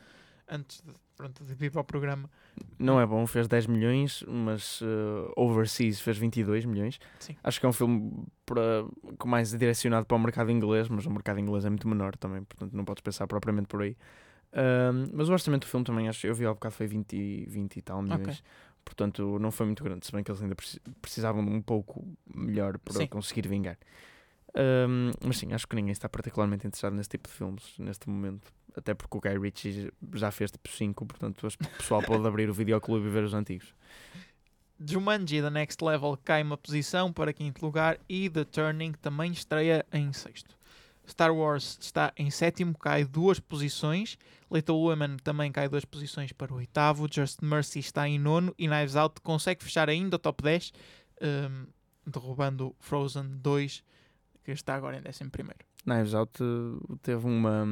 Antes 0.48 0.80
de, 0.80 0.92
pronto, 1.16 1.44
de 1.44 1.54
vir 1.54 1.70
para 1.72 1.80
o 1.80 1.84
programa. 1.84 2.30
Não 2.78 3.00
é 3.00 3.06
bom, 3.06 3.26
fez 3.26 3.48
10 3.48 3.66
milhões, 3.66 4.22
mas 4.28 4.80
uh, 4.80 5.32
Overseas 5.36 6.00
fez 6.00 6.16
22 6.16 6.64
milhões. 6.64 6.98
Sim. 7.18 7.36
Acho 7.42 7.58
que 7.58 7.66
é 7.66 7.68
um 7.68 7.72
filme 7.72 8.24
para, 8.44 8.84
mais 9.24 9.50
direcionado 9.50 10.06
para 10.06 10.16
o 10.16 10.20
mercado 10.20 10.50
inglês, 10.50 10.88
mas 10.88 11.04
o 11.04 11.10
mercado 11.10 11.40
inglês 11.40 11.64
é 11.64 11.68
muito 11.68 11.88
menor 11.88 12.16
também, 12.16 12.42
portanto 12.44 12.72
não 12.74 12.84
podes 12.84 13.02
pensar 13.02 13.26
propriamente 13.26 13.66
por 13.66 13.82
aí. 13.82 13.96
Ahm, 14.52 15.10
mas 15.12 15.28
o 15.28 15.32
orçamento 15.32 15.66
do 15.66 15.70
filme 15.70 15.84
também, 15.84 16.08
acho 16.08 16.26
eu 16.26 16.34
vi 16.34 16.46
há 16.46 16.50
bocado, 16.54 16.74
foi 16.74 16.86
20, 16.86 17.14
e- 17.16 17.44
20 17.48 17.76
e 17.76 17.82
tal 17.82 18.00
milhões. 18.02 18.20
Ok. 18.38 18.40
Portanto, 18.84 19.38
não 19.40 19.50
foi 19.50 19.66
muito 19.66 19.82
grande, 19.82 20.06
se 20.06 20.12
bem 20.12 20.22
que 20.22 20.30
eles 20.30 20.40
ainda 20.40 20.54
preci- 20.54 20.80
precisavam 21.02 21.44
de 21.44 21.50
um 21.50 21.60
pouco 21.60 22.06
melhor 22.32 22.78
para 22.78 22.94
Sim. 22.94 23.06
conseguir 23.08 23.48
vingar. 23.48 23.76
Ahm, 24.56 25.12
mas 25.22 25.36
sim, 25.36 25.52
acho 25.52 25.68
que 25.68 25.76
ninguém 25.76 25.92
está 25.92 26.08
particularmente 26.08 26.66
interessado 26.66 26.94
nesse 26.94 27.10
tipo 27.10 27.28
de 27.28 27.34
filmes 27.34 27.74
neste 27.78 28.08
momento. 28.08 28.50
Até 28.74 28.94
porque 28.94 29.16
o 29.16 29.20
Guy 29.20 29.38
Ritchie 29.38 29.92
já 30.14 30.30
fez 30.30 30.50
tipo 30.50 30.68
5, 30.68 31.06
portanto 31.06 31.46
o 31.46 31.78
pessoal 31.78 32.02
pode 32.02 32.26
abrir 32.26 32.48
o 32.48 32.54
videoclube 32.54 33.06
e 33.06 33.10
ver 33.10 33.24
os 33.24 33.34
antigos. 33.34 33.74
Jumanji 34.78 35.40
The 35.40 35.50
Next 35.50 35.82
Level 35.82 36.18
cai 36.22 36.42
uma 36.42 36.56
posição 36.56 37.12
para 37.12 37.32
quinto 37.32 37.64
lugar 37.64 37.98
e 38.08 38.28
The 38.28 38.44
Turning 38.44 38.92
também 38.92 39.32
estreia 39.32 39.84
em 39.92 40.12
sexto. 40.12 40.56
Star 41.08 41.34
Wars 41.34 41.78
está 41.80 42.12
em 42.16 42.30
sétimo, 42.30 42.76
cai 42.76 43.04
duas 43.04 43.38
posições. 43.38 44.18
Little 44.50 44.76
Women 44.76 45.18
também 45.18 45.52
cai 45.52 45.68
duas 45.68 45.84
posições 45.84 46.32
para 46.32 46.52
o 46.52 46.56
oitavo. 46.56 47.08
Just 47.10 47.40
Mercy 47.42 47.78
está 47.78 48.08
em 48.08 48.18
nono 48.18 48.54
e 48.58 48.66
Knives 48.66 48.96
Out 48.96 49.20
consegue 49.20 49.62
fechar 49.62 49.88
ainda 49.88 50.16
o 50.16 50.18
top 50.18 50.42
10, 50.42 50.72
um, 51.22 51.66
derrubando 52.06 52.74
Frozen 52.80 53.38
2, 53.38 53.82
que 54.46 54.52
está 54.52 54.74
agora 54.76 54.96
em 54.96 55.02
décimo 55.02 55.30
primeiro. 55.30 55.58
Knives 55.84 56.14
Out 56.14 56.42
uh, 56.42 56.96
teve 57.02 57.26
uma, 57.26 57.64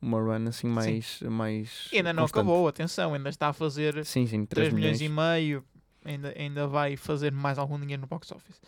uma 0.00 0.18
run 0.20 0.46
assim 0.48 0.68
mais. 0.68 1.20
mais 1.22 1.88
E 1.92 1.96
ainda 1.96 2.12
não 2.12 2.22
constante. 2.24 2.40
acabou, 2.40 2.68
atenção, 2.68 3.14
ainda 3.14 3.28
está 3.30 3.48
a 3.48 3.52
fazer 3.52 4.04
Sim, 4.04 4.26
sim, 4.26 4.44
3 4.44 4.68
3 4.68 4.72
milhões 4.72 5.00
milhões. 5.00 5.00
e 5.00 5.08
meio, 5.08 5.64
ainda, 6.04 6.34
ainda 6.38 6.66
vai 6.68 6.96
fazer 6.96 7.32
mais 7.32 7.58
algum 7.58 7.78
dinheiro 7.80 8.02
no 8.02 8.06
box 8.06 8.30
office. 8.32 8.60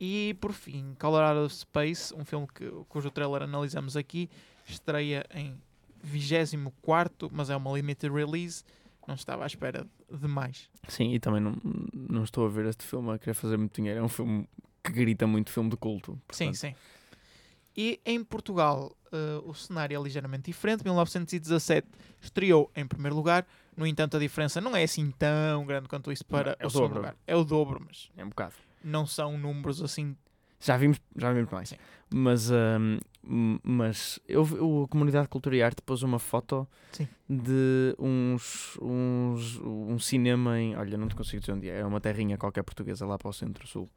E 0.00 0.36
por 0.40 0.52
fim, 0.52 0.94
Colorado 0.98 1.48
Space, 1.50 2.14
um 2.14 2.24
filme 2.24 2.46
que, 2.54 2.70
cujo 2.88 3.10
trailer 3.10 3.42
analisamos 3.42 3.96
aqui, 3.96 4.30
estreia 4.66 5.26
em 5.34 5.56
24, 6.02 7.28
mas 7.32 7.50
é 7.50 7.56
uma 7.56 7.72
limited 7.72 8.12
release. 8.12 8.64
Não 9.06 9.14
estava 9.14 9.42
à 9.44 9.46
espera 9.46 9.86
de 10.12 10.28
mais. 10.28 10.68
Sim, 10.86 11.14
e 11.14 11.18
também 11.18 11.40
não, 11.40 11.56
não 11.94 12.24
estou 12.24 12.44
a 12.44 12.48
ver 12.48 12.66
este 12.66 12.84
filme 12.84 13.10
a 13.10 13.18
querer 13.18 13.34
fazer 13.34 13.56
muito 13.56 13.74
dinheiro. 13.74 14.00
É 14.00 14.02
um 14.02 14.08
filme 14.08 14.46
que 14.92 14.98
grita 14.98 15.26
muito 15.26 15.50
filme 15.50 15.70
de 15.70 15.76
culto. 15.76 16.12
Sim, 16.30 16.46
portanto, 16.52 16.54
sim. 16.56 16.74
E 17.76 18.00
em 18.04 18.24
Portugal, 18.24 18.92
eh, 19.12 19.40
o 19.44 19.54
cenário 19.54 19.96
é 19.98 20.02
ligeiramente 20.02 20.44
diferente. 20.50 20.82
1917 20.82 21.86
estreou 22.20 22.70
em 22.74 22.86
primeiro 22.86 23.14
lugar. 23.14 23.46
No 23.76 23.86
entanto, 23.86 24.16
a 24.16 24.20
diferença 24.20 24.60
não 24.60 24.74
é 24.74 24.82
assim 24.82 25.10
tão 25.12 25.64
grande 25.64 25.88
quanto 25.88 26.10
isso 26.10 26.24
para 26.26 26.50
Não, 26.50 26.56
é 26.58 26.64
o 26.64 26.66
o 26.66 26.70
segundo 26.70 26.88
dobro. 26.88 26.98
lugar. 26.98 27.16
É 27.26 27.36
o 27.36 27.44
dobro, 27.44 27.82
mas 27.86 28.10
É 28.16 28.24
um 28.24 28.28
bocado. 28.30 28.54
não 28.82 29.06
são 29.06 29.38
números 29.38 29.80
assim 29.80 30.16
Já 30.60 30.76
vimos, 30.76 31.00
já 31.16 31.32
vimos 31.32 31.50
mais. 31.52 31.68
Sim. 31.68 31.76
Mas, 32.10 32.50
hum, 32.50 32.98
m- 33.22 33.60
mas 33.62 34.18
eu, 34.26 34.42
a 34.84 34.88
comunidade 34.88 35.26
de 35.26 35.28
cultura 35.28 35.54
e 35.56 35.62
arte 35.62 35.80
pôs 35.82 36.02
uma 36.02 36.18
foto 36.18 36.66
Sim. 36.90 37.06
de 37.30 37.94
uns, 37.96 38.76
uns 38.82 39.60
um 39.62 40.00
cinema 40.00 40.58
em. 40.58 40.74
Olha, 40.74 40.98
não 40.98 41.06
te 41.06 41.14
consigo 41.14 41.38
dizer 41.38 41.52
onde 41.52 41.68
é. 41.70 41.78
É 41.78 41.84
uma 41.86 42.00
terrinha 42.00 42.36
qualquer 42.36 42.64
portuguesa 42.64 43.06
lá 43.06 43.16
para 43.16 43.28
o 43.28 43.32
centro-sul. 43.32 43.88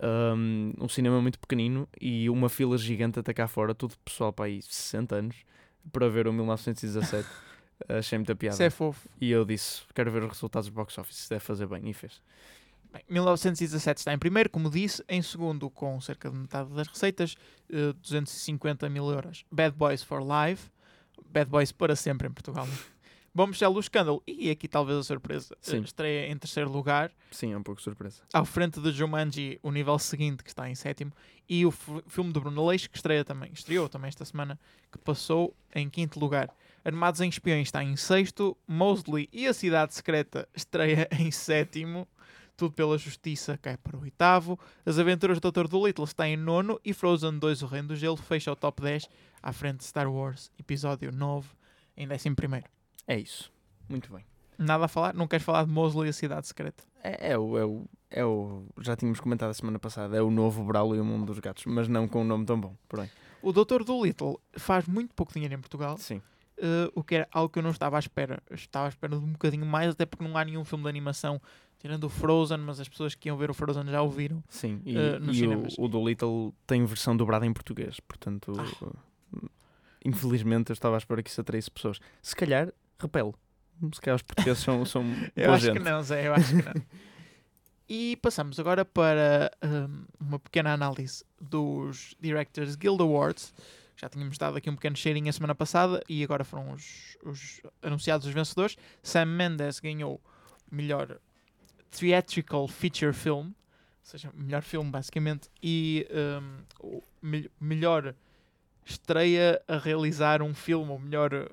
Um, 0.00 0.72
um 0.78 0.88
cinema 0.88 1.20
muito 1.20 1.38
pequenino 1.38 1.88
e 2.00 2.30
uma 2.30 2.48
fila 2.48 2.78
gigante 2.78 3.18
até 3.18 3.34
cá 3.34 3.48
fora, 3.48 3.74
tudo 3.74 3.96
pessoal 4.04 4.32
para 4.32 4.44
aí 4.44 4.62
60 4.62 5.16
anos, 5.16 5.36
para 5.92 6.08
ver 6.08 6.28
o 6.28 6.32
1917. 6.32 7.28
Achei 7.88 8.18
muita 8.18 8.34
piada. 8.34 8.54
Isso 8.54 8.62
é 8.62 8.70
fofo. 8.70 9.08
E 9.20 9.30
eu 9.30 9.44
disse: 9.44 9.82
quero 9.94 10.10
ver 10.10 10.22
os 10.22 10.28
resultados 10.28 10.68
do 10.68 10.74
box 10.74 10.98
office, 10.98 11.16
se 11.16 11.30
deve 11.30 11.44
fazer 11.44 11.66
bem. 11.66 11.88
E 11.88 11.94
fez. 11.94 12.20
Bem, 12.92 13.02
1917 13.08 13.98
está 13.98 14.12
em 14.12 14.18
primeiro, 14.18 14.50
como 14.50 14.70
disse. 14.70 15.04
Em 15.08 15.22
segundo, 15.22 15.68
com 15.70 16.00
cerca 16.00 16.30
de 16.30 16.36
metade 16.36 16.72
das 16.72 16.88
receitas, 16.88 17.36
eh, 17.70 17.92
250 18.00 18.88
mil 18.88 19.10
euros. 19.10 19.44
Bad 19.50 19.76
Boys 19.76 20.02
for 20.02 20.20
Life. 20.20 20.70
Bad 21.30 21.50
Boys 21.50 21.70
para 21.70 21.94
sempre 21.94 22.26
em 22.28 22.30
Portugal. 22.30 22.66
Bom 23.38 23.46
Michel, 23.46 23.72
o 23.72 23.78
escândalo. 23.78 24.20
E 24.26 24.50
aqui 24.50 24.66
talvez 24.66 24.98
a 24.98 25.02
surpresa. 25.04 25.54
eh, 25.54 25.58
Sim. 25.60 25.82
estreia 25.82 26.28
em 26.28 26.36
terceiro 26.36 26.68
lugar. 26.68 27.12
Sim, 27.30 27.52
é 27.52 27.56
um 27.56 27.62
pouco 27.62 27.80
surpresa. 27.80 28.20
Ao 28.32 28.44
frente 28.44 28.80
de 28.80 28.90
Jumanji, 28.90 29.60
o 29.62 29.70
nível 29.70 29.96
seguinte, 30.00 30.42
que 30.42 30.48
está 30.50 30.68
em 30.68 30.74
sétimo. 30.74 31.12
E 31.48 31.64
o 31.64 31.70
filme 31.70 32.32
de 32.32 32.40
Bruno 32.40 32.66
Leix, 32.66 32.88
que 32.88 32.96
estreia 32.96 33.24
também. 33.24 33.52
Estreou 33.52 33.88
também 33.88 34.08
esta 34.08 34.24
semana, 34.24 34.58
que 34.90 34.98
passou 34.98 35.54
em 35.72 35.88
quinto 35.88 36.18
lugar. 36.18 36.52
Armados 36.84 37.20
em 37.20 37.28
Espiões 37.28 37.68
está 37.68 37.84
em 37.84 37.94
sexto. 37.94 38.58
Mosley 38.66 39.28
e 39.32 39.46
a 39.46 39.54
Cidade 39.54 39.94
Secreta 39.94 40.48
estreia 40.52 41.08
em 41.16 41.30
sétimo. 41.30 42.08
Tudo 42.56 42.72
pela 42.72 42.98
Justiça 42.98 43.56
cai 43.56 43.76
para 43.76 43.96
o 43.96 44.00
oitavo. 44.00 44.58
As 44.84 44.98
Aventuras 44.98 45.38
do 45.38 45.52
Dr. 45.52 45.68
Dolittle 45.68 46.04
está 46.06 46.26
em 46.26 46.36
nono. 46.36 46.80
E 46.84 46.92
Frozen 46.92 47.38
2, 47.38 47.62
O 47.62 47.66
Reino 47.66 47.86
do 47.86 47.94
Gelo, 47.94 48.16
fecha 48.16 48.50
o 48.50 48.56
top 48.56 48.82
10 48.82 49.08
à 49.40 49.52
frente 49.52 49.76
de 49.78 49.84
Star 49.84 50.12
Wars, 50.12 50.50
episódio 50.58 51.12
9, 51.12 51.46
em 51.96 52.08
décimo 52.08 52.34
primeiro. 52.34 52.66
É 53.08 53.18
isso. 53.18 53.50
Muito 53.88 54.12
bem. 54.12 54.24
Nada 54.58 54.84
a 54.84 54.88
falar? 54.88 55.14
Não 55.14 55.26
queres 55.26 55.44
falar 55.44 55.64
de 55.64 55.70
Mosley 55.72 56.06
e 56.08 56.10
a 56.10 56.12
Cidade 56.12 56.46
Secreta? 56.46 56.84
É, 57.02 57.30
é 57.32 57.38
o, 57.38 57.56
é, 57.58 57.64
o, 57.64 57.84
é 58.10 58.24
o. 58.24 58.64
Já 58.80 58.94
tínhamos 58.94 59.18
comentado 59.18 59.50
a 59.50 59.54
semana 59.54 59.78
passada, 59.78 60.16
é 60.16 60.20
o 60.22 60.30
novo 60.30 60.62
Braulio 60.64 60.96
e 60.96 61.00
o 61.00 61.04
Mundo 61.04 61.26
dos 61.26 61.38
Gatos, 61.38 61.64
mas 61.66 61.88
não 61.88 62.06
com 62.06 62.20
um 62.20 62.24
nome 62.24 62.44
tão 62.44 62.60
bom. 62.60 62.76
Porém, 62.88 63.08
O 63.40 63.52
Dr. 63.52 63.82
Dolittle 63.84 64.38
faz 64.56 64.86
muito 64.86 65.14
pouco 65.14 65.32
dinheiro 65.32 65.54
em 65.54 65.58
Portugal. 65.58 65.96
sim. 65.98 66.20
Uh, 66.60 66.90
o 66.92 67.04
que 67.04 67.14
era 67.14 67.28
algo 67.30 67.48
que 67.48 67.60
eu 67.60 67.62
não 67.62 67.70
estava 67.70 67.94
à 67.96 68.00
espera. 68.00 68.42
Eu 68.50 68.56
estava 68.56 68.86
à 68.86 68.88
espera 68.88 69.16
de 69.16 69.24
um 69.24 69.30
bocadinho 69.30 69.64
mais, 69.64 69.90
até 69.90 70.04
porque 70.04 70.24
não 70.26 70.36
há 70.36 70.44
nenhum 70.44 70.64
filme 70.64 70.82
de 70.82 70.90
animação 70.90 71.40
tirando 71.78 72.02
o 72.02 72.08
Frozen, 72.08 72.58
mas 72.58 72.80
as 72.80 72.88
pessoas 72.88 73.14
que 73.14 73.28
iam 73.28 73.36
ver 73.36 73.48
o 73.48 73.54
Frozen 73.54 73.84
já 73.86 74.02
o 74.02 74.10
viram. 74.10 74.42
Sim, 74.48 74.82
e, 74.84 74.92
nos 75.20 75.36
e 75.36 75.38
cinemas. 75.38 75.78
o, 75.78 75.84
o 75.84 75.88
do 75.88 76.04
Little 76.04 76.52
tem 76.66 76.84
versão 76.84 77.16
dobrada 77.16 77.46
em 77.46 77.52
português, 77.52 78.00
portanto, 78.00 78.52
Ah. 78.58 79.40
infelizmente 80.04 80.70
eu 80.70 80.74
estava 80.74 80.96
à 80.96 80.98
espera 80.98 81.22
que 81.22 81.30
isso 81.30 81.40
atraísse 81.40 81.70
pessoas. 81.70 82.00
Se 82.20 82.34
calhar, 82.34 82.72
repele. 82.98 83.32
Se 83.94 84.00
calhar 84.00 84.16
os 84.16 84.22
portugueses 84.22 84.62
são, 84.62 84.84
são 84.84 85.04
Eu 85.36 85.52
acho 85.52 85.66
gente. 85.66 85.78
que 85.78 85.84
não, 85.84 86.02
Zé, 86.02 86.26
eu 86.26 86.34
acho 86.34 86.48
que 86.56 86.62
não. 86.62 86.72
E 87.90 88.16
passamos 88.16 88.60
agora 88.60 88.84
para 88.84 89.50
hum, 89.64 90.04
uma 90.20 90.38
pequena 90.38 90.74
análise 90.74 91.24
dos 91.40 92.14
Directors 92.20 92.76
Guild 92.76 93.00
Awards. 93.02 93.54
Já 93.96 94.10
tínhamos 94.10 94.36
dado 94.36 94.58
aqui 94.58 94.68
um 94.68 94.74
pequeno 94.74 94.94
cheirinho 94.94 95.30
a 95.30 95.32
semana 95.32 95.54
passada 95.54 96.02
e 96.06 96.22
agora 96.22 96.44
foram 96.44 96.70
os, 96.72 97.16
os 97.24 97.62
anunciados 97.80 98.26
os 98.26 98.32
vencedores. 98.34 98.76
Sam 99.02 99.24
Mendes 99.24 99.80
ganhou 99.80 100.20
melhor 100.70 101.18
Theatrical 101.90 102.68
Feature 102.68 103.14
Film, 103.14 103.46
ou 103.46 103.54
seja, 104.02 104.30
melhor 104.34 104.60
filme 104.60 104.90
basicamente, 104.90 105.48
e 105.62 106.06
o 106.80 107.02
mel- 107.22 107.48
melhor 107.58 108.14
estreia 108.84 109.62
a 109.66 109.78
realizar 109.78 110.42
um 110.42 110.54
filme, 110.54 110.90
ou 110.90 110.98
melhor 110.98 111.50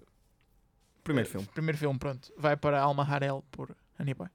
Primeiro 1.06 1.30
filme. 1.30 1.48
Primeiro 1.54 1.78
filme, 1.78 1.98
pronto. 2.00 2.34
Vai 2.38 2.58
para 2.58 2.82
Alma 2.82 3.04
Harel 3.04 3.46
por 3.52 3.74
Hannibal. 3.98 4.28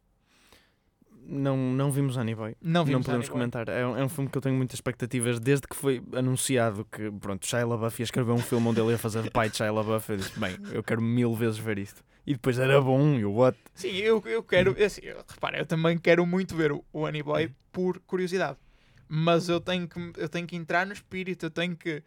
Não, 1.26 1.56
não 1.56 1.90
vimos 1.92 2.16
Boy. 2.16 2.56
Não 2.60 2.80
Não, 2.80 2.84
vimos 2.84 3.06
podemos 3.06 3.26
Hannibal. 3.28 3.50
comentar. 3.50 3.68
É 3.68 3.86
um, 3.86 3.96
é 3.98 4.04
um 4.04 4.08
filme 4.08 4.30
que 4.30 4.38
eu 4.38 4.42
tenho 4.42 4.54
muitas 4.56 4.76
expectativas 4.76 5.38
desde 5.38 5.66
que 5.68 5.76
foi 5.76 6.02
anunciado 6.14 6.84
que, 6.90 7.10
pronto, 7.10 7.46
Shia 7.46 7.66
LaBeouf 7.66 8.00
ia 8.00 8.04
escrever 8.04 8.32
um 8.32 8.38
filme 8.38 8.66
onde 8.68 8.80
ele 8.80 8.90
ia 8.92 8.98
fazer 8.98 9.22
de 9.22 9.30
pai 9.30 9.50
de 9.50 9.56
Shia 9.56 9.70
LaBeouf. 9.72 10.10
Eu 10.10 10.16
disse, 10.16 10.38
bem, 10.38 10.56
eu 10.72 10.82
quero 10.82 11.02
mil 11.02 11.34
vezes 11.34 11.58
ver 11.58 11.78
isto. 11.78 12.02
E 12.26 12.32
depois 12.34 12.58
era 12.58 12.80
bom, 12.80 13.14
e 13.14 13.24
o 13.24 13.32
what? 13.32 13.58
Sim, 13.74 13.90
eu, 13.96 14.22
eu 14.26 14.42
quero. 14.42 14.76
Assim, 14.82 15.00
eu- 15.02 15.24
repara, 15.28 15.58
eu 15.58 15.66
também 15.66 15.98
quero 15.98 16.24
muito 16.24 16.54
ver 16.56 16.70
o, 16.72 16.84
o 16.92 17.00
Honey 17.02 17.22
Boy 17.22 17.52
por 17.72 17.98
curiosidade. 18.00 18.58
Mas 19.08 19.48
eu 19.48 19.60
tenho 19.60 19.88
que, 19.88 20.12
eu 20.16 20.28
tenho 20.28 20.46
que 20.46 20.54
entrar 20.56 20.86
no 20.86 20.92
espírito, 20.92 21.46
eu 21.46 21.50
tenho 21.50 21.76
que 21.76 22.02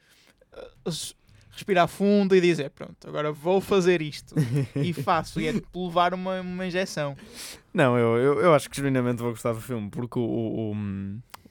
s- 0.86 1.14
respirar 1.54 1.88
fundo 1.88 2.36
e 2.36 2.41
dizer: 2.41 2.72
pronto, 2.72 3.08
agora 3.08 3.32
vou 3.32 3.62
fazer 3.62 4.01
isto. 4.01 4.36
e 4.76 4.91
faço, 4.93 5.39
e 5.39 5.47
é 5.47 5.54
tipo 5.54 5.88
levar 5.88 6.14
uma, 6.14 6.41
uma 6.41 6.66
injeção. 6.66 7.16
Não, 7.74 7.97
eu, 7.97 8.18
eu, 8.18 8.41
eu 8.41 8.54
acho 8.54 8.70
que 8.70 8.76
genuinamente 8.76 9.22
vou 9.22 9.32
gostar 9.32 9.54
do 9.54 9.62
filme, 9.62 9.89
porque 9.89 10.20
o, 10.20 10.24
o, 10.24 10.76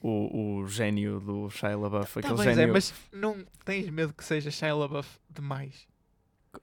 o, 0.02 0.60
o, 0.60 0.68
gênio 0.68 1.20
do 1.20 1.48
Shia 1.48 1.76
LaBeouf, 1.76 2.18
aquele 2.18 2.34
Talvez 2.34 2.56
é, 2.58 2.60
gênio... 2.60 2.72
mas 2.74 2.92
não 3.12 3.36
tens 3.64 3.88
medo 3.88 4.12
que 4.12 4.24
seja 4.24 4.50
Shia 4.50 4.74
LaBeouf 4.74 5.08
demais. 5.30 5.86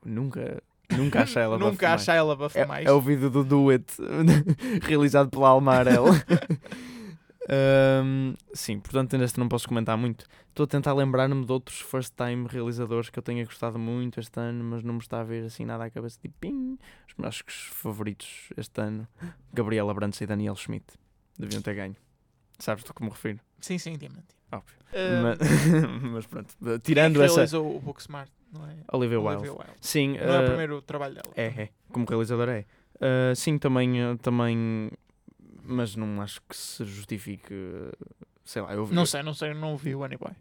Nunca, 0.05 0.61
nunca 0.91 1.25
Shia 1.25 1.47
LaBeouf 1.49 1.71
Nunca. 1.71 1.97
Shia 1.97 2.23
LaBeouf 2.23 2.57
É, 2.57 2.67
é 2.83 2.91
o 2.91 3.01
vídeo 3.01 3.29
do 3.29 3.43
Do 3.43 3.69
It, 3.69 3.85
realizado 4.83 5.29
pela 5.29 5.49
Alma. 5.49 5.75
Ahm, 7.49 8.35
sim, 8.53 8.79
portanto, 8.79 9.17
neste 9.17 9.39
não 9.39 9.49
posso 9.49 9.67
comentar 9.67 9.97
muito. 9.97 10.25
Estou 10.49 10.65
a 10.65 10.67
tentar 10.67 10.93
lembrar-me 10.93 11.43
de 11.43 11.51
outros 11.51 11.79
first 11.79 12.13
time 12.15 12.47
realizadores 12.47 13.09
que 13.09 13.17
eu 13.17 13.23
tenha 13.23 13.43
gostado 13.43 13.79
muito 13.79 14.19
este 14.19 14.39
ano, 14.39 14.63
mas 14.63 14.83
não 14.83 14.93
me 14.93 14.99
está 14.99 15.21
a 15.21 15.23
ver 15.23 15.45
assim 15.45 15.65
nada 15.65 15.83
à 15.83 15.89
cabeça. 15.89 16.19
Tipo, 16.21 16.35
pim, 16.39 16.77
os 17.07 17.15
meus 17.17 17.41
favoritos 17.71 18.49
este 18.55 18.79
ano: 18.81 19.07
Gabriela 19.51 19.93
Brandes 19.93 20.21
e 20.21 20.27
Daniel 20.27 20.55
Schmidt. 20.55 20.85
Deviam 21.37 21.61
ter 21.61 21.73
ganho. 21.73 21.95
Sabes 22.59 22.83
do 22.83 22.93
que 22.93 23.01
me 23.01 23.09
refiro? 23.09 23.39
Sim, 23.59 23.77
sim, 23.77 23.97
diamante. 23.97 24.35
Óbvio. 24.51 24.75
Uh, 24.91 25.23
Mas, 25.23 25.39
mas 26.11 26.25
pronto, 26.25 26.55
quem 26.61 26.73
é 26.73 26.79
tirando 26.79 27.15
que 27.15 27.21
essa. 27.21 27.35
realizou 27.35 27.75
o 27.75 27.79
Booksmart, 27.79 28.29
não 28.51 28.65
é? 28.65 28.75
Olivia 28.91 29.19
Wilde. 29.19 29.35
Olivia 29.35 29.53
Wilde. 29.53 29.73
Sim, 29.79 30.17
Não 30.17 30.33
é 30.33 30.39
o 30.39 30.43
ah, 30.43 30.47
primeiro 30.47 30.81
trabalho 30.81 31.15
dela. 31.15 31.33
É, 31.35 31.45
é. 31.45 31.69
Como 31.91 32.05
realizador 32.05 32.49
é. 32.49 32.65
Ah, 32.99 33.33
sim, 33.35 33.57
também, 33.57 34.01
ah, 34.01 34.17
também. 34.21 34.91
Mas 35.69 35.95
não 35.95 36.21
acho 36.21 36.41
que 36.47 36.55
se 36.55 36.83
justifique. 36.85 37.53
Sei 38.43 38.61
lá, 38.61 38.73
eu 38.73 38.87
Não 38.87 39.05
sei, 39.05 39.21
não 39.21 39.33
sei, 39.33 39.53
não 39.53 39.77
vi 39.77 39.95
o 39.95 40.03
Hannibal. 40.03 40.33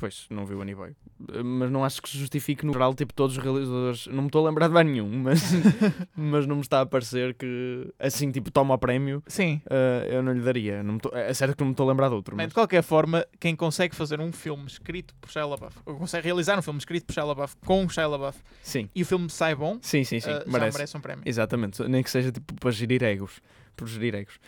Pois, 0.00 0.26
não 0.30 0.46
vi 0.46 0.54
o 0.54 0.62
Annie 0.62 0.74
Mas 1.44 1.70
não 1.70 1.84
acho 1.84 2.00
que 2.00 2.08
se 2.08 2.16
justifique 2.16 2.64
no 2.64 2.72
geral, 2.72 2.94
tipo, 2.94 3.12
todos 3.12 3.36
os 3.36 3.44
realizadores. 3.44 4.06
Não 4.06 4.22
me 4.22 4.28
estou 4.28 4.46
a 4.46 4.48
lembrar 4.48 4.68
de 4.68 4.72
mais 4.72 4.86
nenhum, 4.86 5.10
mas, 5.10 5.42
mas 6.16 6.46
não 6.46 6.56
me 6.56 6.62
está 6.62 6.80
a 6.80 6.86
parecer 6.86 7.34
que 7.34 7.92
assim, 7.98 8.30
tipo, 8.30 8.50
toma 8.50 8.72
o 8.72 8.78
prémio. 8.78 9.22
Sim. 9.26 9.60
ah, 9.68 10.06
eu 10.08 10.22
não 10.22 10.32
lhe 10.32 10.40
daria. 10.40 10.82
Não 10.82 10.98
tô- 10.98 11.14
é 11.14 11.34
certo 11.34 11.54
que 11.54 11.60
não 11.60 11.66
me 11.66 11.72
estou 11.74 11.86
a 11.86 11.92
lembrar 11.92 12.08
de 12.08 12.14
outro. 12.14 12.34
Mas... 12.34 12.48
de 12.48 12.54
qualquer 12.54 12.82
forma, 12.82 13.26
quem 13.38 13.54
consegue 13.54 13.94
fazer 13.94 14.22
um 14.22 14.32
filme 14.32 14.64
escrito 14.66 15.14
por 15.20 15.30
Shia 15.30 15.44
LaBeouf, 15.44 15.76
ou 15.84 15.94
consegue 15.96 16.24
realizar 16.24 16.58
um 16.58 16.62
filme 16.62 16.78
escrito 16.78 17.04
por 17.04 17.12
Shia 17.12 17.24
LaBeouf 17.24 17.56
com 17.66 17.86
Shia 17.86 18.06
LaBeouf 18.06 18.38
Sim, 18.62 18.88
e 18.94 19.02
o 19.02 19.04
filme 19.04 19.28
sai 19.28 19.54
bom, 19.54 19.78
sim, 19.82 20.02
sim, 20.02 20.18
sim. 20.18 20.30
uh, 20.30 20.50
merece. 20.50 20.78
merece 20.78 20.96
um 20.96 21.00
prémio. 21.02 21.24
Exatamente. 21.26 21.82
Nem 21.82 22.02
que 22.02 22.10
seja 22.10 22.32
tipo 22.32 22.54
para 22.54 22.70
gerir 22.70 23.02
egos. 23.02 23.42
Por 23.76 23.86
gerir 23.86 24.14
egos. 24.14 24.40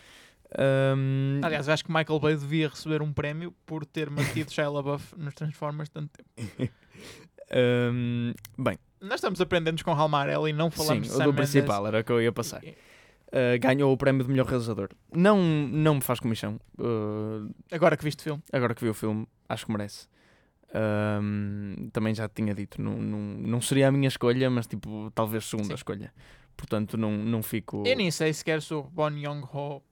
Ahm, 0.59 1.40
Aliás, 1.42 1.68
acho 1.68 1.84
que 1.84 1.92
Michael 1.92 2.20
Bay 2.20 2.36
devia 2.36 2.68
receber 2.68 3.00
um 3.03 3.12
prémio 3.12 3.53
por 3.64 3.86
ter 3.86 4.11
mantido 4.11 4.50
Shia 4.53 4.68
LaBeouf 4.68 5.14
nos 5.16 5.34
Transformers 5.34 5.88
tanto 5.88 6.11
tempo. 6.12 6.72
ahm, 7.50 8.32
bem, 8.59 8.78
Nós 9.00 9.14
estamos 9.16 9.40
aprendendo 9.40 9.82
com 9.84 9.92
Halmarel 9.92 10.46
e 10.48 10.53
não 10.53 10.70
sim, 10.70 10.76
falamos 10.76 11.09
de 11.09 11.14
o 11.14 11.18
do 11.18 11.32
Mendes. 11.32 11.50
principal 11.50 11.86
era 11.86 12.00
o 12.00 12.05
que 12.05 12.12
eu 12.12 12.20
ia 12.22 12.32
passar. 12.32 12.62
Uh, 12.64 13.59
ganhou 13.59 13.90
o 13.90 13.96
prémio 13.96 14.22
de 14.24 14.30
melhor 14.30 14.44
realizador. 14.46 14.90
Não, 15.14 15.38
não 15.42 15.94
me 15.94 16.00
faz 16.03 16.20
comissão. 16.20 16.61
Uh, 16.78 17.50
Agora 17.70 17.96
que 17.96 18.05
viste 18.05 18.20
o 18.20 18.22
filme. 18.22 18.42
agora 18.53 18.74
que 18.74 18.84
vi 18.84 18.90
o 18.90 18.94
filme, 18.94 19.26
acho 19.48 19.64
que 19.64 19.72
merece. 19.72 20.07
Ahm, 20.74 21.88
também 21.92 22.14
já 22.14 22.28
tinha 22.28 22.55
dito, 22.55 22.80
não, 22.80 22.96
não, 22.98 23.18
não 23.18 23.61
seria 23.61 23.88
a 23.88 23.92
minha 23.92 24.09
escolha, 24.09 24.50
mas 24.50 24.66
tipo, 24.66 25.11
talvez 25.14 25.44
segunda 25.46 25.68
Sim. 25.68 25.74
escolha. 25.74 26.12
Portanto, 26.57 26.98
não, 26.98 27.12
não 27.16 27.42
fico. 27.42 27.82
Eu 27.86 27.96
nem 27.96 28.11
sei 28.11 28.32
sequer 28.34 28.61
se 28.61 28.74
o 28.74 28.82
Bon 28.82 29.11
Young-ho 29.11 29.82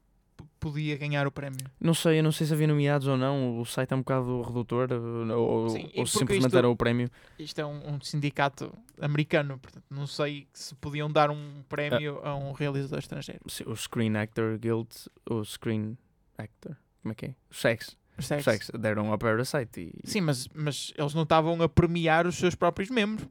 podia 0.60 0.96
ganhar 0.96 1.26
o 1.26 1.32
prémio. 1.32 1.58
Não 1.80 1.94
sei, 1.94 2.18
eu 2.18 2.22
não 2.22 2.30
sei 2.30 2.46
se 2.46 2.52
havia 2.52 2.66
nomeados 2.66 3.08
ou 3.08 3.16
não. 3.16 3.58
O 3.58 3.64
site 3.64 3.92
é 3.92 3.96
um 3.96 4.00
bocado 4.00 4.42
redutor, 4.42 4.88
uh, 4.92 5.32
ou, 5.32 5.68
Sim, 5.70 5.90
simplesmente 6.06 6.46
isto- 6.46 6.58
era 6.58 6.68
o 6.68 6.76
prémio. 6.76 7.10
Isto 7.38 7.60
é 7.60 7.66
um, 7.66 7.94
um 7.94 8.00
sindicato 8.00 8.72
americano, 9.00 9.58
portanto, 9.58 9.84
não 9.90 10.06
sei 10.06 10.46
se 10.52 10.74
podiam 10.76 11.10
dar 11.10 11.30
um 11.30 11.62
prémio 11.68 12.20
a 12.22 12.36
um 12.36 12.52
realizador 12.52 12.98
estrangeiro. 12.98 13.40
O 13.66 13.74
Screen 13.74 14.16
Actor 14.16 14.58
Guild, 14.58 14.88
o 15.28 15.42
Screen 15.44 15.96
Actor, 16.36 16.76
como 17.02 17.12
é 17.12 17.14
que 17.14 17.26
é? 17.26 17.34
Os 17.50 17.58
Sex. 17.58 17.96
Os 18.18 18.26
Sex 18.26 18.70
deram 18.78 19.10
ao 19.10 19.16
Parasite 19.18 19.80
e. 19.80 20.08
Sim, 20.08 20.20
mas, 20.20 20.46
mas 20.54 20.92
eles 20.98 21.14
não 21.14 21.22
estavam 21.22 21.60
a 21.62 21.68
premiar 21.68 22.26
os 22.26 22.36
seus 22.36 22.54
próprios 22.54 22.90
membros. 22.90 23.26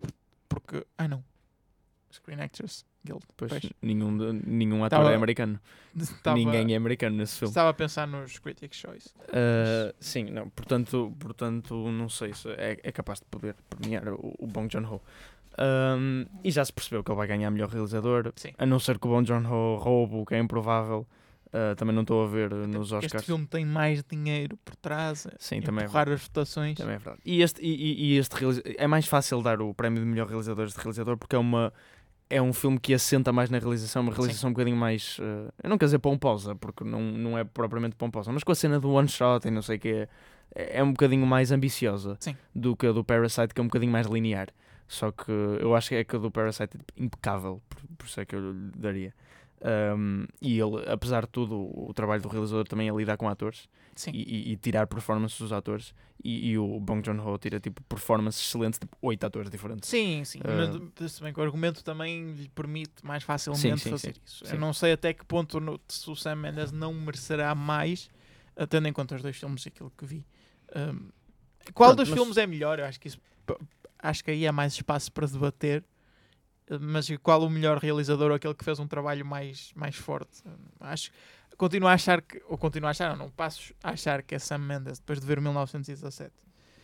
Porque. 0.49 0.83
Ah, 0.97 1.07
não. 1.07 1.23
Screen 2.11 2.41
Actors 2.41 2.83
Guild. 3.05 3.23
Pois, 3.37 3.49
Pois. 3.51 3.63
Nenhum, 3.81 4.11
nenhum 4.45 4.83
ator 4.83 5.11
é 5.11 5.15
americano. 5.15 5.59
Estava, 5.97 6.37
Ninguém 6.37 6.73
é 6.73 6.77
americano 6.77 7.15
nesse 7.17 7.37
filme. 7.37 7.49
Estava 7.51 7.69
a 7.69 7.73
pensar 7.73 8.07
nos 8.07 8.37
Critics' 8.39 8.77
Choice. 8.77 9.09
Uh, 9.29 9.93
sim, 9.99 10.25
não, 10.25 10.49
portanto, 10.49 11.13
portanto, 11.19 11.73
não 11.91 12.09
sei 12.09 12.33
se 12.33 12.49
é, 12.49 12.79
é 12.83 12.91
capaz 12.91 13.19
de 13.19 13.25
poder 13.25 13.55
premiar 13.69 14.07
o, 14.09 14.35
o 14.39 14.47
Bong 14.47 14.71
Joon-ho. 14.71 15.01
Um, 15.57 16.25
e 16.43 16.51
já 16.51 16.63
se 16.63 16.71
percebeu 16.71 17.03
que 17.03 17.11
ele 17.11 17.17
vai 17.17 17.27
ganhar 17.27 17.49
melhor 17.51 17.69
realizador, 17.69 18.31
Sim. 18.35 18.53
a 18.57 18.65
não 18.65 18.79
ser 18.79 18.97
que 18.97 19.07
o 19.07 19.09
Bong 19.09 19.27
Joon-ho 19.27 19.75
roube, 19.77 20.15
o 20.15 20.25
que 20.25 20.35
é 20.35 20.39
improvável. 20.39 21.05
Uh, 21.47 21.75
também 21.75 21.95
não 21.95 22.03
estou 22.03 22.23
a 22.23 22.27
ver 22.27 22.53
uh, 22.53 22.67
nos 22.67 22.91
Este 22.91 23.07
Oscars. 23.07 23.25
filme 23.25 23.47
tem 23.47 23.65
mais 23.65 24.03
dinheiro 24.03 24.55
por 24.63 24.75
trás. 24.75 25.25
a 25.25 25.31
Sim, 25.39 25.61
também 25.61 25.81
é 25.81 25.85
empurrar 25.85 26.07
as 26.07 26.21
votações. 26.21 26.77
Também 26.77 26.93
é 26.93 26.97
verdade. 26.99 27.19
E 27.25 27.41
este, 27.41 27.59
e, 27.65 28.13
e- 28.13 28.17
este 28.19 28.35
é 28.77 28.85
mais 28.85 29.07
fácil 29.07 29.41
dar 29.41 29.59
o 29.59 29.73
prémio 29.73 29.99
de 29.99 30.05
melhor 30.07 30.27
realizador 30.27 30.65
a 30.65 30.67
este 30.67 30.77
realizador 30.77 31.17
porque 31.17 31.35
é 31.35 31.39
uma 31.39 31.73
é 32.29 32.41
um 32.41 32.53
filme 32.53 32.79
que 32.79 32.93
assenta 32.93 33.33
mais 33.33 33.49
na 33.49 33.57
realização, 33.57 34.03
uma 34.03 34.13
realização 34.13 34.49
um 34.51 34.53
bocadinho 34.53 34.77
mais 34.77 35.17
eh, 35.19 35.51
eu 35.63 35.69
não 35.69 35.77
quero 35.77 35.87
dizer 35.87 35.99
pomposa, 35.99 36.55
porque 36.55 36.83
não, 36.83 37.01
não 37.01 37.37
é 37.37 37.43
propriamente 37.43 37.95
pomposa, 37.95 38.31
mas 38.31 38.43
com 38.43 38.51
a 38.51 38.55
cena 38.55 38.79
do 38.79 38.91
one 38.91 39.07
shot 39.07 39.47
e 39.47 39.51
não 39.51 39.61
sei 39.61 39.77
o 39.77 39.79
que 39.79 40.07
é, 40.55 40.77
é 40.79 40.83
um 40.83 40.91
bocadinho 40.91 41.25
mais 41.25 41.51
ambiciosa 41.51 42.17
Sim. 42.19 42.35
do 42.53 42.75
que 42.75 42.85
a 42.87 42.91
do 42.91 43.03
Parasite, 43.03 43.53
que 43.53 43.59
é 43.59 43.63
um 43.63 43.67
bocadinho 43.67 43.91
mais 43.91 44.07
linear. 44.07 44.49
Só 44.87 45.11
que 45.11 45.31
eu 45.31 45.75
acho 45.75 45.89
que 45.89 45.95
é 45.95 46.03
que 46.03 46.15
a 46.15 46.19
do 46.19 46.31
Parasite 46.31 46.77
é 46.77 47.03
impecável, 47.03 47.61
por, 47.69 47.77
por 47.97 48.05
isso 48.05 48.19
é 48.19 48.25
que 48.25 48.35
eu 48.35 48.51
lhe 48.51 48.71
daria. 48.75 49.13
Um, 49.61 50.25
e 50.41 50.57
ele, 50.59 50.89
apesar 50.89 51.23
de 51.25 51.29
tudo, 51.31 51.55
o, 51.55 51.89
o 51.89 51.93
trabalho 51.93 52.21
do 52.21 52.29
realizador 52.29 52.65
também 52.65 52.87
é 52.87 52.93
lidar 52.95 53.17
com 53.17 53.27
atores 53.27 53.67
e, 54.13 54.51
e- 54.53 54.57
tirar 54.57 54.87
performances 54.87 55.37
dos 55.37 55.51
atores. 55.51 55.93
E, 56.23 56.51
e 56.51 56.57
o 56.57 56.79
Bong 56.79 57.05
Joon-ho 57.05 57.37
tira 57.37 57.59
tipo 57.59 57.81
performances 57.83 58.41
excelentes, 58.41 58.79
tipo 58.79 58.95
oito 59.01 59.23
atores 59.25 59.49
diferentes. 59.49 59.89
Sim, 59.89 60.23
sim. 60.23 60.39
Ah. 60.43 60.79
Mas 60.99 61.11
se 61.11 61.21
bem 61.21 61.33
que 61.33 61.39
o 61.39 61.43
argumento 61.43 61.83
também 61.83 62.31
lhe 62.31 62.47
permite 62.49 63.03
mais 63.05 63.23
facilmente 63.23 63.61
Sim, 63.61 63.75
sim, 63.77 63.89
fazer 63.89 64.13
sim. 64.15 64.21
isso. 64.25 64.45
Eu 64.45 64.59
não 64.59 64.71
sei 64.73 64.93
até 64.93 65.13
que 65.13 65.25
ponto 65.25 65.59
no, 65.59 65.79
se 65.87 66.09
o 66.09 66.15
Sam 66.15 66.35
Mendes 66.35 66.71
não 66.71 66.93
merecerá 66.93 67.53
mais, 67.53 68.09
tendo 68.69 68.87
em 68.87 68.93
conta 68.93 69.15
os 69.15 69.21
dois 69.21 69.35
filmes 69.37 69.65
aquilo 69.67 69.91
que 69.97 70.05
vi. 70.05 70.25
Ahm, 70.73 71.09
qual 71.73 71.89
Pronto, 71.89 71.97
dos 71.99 72.09
mas- 72.09 72.17
filmes 72.19 72.37
é 72.37 72.47
melhor? 72.47 72.79
Eu 72.79 72.85
acho 72.85 72.99
que 72.99 73.07
isso, 73.09 73.19
acho 73.99 74.23
que 74.23 74.31
aí 74.31 74.47
há 74.47 74.51
mais 74.53 74.73
espaço 74.73 75.11
para 75.11 75.27
debater. 75.27 75.83
Mas 76.79 77.09
qual 77.23 77.41
o 77.43 77.49
melhor 77.49 77.77
realizador 77.79 78.29
ou 78.29 78.35
aquele 78.35 78.53
que 78.53 78.63
fez 78.65 78.79
um 78.79 78.87
trabalho 78.87 79.25
mais, 79.25 79.71
mais 79.75 79.95
forte? 79.95 80.43
Acho 80.79 81.11
continuo 81.57 81.89
a 81.89 81.93
achar 81.93 82.21
que, 82.21 82.41
ou 82.47 82.57
continuo 82.57 82.87
a 82.87 82.91
achar, 82.91 83.09
não, 83.17 83.25
não 83.25 83.29
passo 83.31 83.73
a 83.83 83.89
achar 83.89 84.21
que 84.23 84.33
é 84.33 84.39
Sam 84.39 84.59
Mendes 84.59 84.99
depois 84.99 85.19
de 85.19 85.25
ver 85.25 85.41
1917. 85.41 86.31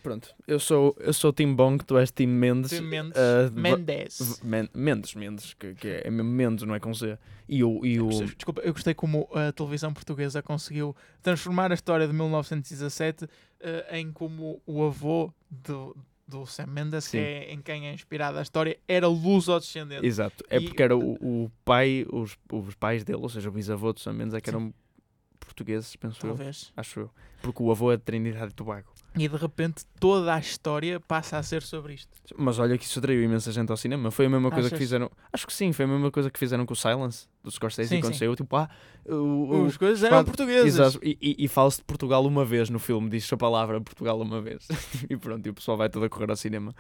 Pronto, 0.04 0.36
eu 0.46 0.60
sou, 0.60 0.96
eu 1.00 1.14
sou 1.14 1.32
Tim 1.34 1.56
Bong, 1.56 1.84
tu 1.84 1.98
és 1.98 2.12
Tim 2.12 2.28
Mendes. 2.28 2.70
Tim 2.72 2.82
Mendes, 2.82 3.14
va- 3.18 3.60
Mendes. 3.60 4.42
Men- 4.44 4.70
Mendes, 4.74 5.16
Mendes, 5.16 5.54
que, 5.56 5.74
que 5.76 5.88
é, 5.88 6.08
é 6.08 6.12
mesmo 6.12 6.30
Mendes, 6.30 6.64
não 6.66 6.76
é 6.76 6.80
com 6.80 6.94
Z. 6.94 7.18
E 7.50 7.64
o. 7.64 7.84
E 7.86 8.00
o 8.00 8.10
Desculpa, 8.10 8.62
eu 8.62 8.74
gostei 8.74 8.94
como 8.94 9.28
a 9.34 9.52
televisão 9.52 9.92
portuguesa 9.94 10.44
conseguiu 10.44 10.96
transformar 11.24 11.72
a 11.72 11.74
história 11.74 12.06
de 12.06 12.14
1917 12.14 13.28
eh, 13.62 14.00
em 14.00 14.12
como 14.12 14.62
o 14.68 14.84
avô 14.84 15.34
do, 15.50 15.96
do 16.28 16.46
Sam 16.46 16.68
Mendes, 16.68 17.08
que 17.08 17.18
é 17.18 17.52
em 17.54 17.62
quem 17.62 17.88
é 17.88 17.94
inspirada 17.94 18.40
a 18.40 18.42
história, 18.42 18.80
era 18.88 19.08
luso-descendente. 19.08 20.06
Exato, 20.06 20.44
é 20.50 20.58
E- 20.58 20.66
porque 20.68 20.82
era 20.82 20.98
o, 20.98 21.14
o 21.46 21.52
pai, 21.64 22.06
os, 22.12 22.38
os 22.52 22.76
pais 22.76 23.04
dele, 23.04 23.20
ou 23.22 23.30
seja, 23.30 23.48
o 23.50 23.52
bisavô 23.52 23.94
de 23.94 24.02
Sam 24.02 24.14
Mendes, 24.14 24.34
é 24.34 24.42
que 24.42 24.50
Sim. 24.50 24.56
eram 24.56 24.74
portugueses, 25.40 25.96
penso 25.96 26.26
eu. 26.26 26.36
Talvez. 26.36 26.74
Acho 26.76 27.02
eu. 27.02 27.12
Porque 27.42 27.62
o 27.62 27.70
avô 27.70 27.92
é 27.92 27.98
de 27.98 28.04
Trinidade 28.04 28.52
e 28.52 28.56
Tobago. 28.56 28.88
E 29.18 29.28
de 29.28 29.38
repente 29.38 29.86
toda 30.00 30.34
a 30.34 30.40
história 30.40 31.00
passa 31.00 31.38
a 31.38 31.44
ser 31.44 31.62
sobre 31.64 31.94
isto. 31.94 32.10
Mas 32.38 32.60
olha 32.60 32.78
que 32.78 32.84
isso 32.86 33.00
atraiu 33.00 33.24
imensa 33.24 33.52
gente 33.52 33.70
ao 33.72 33.78
cinema. 33.78 34.12
Foi 34.12 34.26
a 34.26 34.30
mesma 34.30 34.52
coisa 34.52 34.70
que 34.70 34.76
Achas? 34.76 34.86
fizeram. 34.86 35.12
Acho 35.32 35.48
que 35.48 35.54
sim, 35.54 35.72
foi 35.72 35.86
a 35.86 35.88
mesma 35.88 36.12
coisa 36.12 36.30
que 36.30 36.38
fizeram 36.38 36.66
com 36.66 36.74
o 36.74 36.76
Silence 36.76 37.28
do 37.44 37.52
Scorsese 37.52 37.90
Sim, 37.90 38.02
quando 38.02 38.14
sim. 38.14 38.20
saiu. 38.20 38.36
Tipo, 38.36 38.56
ah, 38.58 38.70
o, 39.08 39.66
Os 39.66 39.78
coisas 39.78 40.04
eram 40.04 40.24
portugueses. 40.24 40.74
Exato. 40.74 41.00
E, 41.02 41.18
e, 41.22 41.46
e 41.46 41.48
fala-se 41.48 41.78
de 41.78 41.84
Portugal 41.84 42.26
uma 42.26 42.44
vez 42.44 42.70
no 42.70 42.80
filme, 42.80 43.10
diz-se 43.10 43.34
a 43.34 43.38
palavra 43.38 43.80
Portugal 43.80 44.20
uma 44.20 44.42
vez. 44.42 44.68
e 45.10 45.16
pronto, 45.16 45.46
e 45.46 45.50
o 45.50 45.54
pessoal 45.54 45.78
vai 45.78 45.90
todo 45.90 46.06
a 46.06 46.10
correr 46.10 46.30
ao 46.30 46.36
cinema. 46.36 46.76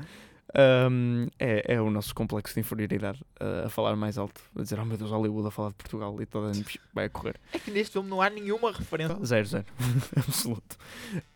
Ahm, 0.58 1.28
é, 1.38 1.74
é 1.76 1.82
o 1.82 1.89
nosso 1.91 2.16
complexo 2.16 2.53
de 2.53 2.62
inferioridade 2.62 3.22
uh, 3.41 3.66
a 3.66 3.70
falar 3.70 3.95
mais 3.97 4.18
alto, 4.18 4.39
a 4.58 4.62
dizer, 4.62 4.80
oh 4.80 4.86
meu 4.86 4.95
Deus, 4.97 5.12
Hollywood 5.12 5.47
a 5.47 5.51
falar 5.51 5.70
de 5.70 5.76
Portugal 5.76 6.16
e 6.22 6.26
toda 6.26 6.49
a 6.49 6.53
gente 6.53 6.80
vai 6.93 7.06
a 7.06 7.10
correr. 7.10 7.36
É 7.51 7.60
que 7.60 7.70
neste 7.72 7.91
filme 7.93 8.10
não 8.10 8.22
há 8.22 8.30
nenhuma 8.30 8.72
referência. 8.72 9.18
Zero, 9.26 9.45
zero. 9.47 9.66
Absoluto. 10.16 10.78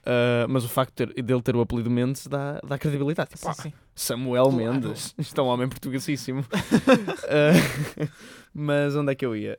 Uh, 0.06 0.48
mas 0.48 0.64
o 0.64 0.70
facto 0.70 0.92
de 1.06 1.14
ter- 1.14 1.22
dele 1.24 1.42
ter 1.42 1.56
o 1.56 1.60
apelido 1.62 1.90
Mendes 1.90 2.28
dá, 2.28 2.62
dá 2.66 2.78
credibilidade. 2.78 3.32
Tipo, 3.32 3.54
Sim, 3.54 3.62
sim. 3.64 3.74
Samuel 3.94 4.46
Claro. 4.50 4.58
Mendes. 4.58 5.14
Isto 5.20 5.42
é 5.42 5.44
um 5.44 5.48
homem 5.48 5.68
portuguesíssimo. 5.68 6.40
Uh, 6.42 8.10
mas 8.54 8.96
onde 8.96 9.12
é 9.12 9.16
que 9.16 9.26
eu 9.26 9.36
ia? 9.36 9.58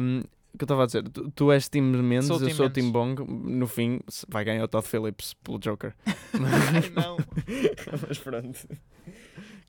Um, 0.00 0.22
que 0.58 0.62
eu 0.62 0.66
estava 0.66 0.82
a 0.82 0.86
dizer? 0.86 1.08
Tu, 1.08 1.30
tu 1.30 1.50
és 1.52 1.68
Tim 1.68 1.80
Mendes, 1.82 2.26
Sou 2.26 2.40
eu 2.40 2.48
Tim 2.48 2.54
sou 2.54 2.66
Mendes. 2.66 2.84
Tim 2.84 2.90
Bong. 2.90 3.22
No 3.24 3.66
fim, 3.66 4.00
vai 4.28 4.44
ganhar 4.44 4.64
o 4.64 4.68
Todd 4.68 4.86
Phillips 4.86 5.34
pelo 5.34 5.58
Joker. 5.58 5.94
Ai, 6.06 6.90
não. 6.94 7.16
mas 8.08 8.18
pronto. 8.18 8.68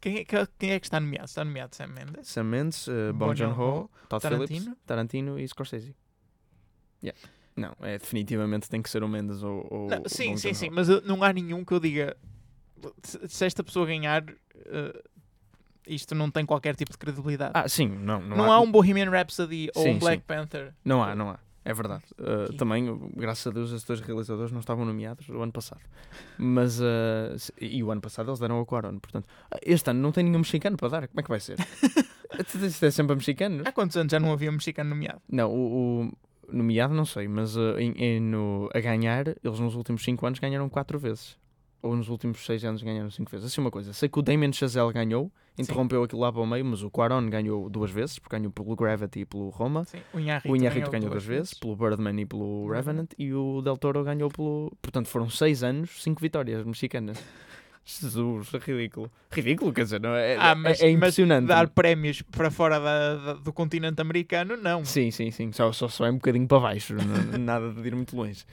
Quem 0.02 0.18
é, 0.18 0.26
que- 0.26 0.48
quem 0.60 0.72
é 0.72 0.80
que 0.80 0.86
está 0.86 1.00
nomeado? 1.00 1.26
Está 1.26 1.46
nomeado 1.46 1.76
Sam 1.76 1.88
Mendes? 1.88 2.28
Sam 2.28 2.44
Mendes, 2.44 2.88
uh, 2.88 3.14
Bong 3.14 3.28
Bong 3.28 3.36
Joon-ho, 3.38 3.90
Todd 4.10 4.22
Tarantino? 4.22 4.62
Phillips, 4.62 4.82
Tarantino 4.86 5.40
e 5.40 5.48
Scorsese. 5.48 5.96
Yeah. 7.02 7.20
Não, 7.56 7.74
é 7.82 7.98
definitivamente 7.98 8.70
tem 8.70 8.82
que 8.82 8.90
ser 8.90 9.04
o 9.04 9.08
Mendes 9.08 9.44
ou, 9.44 9.66
ou 9.70 9.88
Não, 9.90 10.02
o 10.06 10.10
sim, 10.10 10.36
sim, 10.38 10.54
sim. 10.54 10.70
Mas 10.70 10.90
uh, 10.90 11.02
não 11.06 11.24
há 11.24 11.32
nenhum 11.32 11.64
que 11.64 11.72
eu 11.74 11.80
diga. 11.80 12.18
Se, 13.04 13.20
se 13.30 13.46
esta 13.46 13.64
pessoa 13.64 13.86
ganhar, 13.86 14.24
uh, 14.24 15.10
isto 15.88 16.14
não 16.16 16.30
tem 16.32 16.46
qualquer 16.46 16.76
tipo 16.76 16.92
de 16.92 16.98
credibilidade. 16.98 17.52
Ah, 17.54 17.68
sim, 17.68 17.88
não, 17.88 18.22
não, 18.22 18.38
não, 18.38 18.52
há... 18.52 18.60
um 18.60 18.72
Bohemian 18.72 19.10
Rhapsody 19.10 19.70
ou 19.76 19.84
Sim, 19.84 19.92
um 19.96 20.00
Black 20.00 20.18
sim. 20.22 20.24
Panther. 20.28 20.74
Não 20.84 21.04
há, 21.04 21.16
não 21.16 21.30
há. 21.30 21.40
É 21.66 21.74
verdade. 21.74 22.04
Uh, 22.20 22.52
também, 22.58 22.86
graças 23.16 23.48
a 23.48 23.52
Deus, 23.52 23.70
esses 23.72 23.86
dois 23.86 24.02
realizadores 24.02 24.52
não 24.52 24.60
estavam 24.60 24.84
nomeados 24.86 25.30
o 25.30 25.42
ano 25.42 25.52
passado. 25.54 25.80
Mas, 26.38 26.80
uh, 26.82 27.36
e 27.60 27.82
o 27.82 27.90
ano 27.90 28.02
passado 28.02 28.30
eles 28.30 28.40
deram 28.40 28.56
ao 28.58 28.66
Quaron. 28.66 29.00
Portanto, 29.00 29.26
este 29.62 29.90
ano 29.90 30.02
não 30.02 30.12
tem 30.12 30.26
nenhum 30.26 30.40
mexicano 30.40 30.76
para 30.76 30.90
dar. 30.90 31.08
Como 31.08 31.20
é 31.22 31.24
que 31.24 31.30
vai 31.30 31.40
ser? 31.40 31.58
Isto 32.66 32.86
é 32.86 32.92
sempre 32.92 33.16
mexicano? 33.16 33.64
Há 33.66 33.72
quantos 33.72 33.96
anos 33.96 34.12
já 34.12 34.20
não 34.20 34.34
havia 34.34 34.50
um 34.50 34.54
mexicano 34.54 34.90
nomeado? 34.90 35.22
Não, 35.30 35.50
o, 35.52 36.04
o 36.08 36.12
nomeado 36.52 36.94
não 36.94 37.06
sei, 37.06 37.28
mas 37.30 37.56
uh, 37.56 37.78
em- 37.80 37.94
em- 37.98 38.20
no, 38.20 38.70
a 38.74 38.80
ganhar, 38.82 39.28
eles 39.30 39.60
nos 39.60 39.76
últimos 39.76 40.04
5 40.04 40.26
anos 40.26 40.40
ganharam 40.40 40.68
4 40.68 41.00
vezes. 41.00 41.38
Ou 41.84 41.96
nos 41.98 42.08
últimos 42.08 42.44
6 42.46 42.64
anos 42.64 42.82
ganharam 42.82 43.12
5 43.12 43.30
vezes. 43.30 43.46
Assim 43.48 43.60
uma 43.62 43.70
coisa. 43.70 43.92
Sei 43.94 44.08
que 44.08 44.18
o 44.18 44.22
Damien 44.22 44.54
Chazelle 44.54 44.94
ganhou, 44.94 45.30
interrompeu 45.58 46.02
aquilo 46.02 46.22
lá 46.22 46.32
para 46.32 46.42
o 46.42 46.48
meio, 46.48 46.64
mas 46.64 46.82
o 46.82 46.90
Quaron 46.90 47.30
ganhou 47.30 47.70
duas 47.70 47.92
vezes, 47.92 48.18
porque 48.18 48.38
ganhou 48.38 48.52
pelo 48.54 48.74
Gravity 48.76 49.20
e 49.20 49.26
pelo 49.26 49.50
Roma. 49.50 49.84
Sim. 49.84 49.98
O 50.14 50.20
Inharrito, 50.20 50.52
O 50.52 50.56
Inharrito 50.56 50.90
ganhou 50.90 51.10
duas 51.10 51.26
vezes, 51.26 51.54
pelo 51.54 51.76
Birdman 51.76 52.22
e 52.22 52.26
pelo 52.26 52.72
Revenant, 52.72 53.10
e 53.20 53.34
o 53.34 53.62
Del 53.62 53.76
Toro 53.78 54.02
ganhou 54.04 54.30
pelo. 54.30 54.72
Portanto, 54.82 55.08
foram 55.10 55.30
seis 55.30 55.62
anos, 55.62 56.02
cinco 56.02 56.22
vitórias 56.22 56.64
mexicanas. 56.66 57.22
Jesus, 57.86 58.48
ridículo. 58.66 59.12
Ridículo, 59.30 59.74
quer 59.74 59.84
dizer, 59.84 60.00
não 60.00 60.16
é? 60.16 60.38
Ah, 60.40 60.52
é- 60.52 60.56
mas- 60.56 60.82
é, 60.82 60.90
impressionante. 60.90 61.48
Dar 61.48 61.68
prémios 61.68 62.22
para 62.22 62.50
fora 62.50 62.80
da- 62.80 63.16
da- 63.16 63.34
do 63.34 63.52
continente 63.52 64.00
americano, 64.00 64.56
não. 64.56 64.86
Sim, 64.86 65.12
sim, 65.12 65.30
sim. 65.32 65.52
Só, 65.52 65.70
só, 65.74 65.90
só 65.90 66.06
é 66.06 66.10
um 66.10 66.14
bocadinho 66.16 66.48
para 66.48 66.62
baixo, 66.62 66.96
não- 66.96 67.38
nada 67.40 67.70
de 67.74 67.86
ir 67.86 67.94
muito 67.94 68.16
longe. 68.16 68.46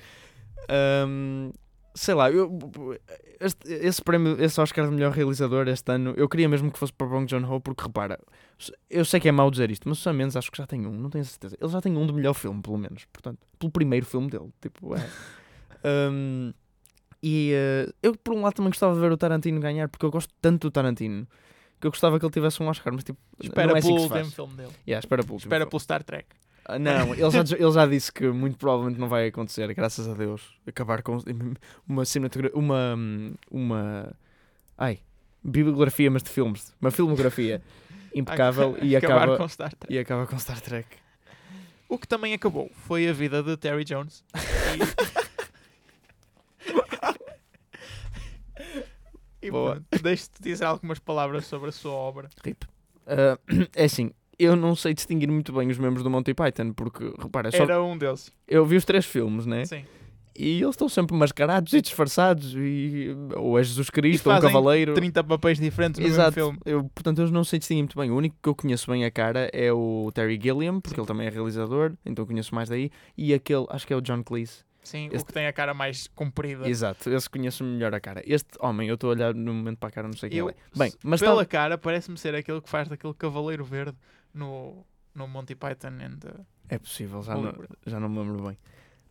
Ahm, 0.68 1.50
sei 1.94 2.14
lá, 2.14 2.30
eu, 2.30 2.58
este- 3.40 3.72
esse 3.72 4.02
prémio, 4.02 4.40
esse 4.42 4.60
Oscar 4.60 4.86
de 4.88 4.92
melhor 4.94 5.12
realizador 5.12 5.66
este 5.68 5.90
ano, 5.92 6.14
eu 6.16 6.28
queria 6.28 6.48
mesmo 6.48 6.70
que 6.70 6.78
fosse 6.78 6.92
para 6.92 7.06
Bong 7.06 7.28
Joon-ho, 7.30 7.60
porque 7.60 7.82
repara, 7.82 8.18
eu 8.88 9.04
sei 9.04 9.20
que 9.20 9.28
é 9.28 9.32
mau 9.32 9.50
dizer 9.50 9.70
isto, 9.70 9.88
mas 9.88 9.98
o 9.98 10.00
Sam 10.02 10.12
Mendes 10.14 10.36
acho 10.36 10.50
que 10.50 10.58
já 10.58 10.66
tem 10.66 10.86
um, 10.86 10.92
não 10.92 11.10
tenho 11.10 11.24
certeza. 11.24 11.56
Ele 11.60 11.70
já 11.70 11.80
tem 11.80 11.96
um 11.96 12.06
de 12.06 12.12
melhor 12.12 12.34
filme, 12.34 12.60
pelo 12.62 12.78
menos, 12.78 13.04
portanto, 13.12 13.38
pelo 13.58 13.70
primeiro 13.72 14.06
filme 14.06 14.28
dele, 14.30 14.50
tipo, 14.60 14.94
é. 14.96 15.08
Ahm, 15.84 16.52
e 17.22 17.52
eh, 17.54 17.92
eu, 18.02 18.16
por 18.16 18.34
um 18.34 18.42
lado, 18.42 18.54
também 18.54 18.70
gostava 18.70 18.94
de 18.94 19.00
ver 19.00 19.12
o 19.12 19.16
Tarantino 19.16 19.60
ganhar, 19.60 19.88
porque 19.88 20.04
eu 20.06 20.10
gosto 20.10 20.32
tanto 20.40 20.68
do 20.68 20.70
Tarantino 20.70 21.26
que 21.80 21.86
eu 21.86 21.90
gostava 21.90 22.18
que 22.18 22.24
ele 22.26 22.32
tivesse 22.32 22.62
um 22.62 22.66
Oscar, 22.68 22.92
mas 22.92 23.04
tipo, 23.04 23.18
Espera 23.42 23.72
é 23.72 23.78
assim 23.78 23.88
pelo 23.88 24.00
se 24.00 24.04
último 24.12 24.30
filme 24.30 24.54
dele. 24.54 24.72
Yeah, 24.86 24.98
espera 25.04 25.24
pelo 25.24 25.38
Espera 25.38 25.66
pelo 25.66 25.80
Star 25.80 26.02
Trek. 26.04 26.26
Não, 26.78 27.14
ele 27.14 27.30
já, 27.30 27.56
ele 27.56 27.72
já 27.72 27.86
disse 27.86 28.12
que 28.12 28.28
muito 28.28 28.56
provavelmente 28.56 28.98
não 28.98 29.08
vai 29.08 29.28
acontecer, 29.28 29.72
graças 29.74 30.08
a 30.08 30.14
Deus. 30.14 30.54
Acabar 30.66 31.02
com 31.02 31.18
uma 31.86 32.04
cinematografia. 32.04 32.58
Uma. 32.58 32.96
Uma. 33.50 34.12
Ai. 34.76 35.00
Bibliografia, 35.42 36.10
mas 36.10 36.22
de 36.22 36.28
filmes. 36.28 36.74
Uma 36.80 36.90
filmografia 36.90 37.62
impecável 38.14 38.76
e, 38.82 38.94
acaba, 38.94 39.36
com 39.36 39.48
Star 39.48 39.74
Trek. 39.74 39.94
e 39.94 39.98
acaba 39.98 40.26
com 40.26 40.38
Star 40.38 40.60
Trek. 40.60 40.88
O 41.88 41.98
que 41.98 42.06
também 42.06 42.34
acabou 42.34 42.70
foi 42.86 43.08
a 43.08 43.12
vida 43.12 43.42
de 43.42 43.56
Terry 43.56 43.84
Jones. 43.84 44.22
E, 49.40 49.46
e 49.46 49.50
Boa. 49.50 49.82
deixo-te 50.02 50.42
dizer 50.42 50.66
algumas 50.66 50.98
palavras 50.98 51.46
sobre 51.46 51.70
a 51.70 51.72
sua 51.72 51.92
obra. 51.92 52.28
RIP. 52.44 52.64
Ah, 53.06 53.38
é 53.74 53.84
assim, 53.84 54.12
eu 54.42 54.56
não 54.56 54.74
sei 54.74 54.94
distinguir 54.94 55.30
muito 55.30 55.52
bem 55.52 55.68
os 55.68 55.78
membros 55.78 56.02
do 56.02 56.10
Monty 56.10 56.34
Python, 56.34 56.72
porque, 56.72 57.12
repara, 57.18 57.48
é 57.48 57.50
só, 57.52 57.62
Era 57.62 57.82
um 57.82 57.96
deles. 57.96 58.32
eu 58.48 58.64
vi 58.64 58.76
os 58.76 58.84
três 58.84 59.04
filmes, 59.04 59.46
né? 59.46 59.64
Sim. 59.64 59.84
E 60.36 60.62
eles 60.62 60.70
estão 60.70 60.88
sempre 60.88 61.14
mascarados 61.16 61.72
e 61.74 61.82
disfarçados. 61.82 62.54
E, 62.56 63.14
ou 63.36 63.58
é 63.58 63.62
Jesus 63.62 63.90
Cristo, 63.90 64.30
ou 64.30 64.36
um 64.36 64.40
cavaleiro. 64.40 64.94
30 64.94 65.22
papéis 65.24 65.58
diferentes 65.58 66.00
no 66.00 66.06
Exato. 66.06 66.32
filme. 66.32 66.58
Eu, 66.64 66.84
portanto, 66.94 67.20
eu 67.20 67.30
não 67.30 67.44
sei 67.44 67.58
distinguir 67.58 67.82
muito 67.82 67.98
bem. 67.98 68.10
O 68.10 68.16
único 68.16 68.36
que 68.42 68.48
eu 68.48 68.54
conheço 68.54 68.90
bem 68.90 69.04
a 69.04 69.10
cara 69.10 69.50
é 69.52 69.70
o 69.72 70.10
Terry 70.14 70.38
Gilliam, 70.42 70.80
porque 70.80 70.94
Sim. 70.94 71.00
ele 71.02 71.06
também 71.08 71.26
é 71.26 71.30
realizador, 71.30 71.92
então 72.06 72.24
conheço 72.24 72.54
mais 72.54 72.68
daí. 72.70 72.90
E 73.18 73.34
aquele, 73.34 73.66
acho 73.68 73.86
que 73.86 73.92
é 73.92 73.96
o 73.96 74.00
John 74.00 74.22
Cleese. 74.22 74.58
Sim, 74.82 75.06
Este- 75.12 75.18
o 75.18 75.26
que 75.26 75.32
tem 75.34 75.46
a 75.46 75.52
cara 75.52 75.74
mais 75.74 76.08
comprida. 76.14 76.66
Exato, 76.66 77.10
esse 77.10 77.28
conheço 77.28 77.62
melhor 77.62 77.94
a 77.94 78.00
cara. 78.00 78.22
Este 78.24 78.48
homem, 78.60 78.88
eu 78.88 78.94
estou 78.94 79.10
a 79.10 79.12
olhar 79.12 79.34
no 79.34 79.52
momento 79.52 79.76
para 79.78 79.90
a 79.90 79.92
cara, 79.92 80.08
não 80.08 80.16
sei 80.16 80.30
quem 80.30 80.38
Eu, 80.38 80.48
é. 80.48 80.54
Bem, 80.74 80.90
mas 81.04 81.20
pela 81.20 81.34
tal- 81.36 81.46
cara, 81.46 81.76
parece-me 81.76 82.16
ser 82.16 82.34
aquele 82.34 82.62
que 82.62 82.68
faz 82.70 82.88
daquele 82.88 83.12
cavaleiro 83.12 83.62
verde 83.62 83.94
no, 84.34 84.84
no 85.14 85.26
Monty 85.26 85.54
Python 85.54 85.98
and 86.00 86.18
the 86.20 86.34
é 86.70 86.78
possível, 86.78 87.20
já 87.20 87.34
não, 87.34 87.52
já 87.84 87.98
não 87.98 88.08
me 88.08 88.20
lembro 88.20 88.44
bem. 88.44 88.56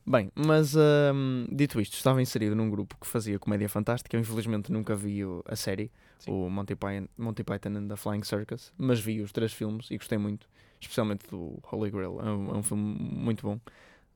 Bem, 0.07 0.31
mas 0.33 0.75
hum, 0.75 1.45
dito 1.51 1.79
isto, 1.79 1.93
estava 1.95 2.21
inserido 2.21 2.55
num 2.55 2.69
grupo 2.69 2.95
que 2.99 3.05
fazia 3.05 3.37
comédia 3.37 3.67
fantástica. 3.67 4.15
Eu 4.15 4.21
infelizmente 4.21 4.71
nunca 4.71 4.95
vi 4.95 5.19
a 5.45 5.55
série, 5.57 5.91
Sim. 6.19 6.31
o 6.31 6.49
Monty 6.49 6.73
Python, 6.73 7.07
Monty 7.17 7.43
Python 7.43 7.77
and 7.77 7.87
the 7.89 7.97
Flying 7.97 8.23
Circus, 8.23 8.73
mas 8.77 8.99
vi 9.01 9.21
os 9.21 9.33
três 9.33 9.51
filmes 9.51 9.91
e 9.91 9.97
gostei 9.97 10.17
muito, 10.17 10.49
especialmente 10.79 11.29
do 11.29 11.59
Holy 11.69 11.91
Grail. 11.91 12.17
É 12.21 12.31
um, 12.31 12.55
é 12.55 12.57
um 12.57 12.63
filme 12.63 12.97
muito 12.97 13.45
bom. 13.45 13.59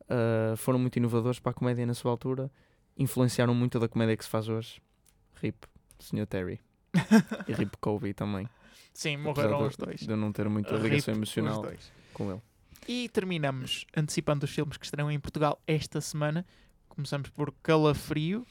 Uh, 0.03 0.55
foram 0.55 0.79
muito 0.79 0.95
inovadores 0.95 1.39
para 1.39 1.51
a 1.51 1.53
comédia 1.53 1.85
na 1.85 1.93
sua 1.93 2.11
altura, 2.11 2.49
influenciaram 2.97 3.53
muito 3.53 3.77
da 3.77 3.89
comédia 3.89 4.15
que 4.15 4.23
se 4.23 4.29
faz 4.29 4.47
hoje. 4.47 4.81
RIP, 5.35 5.65
Sr. 5.99 6.25
Terry. 6.25 6.61
e 7.47 7.51
RIP 7.51 7.75
Kobe 7.81 8.13
também. 8.13 8.47
Sim, 8.93 9.17
morreram 9.17 9.65
os 9.65 9.75
dois. 9.75 10.01
De 10.01 10.09
eu 10.09 10.17
não 10.17 10.31
ter 10.31 10.47
muita 10.47 10.75
Rip 10.75 10.83
ligação 10.83 11.13
os 11.13 11.17
emocional 11.17 11.61
dois. 11.61 11.91
com 12.13 12.31
ele. 12.31 12.41
E 12.87 13.09
terminamos 13.09 13.85
antecipando 13.95 14.45
os 14.45 14.51
filmes 14.51 14.77
que 14.77 14.85
estarão 14.85 15.09
em 15.09 15.19
Portugal 15.19 15.59
esta 15.65 15.99
semana. 16.01 16.45
Começamos 16.89 17.29
por 17.29 17.51
Calafrio, 17.63 18.45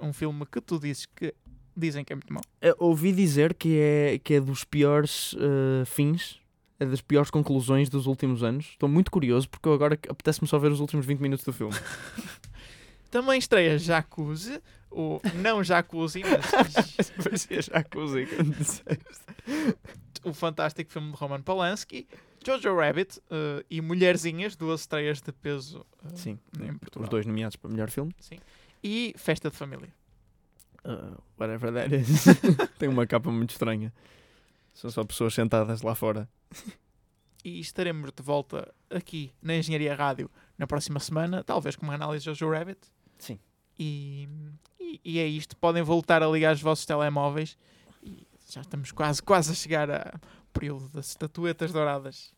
um 0.00 0.12
filme 0.12 0.46
que 0.46 0.60
tu 0.60 0.78
dizes 0.78 1.06
que 1.06 1.34
dizem 1.76 2.04
que 2.04 2.12
é 2.12 2.16
muito 2.16 2.32
mau. 2.32 2.42
Eu 2.62 2.76
ouvi 2.78 3.12
dizer 3.12 3.52
que 3.54 3.78
é, 3.78 4.18
que 4.22 4.34
é 4.34 4.40
dos 4.40 4.64
piores 4.64 5.34
eh, 5.38 5.84
fins, 5.84 6.40
é 6.78 6.86
das 6.86 7.00
piores 7.00 7.30
conclusões 7.30 7.88
dos 7.88 8.06
últimos 8.06 8.42
anos. 8.42 8.66
Estou 8.66 8.88
muito 8.88 9.10
curioso 9.10 9.48
porque 9.50 9.68
eu 9.68 9.74
agora 9.74 9.98
apetece-me 10.08 10.46
só 10.46 10.58
ver 10.58 10.70
os 10.72 10.80
últimos 10.80 11.04
20 11.04 11.20
minutos 11.20 11.44
do 11.44 11.52
filme. 11.52 11.74
Também 13.10 13.38
estreia 13.38 13.78
Jacuzzi, 13.78 14.60
o 14.94 15.20
não 15.42 15.62
Jacuzzi, 15.62 16.22
mas 16.22 17.10
Parecia 17.22 17.62
Jacuzzi 17.62 18.26
quando 18.26 18.54
disseste. 18.54 19.04
o 20.24 20.32
fantástico 20.32 20.90
filme 20.90 21.10
de 21.10 21.16
Roman 21.18 21.42
Polanski, 21.42 22.06
Jojo 22.44 22.76
Rabbit 22.76 23.20
eh, 23.30 23.64
e 23.70 23.80
Mulherzinhas, 23.80 24.54
duas 24.56 24.82
estreias 24.82 25.20
de 25.20 25.32
peso 25.32 25.84
eh, 26.04 26.08
Sim, 26.14 26.38
Portugal. 26.80 27.04
os 27.04 27.08
dois 27.08 27.26
nomeados 27.26 27.56
para 27.56 27.70
melhor 27.70 27.90
filme. 27.90 28.14
E 28.82 29.14
Festa 29.16 29.50
de 29.50 29.56
Família. 29.56 29.92
Uh, 30.84 31.16
whatever 31.40 31.72
that 31.72 31.94
is. 31.94 32.24
Tem 32.78 32.88
uma 32.88 33.06
capa 33.06 33.30
muito 33.30 33.50
estranha. 33.50 33.92
São 34.74 34.90
só 34.90 35.02
pessoas 35.02 35.32
sentadas 35.32 35.80
lá 35.80 35.94
fora. 35.94 36.28
E 37.42 37.60
estaremos 37.60 38.12
de 38.12 38.22
volta 38.22 38.74
aqui 38.90 39.32
na 39.40 39.56
Engenharia 39.56 39.94
Rádio 39.94 40.30
na 40.58 40.66
próxima 40.66 41.00
semana, 41.00 41.42
talvez 41.42 41.76
com 41.76 41.86
uma 41.86 41.94
análise 41.94 42.24
de 42.24 42.34
Jojo 42.34 42.50
Rabbit. 42.52 42.80
Sim. 43.18 43.38
E, 43.78 44.28
e, 44.78 45.00
e 45.04 45.18
é 45.18 45.26
isto. 45.26 45.56
Podem 45.56 45.82
voltar 45.82 46.22
a 46.22 46.28
ligar 46.28 46.54
os 46.54 46.62
vossos 46.62 46.86
telemóveis. 46.86 47.56
E 48.02 48.26
já 48.50 48.60
estamos 48.60 48.92
quase, 48.92 49.22
quase 49.22 49.52
a 49.52 49.54
chegar 49.54 49.90
ao 49.90 50.20
período 50.52 50.88
das 50.88 51.08
estatuetas 51.08 51.72
douradas. 51.72 52.32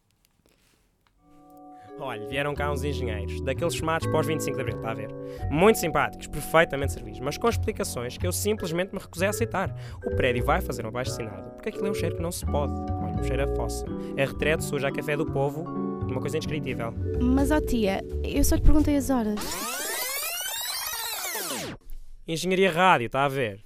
Olha, 1.99 2.27
vieram 2.29 2.55
cá 2.55 2.71
uns 2.71 2.85
engenheiros, 2.85 3.41
daqueles 3.41 3.75
chamados 3.75 4.07
pós 4.09 4.27
25 4.27 4.55
de 4.55 4.63
Abril, 4.63 4.77
está 4.77 4.91
a 4.91 4.95
ver? 4.95 5.09
Muito 5.51 5.79
simpáticos, 5.79 6.27
perfeitamente 6.27 6.93
servidos, 6.93 7.21
mas 7.21 7.39
com 7.39 7.49
explicações 7.49 8.19
que 8.19 8.27
eu 8.27 8.33
simplesmente 8.33 8.93
me 8.93 9.01
recusei 9.01 9.27
a 9.27 9.31
aceitar. 9.31 9.75
O 10.05 10.15
prédio 10.15 10.45
vai 10.45 10.61
fazer 10.61 10.85
um 10.85 10.89
abaixo 10.89 11.13
assinado, 11.13 11.53
porque 11.53 11.71
aquilo 11.71 11.87
é 11.87 11.91
um 11.91 11.95
cheiro 11.95 12.17
que 12.17 12.23
não 12.23 12.31
se 12.31 12.45
pode. 12.45 12.75
Olha, 12.93 13.19
um 13.19 13.25
cheiro 13.25 13.45
a 13.51 13.57
fossa. 13.57 13.87
É 14.15 14.27
retrete, 14.27 14.65
suja 14.65 14.89
a 14.89 14.93
café 14.93 15.17
do 15.17 15.25
povo, 15.25 15.63
uma 15.63 16.21
coisa 16.21 16.37
indescritível. 16.37 16.93
Mas, 17.19 17.51
ó 17.51 17.61
tia, 17.61 18.05
eu 18.23 18.45
só 18.45 18.57
lhe 18.57 18.63
perguntei 18.63 18.97
as 18.97 19.09
horas. 19.09 19.96
Engenharia 22.29 22.73
rádio, 22.73 23.07
está 23.07 23.25
a 23.25 23.29
ver? 23.29 23.66